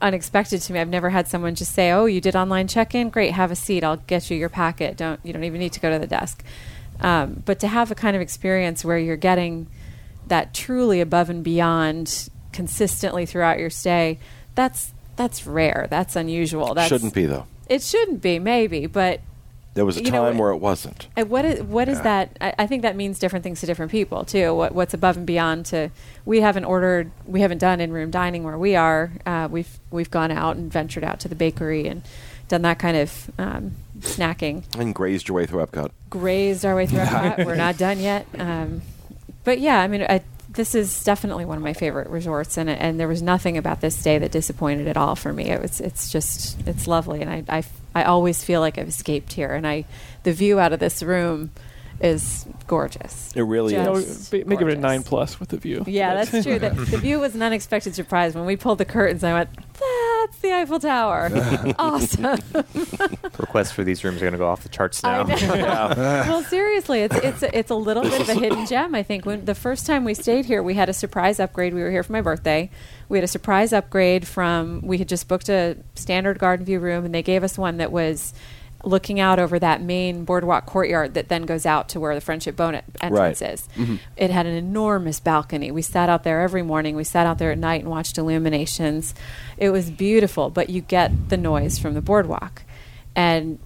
unexpected 0.00 0.60
to 0.62 0.72
me. 0.72 0.80
I've 0.80 0.88
never 0.88 1.10
had 1.10 1.28
someone 1.28 1.54
just 1.54 1.72
say, 1.72 1.92
"Oh, 1.92 2.06
you 2.06 2.20
did 2.20 2.34
online 2.34 2.66
check-in? 2.66 3.10
Great, 3.10 3.32
have 3.32 3.52
a 3.52 3.56
seat. 3.56 3.84
I'll 3.84 3.98
get 3.98 4.28
you 4.28 4.36
your 4.36 4.48
packet. 4.48 4.96
Don't 4.96 5.20
you 5.22 5.32
don't 5.32 5.44
even 5.44 5.60
need 5.60 5.72
to 5.74 5.80
go 5.80 5.90
to 5.90 5.98
the 6.00 6.08
desk." 6.08 6.42
Um, 7.02 7.42
but 7.44 7.58
to 7.60 7.68
have 7.68 7.90
a 7.90 7.94
kind 7.94 8.16
of 8.16 8.22
experience 8.22 8.84
where 8.84 8.96
you're 8.98 9.16
getting 9.16 9.66
that 10.28 10.54
truly 10.54 11.00
above 11.00 11.28
and 11.28 11.42
beyond 11.44 12.28
consistently 12.52 13.26
throughout 13.26 13.58
your 13.58 13.70
stay, 13.70 14.18
that's 14.54 14.92
that's 15.16 15.46
rare. 15.46 15.88
That's 15.90 16.16
unusual. 16.16 16.74
That 16.74 16.88
Shouldn't 16.88 17.12
be 17.14 17.26
though. 17.26 17.46
It 17.68 17.82
shouldn't 17.82 18.22
be, 18.22 18.38
maybe, 18.38 18.86
but 18.86 19.20
There 19.74 19.84
was 19.84 19.96
a 19.96 20.04
You 20.04 20.10
know, 20.10 20.24
time 20.24 20.38
where 20.38 20.50
it 20.50 20.56
wasn't. 20.58 21.08
what 21.26 21.44
is 21.44 21.62
what 21.62 21.88
is 21.88 21.98
Yeah. 21.98 22.02
that? 22.02 22.36
I, 22.40 22.54
I 22.64 22.66
think 22.66 22.82
that 22.82 22.94
means 22.96 23.18
different 23.18 23.42
things 23.42 23.60
to 23.60 23.66
different 23.66 23.90
people 23.90 24.24
too. 24.24 24.54
What 24.54 24.74
what's 24.74 24.94
above 24.94 25.16
and 25.16 25.26
beyond 25.26 25.66
to 25.66 25.90
we 26.24 26.40
haven't 26.40 26.64
ordered, 26.66 27.10
we 27.26 27.40
haven't 27.40 27.58
done 27.58 27.80
in 27.80 27.92
room 27.92 28.10
dining 28.10 28.44
where 28.44 28.58
we 28.58 28.76
are. 28.76 29.10
Uh, 29.26 29.48
we've 29.50 29.78
we've 29.90 30.10
gone 30.10 30.30
out 30.30 30.56
and 30.56 30.70
ventured 30.72 31.02
out 31.04 31.18
to 31.20 31.28
the 31.28 31.34
bakery 31.34 31.88
and 31.88 32.02
done 32.52 32.62
that 32.62 32.78
kind 32.78 32.98
of 32.98 33.30
um, 33.38 33.72
snacking. 34.00 34.62
And 34.78 34.94
grazed 34.94 35.26
your 35.26 35.36
way 35.36 35.46
through 35.46 35.64
Epcot. 35.64 35.90
Grazed 36.10 36.66
our 36.66 36.76
way 36.76 36.86
through. 36.86 36.98
Epcot. 36.98 37.46
We're 37.46 37.54
not 37.56 37.78
done 37.78 37.98
yet. 37.98 38.26
Um, 38.38 38.82
but 39.42 39.58
yeah, 39.58 39.80
I 39.80 39.88
mean, 39.88 40.02
I, 40.02 40.20
this 40.50 40.74
is 40.74 41.02
definitely 41.02 41.46
one 41.46 41.56
of 41.56 41.64
my 41.64 41.72
favorite 41.72 42.10
resorts, 42.10 42.58
and 42.58 42.68
and 42.68 43.00
there 43.00 43.08
was 43.08 43.22
nothing 43.22 43.56
about 43.56 43.80
this 43.80 44.00
day 44.02 44.18
that 44.18 44.30
disappointed 44.30 44.86
at 44.86 44.98
all 44.98 45.16
for 45.16 45.32
me. 45.32 45.48
It 45.48 45.62
was 45.62 45.80
it's 45.80 46.12
just 46.12 46.60
it's 46.68 46.86
lovely, 46.86 47.22
and 47.22 47.30
I 47.30 47.44
I, 47.48 47.64
I 47.94 48.04
always 48.04 48.44
feel 48.44 48.60
like 48.60 48.76
I've 48.76 48.88
escaped 48.88 49.32
here, 49.32 49.54
and 49.54 49.66
I 49.66 49.86
the 50.24 50.32
view 50.32 50.60
out 50.60 50.74
of 50.74 50.78
this 50.78 51.02
room 51.02 51.50
is 52.02 52.46
gorgeous. 52.66 53.32
It 53.34 53.42
really 53.42 53.74
Just 53.74 53.86
You 53.86 53.92
know, 53.92 53.98
is. 53.98 54.28
Oh, 54.28 54.30
be- 54.38 54.44
make 54.44 54.60
it 54.60 54.68
a 54.68 54.76
nine 54.76 55.02
plus 55.04 55.38
with 55.38 55.50
the 55.50 55.56
view. 55.56 55.84
Yeah, 55.86 56.14
that's 56.14 56.44
true. 56.44 56.58
The, 56.58 56.70
the 56.70 56.98
view 56.98 57.20
was 57.20 57.34
an 57.34 57.42
unexpected 57.42 57.94
surprise 57.94 58.34
when 58.34 58.44
we 58.44 58.56
pulled 58.56 58.78
the 58.78 58.84
curtains. 58.84 59.22
I 59.22 59.32
went, 59.32 59.50
"That's 59.54 60.38
the 60.38 60.52
Eiffel 60.52 60.80
Tower! 60.80 61.30
awesome!" 61.78 62.40
Requests 63.38 63.70
for 63.70 63.84
these 63.84 64.02
rooms 64.02 64.18
are 64.18 64.24
going 64.24 64.32
to 64.32 64.38
go 64.38 64.48
off 64.48 64.62
the 64.64 64.68
charts 64.68 65.02
now. 65.02 65.22
know. 65.22 65.34
well, 65.96 66.42
seriously, 66.42 67.02
it's 67.02 67.16
it's 67.16 67.42
it's 67.42 67.70
a 67.70 67.76
little 67.76 68.02
bit 68.02 68.20
of 68.20 68.28
a 68.28 68.34
hidden 68.34 68.66
gem. 68.66 68.94
I 68.94 69.02
think 69.02 69.24
when 69.24 69.44
the 69.44 69.54
first 69.54 69.86
time 69.86 70.04
we 70.04 70.14
stayed 70.14 70.44
here, 70.44 70.62
we 70.62 70.74
had 70.74 70.88
a 70.88 70.94
surprise 70.94 71.38
upgrade. 71.38 71.72
We 71.72 71.82
were 71.82 71.90
here 71.90 72.02
for 72.02 72.12
my 72.12 72.20
birthday. 72.20 72.70
We 73.08 73.18
had 73.18 73.24
a 73.24 73.28
surprise 73.28 73.72
upgrade 73.72 74.26
from 74.26 74.80
we 74.82 74.98
had 74.98 75.08
just 75.08 75.28
booked 75.28 75.48
a 75.48 75.76
standard 75.94 76.38
garden 76.40 76.66
view 76.66 76.80
room, 76.80 77.04
and 77.04 77.14
they 77.14 77.22
gave 77.22 77.44
us 77.44 77.56
one 77.56 77.76
that 77.76 77.92
was 77.92 78.32
looking 78.84 79.20
out 79.20 79.38
over 79.38 79.58
that 79.58 79.80
main 79.82 80.24
boardwalk 80.24 80.66
courtyard 80.66 81.14
that 81.14 81.28
then 81.28 81.42
goes 81.42 81.64
out 81.66 81.88
to 81.90 82.00
where 82.00 82.14
the 82.14 82.20
Friendship 82.20 82.56
Boat 82.56 82.74
entrance 83.00 83.40
Right. 83.40 83.52
is. 83.52 83.68
Mm-hmm. 83.76 83.96
It 84.16 84.30
had 84.30 84.46
an 84.46 84.54
enormous 84.54 85.20
balcony. 85.20 85.70
We 85.70 85.82
sat 85.82 86.08
out 86.08 86.24
there 86.24 86.40
every 86.40 86.62
morning. 86.62 86.96
We 86.96 87.04
sat 87.04 87.26
out 87.26 87.38
there 87.38 87.52
at 87.52 87.58
night 87.58 87.82
and 87.82 87.90
watched 87.90 88.18
illuminations. 88.18 89.14
It 89.56 89.70
was 89.70 89.90
beautiful, 89.90 90.50
but 90.50 90.68
you 90.70 90.80
get 90.80 91.28
the 91.28 91.36
noise 91.36 91.78
from 91.78 91.94
the 91.94 92.02
boardwalk. 92.02 92.62
And 93.14 93.58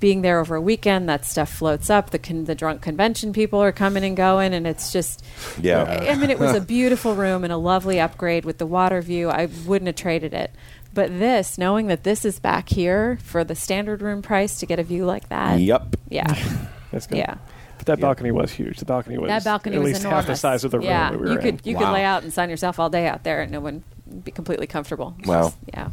being 0.00 0.22
there 0.22 0.40
over 0.40 0.56
a 0.56 0.60
weekend, 0.60 1.08
that 1.08 1.24
stuff 1.24 1.48
floats 1.52 1.88
up. 1.88 2.10
The 2.10 2.18
con- 2.18 2.44
the 2.46 2.56
drunk 2.56 2.82
convention 2.82 3.32
people 3.32 3.60
are 3.62 3.70
coming 3.70 4.02
and 4.02 4.16
going, 4.16 4.52
and 4.52 4.66
it's 4.66 4.92
just 4.92 5.24
Yeah. 5.60 5.84
I 6.10 6.16
mean, 6.16 6.28
it 6.30 6.40
was 6.40 6.56
a 6.56 6.60
beautiful 6.76 7.14
room 7.14 7.44
and 7.44 7.52
a 7.52 7.56
lovely 7.56 8.00
upgrade 8.00 8.44
with 8.44 8.58
the 8.58 8.66
water 8.66 9.00
view. 9.00 9.30
I 9.30 9.46
wouldn't 9.64 9.86
have 9.86 9.94
traded 9.94 10.34
it. 10.34 10.50
But 10.94 11.18
this, 11.18 11.56
knowing 11.58 11.86
that 11.86 12.04
this 12.04 12.24
is 12.24 12.38
back 12.38 12.68
here 12.68 13.18
for 13.22 13.44
the 13.44 13.54
standard 13.54 14.02
room 14.02 14.20
price 14.22 14.58
to 14.60 14.66
get 14.66 14.78
a 14.78 14.82
view 14.82 15.06
like 15.06 15.28
that, 15.30 15.58
Yep. 15.60 15.96
yeah, 16.10 16.24
That's 16.90 17.06
good. 17.06 17.18
yeah. 17.18 17.36
But 17.78 17.86
that 17.86 18.00
balcony 18.00 18.30
was 18.30 18.52
huge. 18.52 18.78
The 18.78 18.84
balcony 18.84 19.18
was 19.18 19.28
That 19.28 19.42
balcony 19.44 19.76
at 19.76 19.82
was 19.82 19.88
least 19.92 20.00
enormous. 20.02 20.26
half 20.26 20.26
the 20.28 20.36
size 20.36 20.64
of 20.64 20.70
the 20.70 20.78
room 20.78 20.86
yeah, 20.86 21.10
that 21.10 21.18
we 21.20 21.26
were 21.26 21.32
you 21.32 21.38
in. 21.38 21.42
could 21.58 21.66
you 21.66 21.74
Wow. 21.76 21.80
could 21.86 21.92
lay 21.92 22.04
out 22.04 22.22
and 22.22 22.32
sun 22.32 22.48
yourself 22.50 22.78
all 22.78 22.90
day 22.90 23.08
out 23.08 23.24
there, 23.24 23.40
and 23.42 23.50
no 23.50 23.60
one 23.60 23.82
would 24.06 24.24
be 24.24 24.30
completely 24.30 24.66
comfortable. 24.66 25.14
It's 25.18 25.26
Wow. 25.28 25.42
just- 25.44 25.56
yeah. 25.74 25.88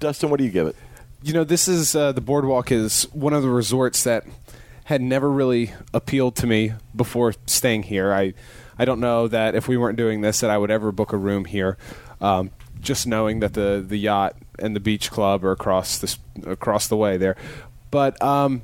Dustin, 0.00 0.30
what 0.30 0.38
do 0.38 0.44
you 0.44 0.50
give 0.50 0.66
it? 0.68 0.76
You 1.22 1.32
know, 1.34 1.42
this 1.44 1.66
is 1.68 1.94
uh, 1.96 2.12
the 2.12 2.20
boardwalk 2.20 2.70
is 2.70 3.02
one 3.12 3.32
of 3.32 3.42
the 3.42 3.50
resorts 3.50 4.04
that 4.04 4.24
had 4.84 5.02
never 5.02 5.28
really 5.30 5.72
appealed 5.92 6.36
to 6.36 6.46
me 6.46 6.72
before 6.96 7.34
staying 7.46 7.82
here. 7.82 8.12
I 8.14 8.32
I 8.78 8.84
don't 8.84 9.00
know 9.00 9.26
that 9.28 9.56
if 9.56 9.66
we 9.66 9.76
weren't 9.76 9.98
doing 9.98 10.20
this 10.20 10.38
that 10.40 10.50
I 10.50 10.56
would 10.56 10.70
ever 10.70 10.92
book 10.92 11.12
a 11.12 11.16
room 11.16 11.44
here. 11.44 11.76
Um, 12.20 12.50
just 12.80 13.06
knowing 13.06 13.40
that 13.40 13.54
the 13.54 13.84
the 13.86 13.98
yacht 13.98 14.36
and 14.58 14.74
the 14.74 14.80
beach 14.80 15.10
club 15.10 15.44
are 15.44 15.52
across 15.52 15.98
this 15.98 16.18
across 16.44 16.88
the 16.88 16.96
way 16.96 17.16
there, 17.16 17.36
but 17.90 18.20
um, 18.22 18.62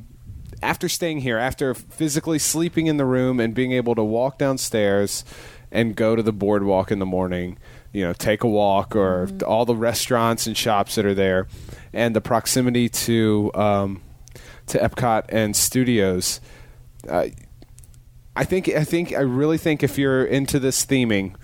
after 0.63 0.89
staying 0.89 1.21
here, 1.21 1.39
after 1.39 1.75
physically 1.75 2.39
sleeping 2.39 2.87
in 2.87 2.97
the 2.97 3.05
room 3.05 3.41
and 3.41 3.55
being 3.55 3.73
able 3.73 3.95
to 3.95 4.03
walk 4.03 4.39
downstairs 4.39 5.25
and 5.71 5.97
go 5.97 6.17
to 6.17 6.23
the 6.23 6.33
boardwalk 6.33 6.91
in 6.91 6.99
the 7.01 7.07
morning, 7.07 7.59
you 7.93 8.03
know, 8.03 8.13
take 8.13 8.43
a 8.43 8.49
walk 8.49 8.97
or 8.97 9.29
all 9.47 9.65
the 9.65 9.77
restaurants 9.77 10.47
and 10.47 10.57
shops 10.57 10.95
that 10.95 11.05
are 11.05 11.15
there, 11.15 11.47
and 11.93 12.17
the 12.17 12.21
proximity 12.21 12.89
to 12.89 13.51
um, 13.55 14.03
to 14.67 14.79
Epcot 14.79 15.25
and 15.29 15.55
studios. 15.55 16.41
Uh, 17.09 17.27
I 18.37 18.45
think 18.45 18.69
I 18.69 18.85
think 18.85 19.13
I 19.13 19.21
really 19.21 19.59
think 19.59 19.83
if 19.83 19.99
you're 19.99 20.25
into 20.25 20.59
this 20.59 20.85
theming, 20.85 21.35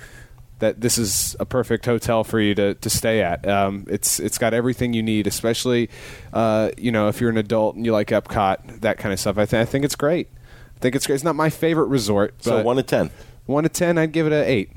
that 0.61 0.81
this 0.81 0.97
is 0.97 1.37
a 1.41 1.45
perfect 1.45 1.85
hotel 1.85 2.23
for 2.25 2.41
you 2.41 2.55
to, 2.55 2.75
to 2.75 2.89
stay 2.91 3.23
at. 3.23 3.47
Um, 3.49 3.85
it's 3.91 4.21
it's 4.21 4.39
got 4.39 4.55
everything 4.55 4.93
you 4.95 5.03
need, 5.03 5.27
especially 5.27 5.91
uh, 6.33 6.71
you 6.79 6.93
know 6.93 7.09
if 7.09 7.21
you're 7.21 7.31
an 7.31 7.37
adult 7.39 7.77
and 7.77 7.85
you 7.85 7.93
like 7.93 8.09
Epcot, 8.09 8.81
that 8.81 8.97
kind 8.99 9.13
of 9.13 9.19
stuff. 9.21 9.37
I, 9.39 9.45
th- 9.47 9.61
I 9.61 9.65
think 9.65 9.85
it's 9.85 9.97
great. 9.97 10.29
I 10.77 10.79
think 10.81 10.95
it's 10.95 11.07
great. 11.07 11.17
It's 11.17 11.25
not 11.25 11.37
my 11.37 11.51
favorite 11.51 11.87
resort, 11.89 12.35
So 12.43 12.59
but 12.59 12.65
one 12.65 12.77
to 12.77 12.83
ten. 12.83 13.11
one 13.47 13.65
to 13.65 13.69
ten, 13.69 13.99
I'd 13.99 14.13
give 14.13 14.27
it 14.27 14.33
an 14.33 14.45
eight. 14.47 14.71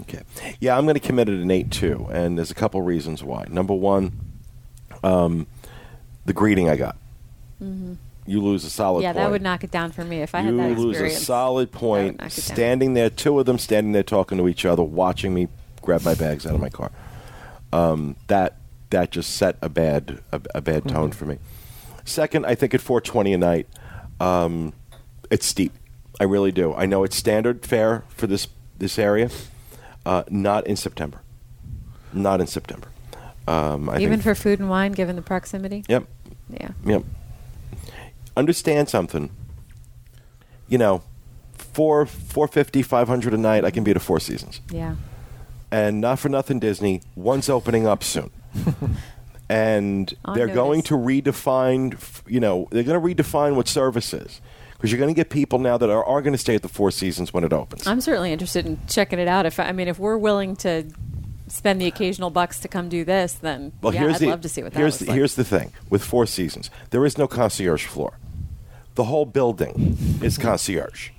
Okay. 0.00 0.22
Yeah, 0.58 0.76
I'm 0.76 0.84
going 0.86 0.94
to 0.94 1.00
commit 1.00 1.28
it 1.28 1.40
an 1.40 1.50
eight 1.52 1.70
too, 1.70 2.08
and 2.10 2.36
there's 2.36 2.50
a 2.50 2.54
couple 2.54 2.82
reasons 2.82 3.22
why. 3.22 3.46
Number 3.48 3.74
one, 3.74 4.12
um, 5.04 5.46
the 6.24 6.32
greeting 6.32 6.68
I 6.68 6.74
got. 6.76 6.96
You 8.26 8.40
lose 8.40 8.64
a 8.64 8.70
solid. 8.70 8.98
Mm-hmm. 8.98 9.02
Yeah, 9.02 9.12
point. 9.12 9.16
that 9.24 9.30
would 9.30 9.42
knock 9.42 9.64
it 9.64 9.70
down 9.70 9.92
for 9.92 10.04
me 10.04 10.22
if 10.22 10.34
I 10.34 10.40
you 10.40 10.56
had 10.58 10.76
that 10.76 10.80
lose 10.80 10.98
a 11.00 11.10
solid 11.10 11.70
point. 11.72 12.18
knock 12.18 12.26
it 12.26 12.30
down. 12.30 12.30
Standing 12.30 12.94
there, 12.94 13.10
two 13.10 13.38
of 13.38 13.46
them 13.46 13.58
standing 13.58 13.92
there 13.92 14.02
talking 14.02 14.38
to 14.38 14.48
each 14.48 14.64
other, 14.64 14.82
watching 14.82 15.34
me 15.34 15.48
grab 15.82 16.02
my 16.02 16.14
bags 16.14 16.46
out 16.46 16.54
of 16.54 16.60
my 16.60 16.70
car. 16.70 16.90
Um, 17.72 18.16
that 18.28 18.56
that 18.90 19.10
just 19.10 19.36
set 19.36 19.56
a 19.60 19.68
bad 19.68 20.20
a, 20.32 20.40
a 20.54 20.60
bad 20.60 20.88
tone 20.88 21.10
Mm-hmm. 21.10 21.18
for 21.18 21.26
me. 21.26 21.38
Second, 22.04 22.46
I 22.46 22.54
think 22.54 22.74
at 22.74 22.80
420 22.80 23.32
a 23.32 23.38
night, 23.38 23.66
um, 24.20 24.72
it's 25.30 25.46
steep. 25.46 25.72
I 26.20 26.24
really 26.24 26.52
do. 26.52 26.72
I 26.74 26.86
know 26.86 27.02
it's 27.04 27.16
standard 27.16 27.66
fare 27.66 28.04
for 28.08 28.26
this 28.26 28.48
this 28.78 28.98
area. 28.98 29.30
Uh, 30.06 30.22
not 30.30 30.66
in 30.66 30.76
September. 30.76 31.20
Not 32.12 32.40
in 32.40 32.46
September. 32.46 32.88
Um, 33.48 33.88
I 33.90 33.96
Even 33.98 34.10
think, 34.20 34.22
for 34.22 34.34
food 34.34 34.60
and 34.60 34.70
wine, 34.70 34.92
given 34.92 35.16
the 35.16 35.22
proximity. 35.22 35.84
yep. 35.88 36.04
Yeah. 36.48 36.70
Yep. 36.84 37.02
Understand 38.36 38.88
something. 38.88 39.30
You 40.68 40.78
know, 40.78 41.02
four 41.56 42.06
four 42.06 42.48
fifty, 42.48 42.82
five 42.82 43.06
hundred 43.08 43.34
a 43.34 43.36
night. 43.38 43.64
I 43.64 43.70
can 43.70 43.84
be 43.84 43.90
at 43.90 43.96
a 43.96 44.00
Four 44.00 44.18
Seasons, 44.20 44.60
Yeah. 44.70 44.96
and 45.70 46.00
not 46.00 46.18
for 46.18 46.28
nothing, 46.28 46.58
Disney. 46.58 47.02
One's 47.14 47.48
opening 47.48 47.86
up 47.86 48.02
soon, 48.02 48.30
and 49.48 50.12
On 50.24 50.34
they're 50.36 50.48
going 50.48 50.82
to 50.82 50.94
redefine. 50.94 51.98
You 52.26 52.40
know, 52.40 52.66
they're 52.70 52.82
going 52.82 53.00
to 53.00 53.22
redefine 53.22 53.56
what 53.56 53.68
service 53.68 54.12
is 54.14 54.40
because 54.72 54.90
you're 54.90 54.98
going 54.98 55.14
to 55.14 55.18
get 55.18 55.30
people 55.30 55.58
now 55.58 55.76
that 55.76 55.90
are, 55.90 56.04
are 56.04 56.22
going 56.22 56.32
to 56.32 56.38
stay 56.38 56.54
at 56.54 56.62
the 56.62 56.68
Four 56.68 56.90
Seasons 56.90 57.32
when 57.32 57.44
it 57.44 57.52
opens. 57.52 57.86
I'm 57.86 58.00
certainly 58.00 58.32
interested 58.32 58.66
in 58.66 58.78
checking 58.88 59.18
it 59.18 59.28
out. 59.28 59.46
If 59.46 59.60
I 59.60 59.72
mean, 59.72 59.88
if 59.88 59.98
we're 59.98 60.18
willing 60.18 60.56
to 60.56 60.84
spend 61.48 61.78
the 61.80 61.86
occasional 61.86 62.30
bucks 62.30 62.58
to 62.60 62.68
come 62.68 62.88
do 62.88 63.04
this, 63.04 63.34
then 63.34 63.72
Well, 63.82 63.92
yeah, 63.92 64.00
here's 64.00 64.14
I'd 64.16 64.20
the 64.22 64.26
love 64.28 64.40
to 64.40 64.48
see 64.48 64.62
what 64.62 64.72
that 64.72 64.78
here's 64.78 64.98
the, 64.98 65.06
like. 65.06 65.14
here's 65.14 65.34
the 65.34 65.44
thing 65.44 65.72
with 65.90 66.02
Four 66.02 66.24
Seasons. 66.26 66.70
There 66.90 67.04
is 67.04 67.18
no 67.18 67.28
concierge 67.28 67.84
floor. 67.84 68.18
The 68.94 69.04
whole 69.04 69.26
building 69.26 69.96
is 70.22 70.38
concierge, 70.38 71.10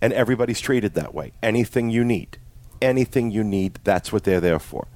and 0.00 0.12
everybody's 0.12 0.60
treated 0.60 0.94
that 0.94 1.14
way. 1.14 1.32
Anything 1.42 1.90
you 1.90 2.04
need, 2.04 2.38
anything 2.80 3.30
you 3.30 3.44
need, 3.44 3.78
that's 3.84 4.12
what 4.12 4.24
they're 4.24 4.40
there 4.40 4.58
for. 4.58 4.86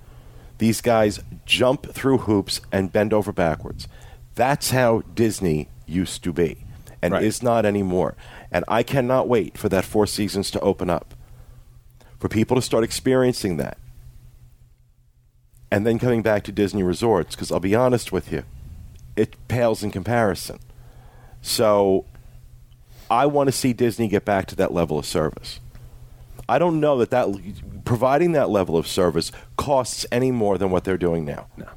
These 0.59 0.81
guys 0.81 1.21
jump 1.45 1.93
through 1.93 2.19
hoops 2.19 2.61
and 2.73 2.93
bend 2.93 3.13
over 3.13 3.33
backwards. 3.33 3.89
That's 4.35 4.71
how 4.71 5.03
Disney 5.15 5.69
used 5.87 6.25
to 6.25 6.33
be, 6.33 6.65
and 7.03 7.13
Right. 7.13 7.23
is 7.25 7.43
not 7.43 7.67
anymore. 7.67 8.17
And 8.51 8.65
I 8.69 8.83
cannot 8.83 9.29
wait 9.29 9.59
for 9.59 9.69
that 9.69 9.85
Four 9.85 10.07
Seasons 10.07 10.51
to 10.53 10.61
open 10.61 10.89
up, 10.89 11.15
for 12.19 12.29
people 12.29 12.55
to 12.57 12.63
start 12.63 12.85
experiencing 12.85 13.59
that 13.59 13.77
and 15.71 15.85
then 15.85 15.99
coming 15.99 16.23
back 16.23 16.45
to 16.45 16.53
Disney 16.53 16.85
resorts, 16.85 17.35
because 17.35 17.51
I'll 17.51 17.59
be 17.59 17.75
honest 17.75 18.13
with 18.13 18.31
you, 18.31 18.45
it 19.17 19.35
pales 19.49 19.83
in 19.83 19.91
comparison. 19.91 20.61
So 21.43 22.05
I 23.11 23.27
want 23.27 23.49
to 23.49 23.53
see 23.53 23.73
Disney 23.73 24.09
get 24.09 24.25
back 24.25 24.47
to 24.47 24.57
that 24.57 24.73
level 24.73 24.99
of 24.99 25.07
service. 25.07 25.61
I 26.49 26.59
don't 26.59 26.81
know 26.81 26.99
that 26.99 27.11
that 27.11 27.29
providing 27.85 28.33
that 28.33 28.51
level 28.51 28.77
of 28.77 28.87
service 28.87 29.33
costs 29.57 30.07
any 30.13 30.31
more 30.31 30.59
than 30.59 30.71
what 30.71 30.85
they're 30.85 30.99
doing 30.99 31.25
now. 31.25 31.47
No. 31.57 31.69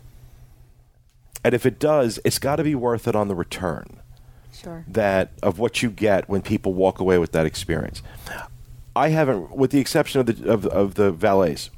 And 1.43 1.53
if 1.53 1.65
it 1.65 1.79
does, 1.79 2.19
it's 2.25 2.39
got 2.39 2.57
to 2.57 2.63
be 2.63 2.75
worth 2.75 3.07
it 3.07 3.15
on 3.15 3.27
the 3.27 3.35
return 3.35 4.01
Sure. 4.51 4.83
that 4.87 5.31
of 5.43 5.59
what 5.59 5.81
you 5.83 5.89
get 5.89 6.27
when 6.27 6.41
people 6.41 6.73
walk 6.73 6.99
away 6.99 7.17
with 7.17 7.31
that 7.31 7.45
experience. 7.45 8.01
I 8.95 9.09
haven't, 9.09 9.55
with 9.55 9.71
the 9.71 9.79
exception 9.79 10.19
of 10.19 10.25
the 10.25 10.51
of, 10.51 10.65
of 10.65 10.95
the 10.95 11.11
valets, 11.11 11.69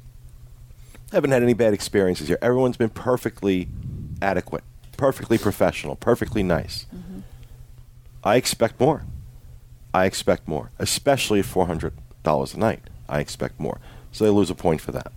haven't 1.12 1.30
had 1.30 1.42
any 1.42 1.52
bad 1.54 1.74
experiences 1.74 2.28
here. 2.28 2.38
Everyone's 2.40 2.78
been 2.78 2.88
perfectly 2.88 3.68
adequate, 4.22 4.64
perfectly 4.96 5.36
professional, 5.38 5.94
perfectly 5.96 6.42
nice. 6.42 6.86
Mm-hmm. 6.94 7.20
I 8.24 8.36
expect 8.36 8.80
more. 8.80 9.04
I 9.92 10.04
expect 10.04 10.46
more, 10.46 10.70
especially 10.78 11.40
at 11.40 11.46
four 11.46 11.66
hundred 11.66 11.94
dollars 12.22 12.54
a 12.54 12.58
night. 12.58 12.80
I 13.08 13.20
expect 13.20 13.58
more, 13.58 13.80
so 14.12 14.24
they 14.24 14.30
lose 14.30 14.50
a 14.50 14.54
point 14.54 14.80
for 14.80 14.92
that. 14.92 15.12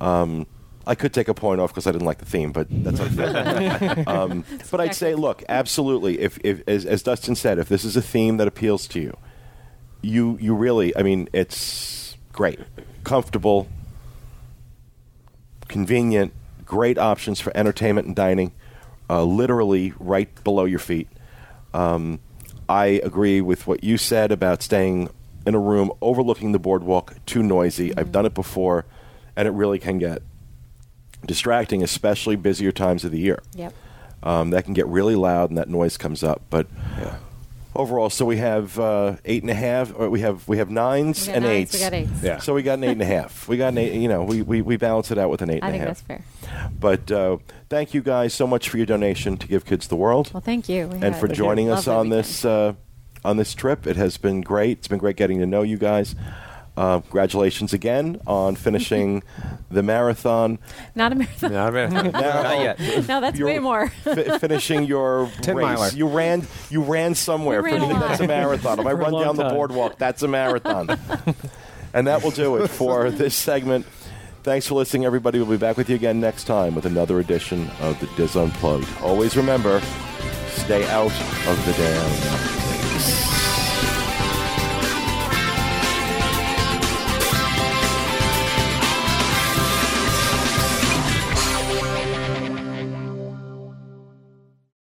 Um, 0.00 0.46
I 0.88 0.94
could 0.94 1.12
take 1.12 1.28
a 1.28 1.34
point 1.34 1.60
off 1.60 1.70
because 1.70 1.86
I 1.86 1.92
didn't 1.92 2.06
like 2.06 2.18
the 2.18 2.24
theme, 2.24 2.50
but 2.50 2.66
that's 2.70 2.98
unfair. 2.98 4.04
um, 4.06 4.42
but 4.70 4.80
I'd 4.80 4.94
say, 4.94 5.14
look, 5.14 5.44
absolutely. 5.46 6.18
If, 6.18 6.38
if 6.42 6.62
as, 6.66 6.86
as 6.86 7.02
Dustin 7.02 7.36
said, 7.36 7.58
if 7.58 7.68
this 7.68 7.84
is 7.84 7.94
a 7.94 8.00
theme 8.00 8.38
that 8.38 8.48
appeals 8.48 8.88
to 8.88 9.00
you, 9.00 9.16
you 10.00 10.38
you 10.40 10.54
really, 10.54 10.96
I 10.96 11.02
mean, 11.02 11.28
it's 11.32 12.16
great, 12.32 12.58
comfortable, 13.04 13.68
convenient, 15.68 16.32
great 16.64 16.96
options 16.96 17.38
for 17.38 17.54
entertainment 17.54 18.06
and 18.06 18.16
dining, 18.16 18.52
uh, 19.10 19.24
literally 19.24 19.92
right 19.98 20.42
below 20.42 20.64
your 20.64 20.78
feet. 20.78 21.08
Um, 21.74 22.20
I 22.68 23.00
agree 23.02 23.40
with 23.40 23.66
what 23.66 23.82
you 23.82 23.96
said 23.96 24.30
about 24.30 24.62
staying 24.62 25.10
in 25.46 25.54
a 25.54 25.58
room 25.58 25.90
overlooking 26.02 26.52
the 26.52 26.58
boardwalk 26.58 27.16
too 27.24 27.42
noisy. 27.42 27.96
I've 27.96 28.12
done 28.12 28.26
it 28.26 28.34
before, 28.34 28.84
and 29.34 29.48
it 29.48 29.52
really 29.52 29.78
can 29.78 29.98
get 29.98 30.22
distracting, 31.24 31.82
especially 31.82 32.36
busier 32.36 32.72
times 32.72 33.04
of 33.04 33.12
the 33.12 33.18
year. 33.18 33.42
Yep. 33.54 33.72
Um, 34.22 34.50
that 34.50 34.64
can 34.64 34.74
get 34.74 34.86
really 34.86 35.14
loud, 35.14 35.50
and 35.50 35.56
that 35.58 35.68
noise 35.68 35.96
comes 35.96 36.22
up. 36.22 36.42
But 36.50 36.66
overall, 37.78 38.10
so 38.10 38.26
we 38.26 38.36
have 38.36 38.78
uh, 38.78 39.16
eight 39.24 39.42
and 39.42 39.50
a 39.50 39.54
half. 39.54 39.92
Or 39.96 40.10
we 40.10 40.20
have 40.20 40.46
we 40.48 40.58
have 40.58 40.68
nines 40.68 41.26
We 41.26 41.32
and 41.34 41.44
nines, 41.44 41.56
eights. 41.56 41.74
we 41.74 41.80
got 41.80 41.94
eights. 41.94 42.22
Yeah. 42.22 42.38
So 42.38 42.52
we 42.52 42.62
got 42.62 42.74
an 42.74 42.84
eight 42.84 42.92
and 42.92 43.02
a 43.02 43.04
half. 43.16 43.48
We 43.48 43.56
got 43.56 43.68
an 43.68 43.78
eight. 43.78 43.94
You 43.94 44.08
know, 44.08 44.24
we, 44.24 44.42
we, 44.42 44.60
we 44.60 44.76
balance 44.76 45.10
it 45.10 45.16
out 45.18 45.30
with 45.30 45.40
an 45.40 45.48
eight 45.50 45.62
I 45.62 45.68
and 45.68 45.76
a 45.76 45.78
think 45.78 45.88
that's 45.88 46.00
fair. 46.02 46.22
But 46.78 47.10
uh, 47.10 47.38
thank 47.70 47.94
you 47.94 48.02
guys 48.02 48.34
so 48.34 48.46
much 48.46 48.68
for 48.68 48.76
your 48.76 48.86
donation 48.86 49.36
to 49.38 49.46
Give 49.46 49.64
Kids 49.64 49.88
the 49.88 49.96
World 49.96 50.30
Well, 50.34 50.40
thank 50.42 50.68
you. 50.68 50.88
We 50.88 50.98
and 51.00 51.16
for 51.16 51.28
joining 51.28 51.70
us 51.70 51.86
lovely 51.86 52.00
on 52.00 52.08
this 52.10 52.44
uh, 52.44 52.74
on 53.24 53.36
this 53.36 53.54
trip. 53.54 53.86
It 53.86 53.96
has 53.96 54.16
been 54.18 54.42
great. 54.42 54.78
It's 54.78 54.88
been 54.88 54.98
great 54.98 55.16
getting 55.16 55.38
to 55.38 55.46
know 55.46 55.62
you 55.62 55.78
guys. 55.78 56.14
Uh, 56.78 57.00
congratulations 57.00 57.72
again 57.72 58.20
on 58.26 58.54
finishing 58.54 59.22
the 59.70 59.82
marathon. 59.82 60.52
weekend. 60.52 60.62
Not 60.94 61.12
a 61.12 61.14
marathon. 61.16 61.52
Not, 61.52 62.12
not 62.12 62.58
yet. 62.60 62.78
no, 63.08 63.20
that's 63.20 63.36
You're 63.36 63.48
way 63.48 63.58
more. 63.58 63.88
fi- 63.88 64.38
finishing 64.38 64.84
your 64.84 65.28
10 65.42 65.56
race. 65.56 65.64
miler. 65.64 65.88
You 65.90 66.06
ran. 66.06 66.46
You 66.70 66.82
ran 66.82 67.16
somewhere. 67.16 67.62
We 67.62 67.72
ran 67.72 67.80
For 67.80 67.84
a 67.84 67.88
me, 67.88 67.94
lot. 67.94 68.08
that's 68.08 68.20
a 68.20 68.26
marathon. 68.28 68.78
If 68.78 68.86
I 68.86 68.90
For 68.90 68.96
a 68.96 69.00
run 69.00 69.12
long 69.12 69.24
down 69.24 69.36
the 69.36 69.42
time. 69.42 69.54
boardwalk, 69.54 69.98
that's 69.98 70.22
a 70.22 70.28
marathon. 70.28 70.88
and 71.92 72.06
that 72.06 72.22
will 72.22 72.30
do 72.30 72.56
it 72.56 72.68
for 72.68 73.10
this 73.10 73.34
segment. 73.34 73.84
Thanks 74.44 74.68
for 74.68 74.76
listening, 74.76 75.04
everybody. 75.04 75.38
We'll 75.40 75.48
be 75.50 75.56
back 75.56 75.76
with 75.76 75.90
you 75.90 75.96
again 75.96 76.20
next 76.20 76.44
time 76.44 76.76
with 76.76 76.86
another 76.86 77.18
edition 77.18 77.68
of 77.80 77.98
the 77.98 78.06
DIS 78.16 78.36
Unplugged. 78.36 78.86
Always 79.02 79.36
remember, 79.36 79.80
stay 80.52 80.88
out 80.90 81.10
of 81.48 81.66
the 81.66 81.72
damn. 81.72 82.67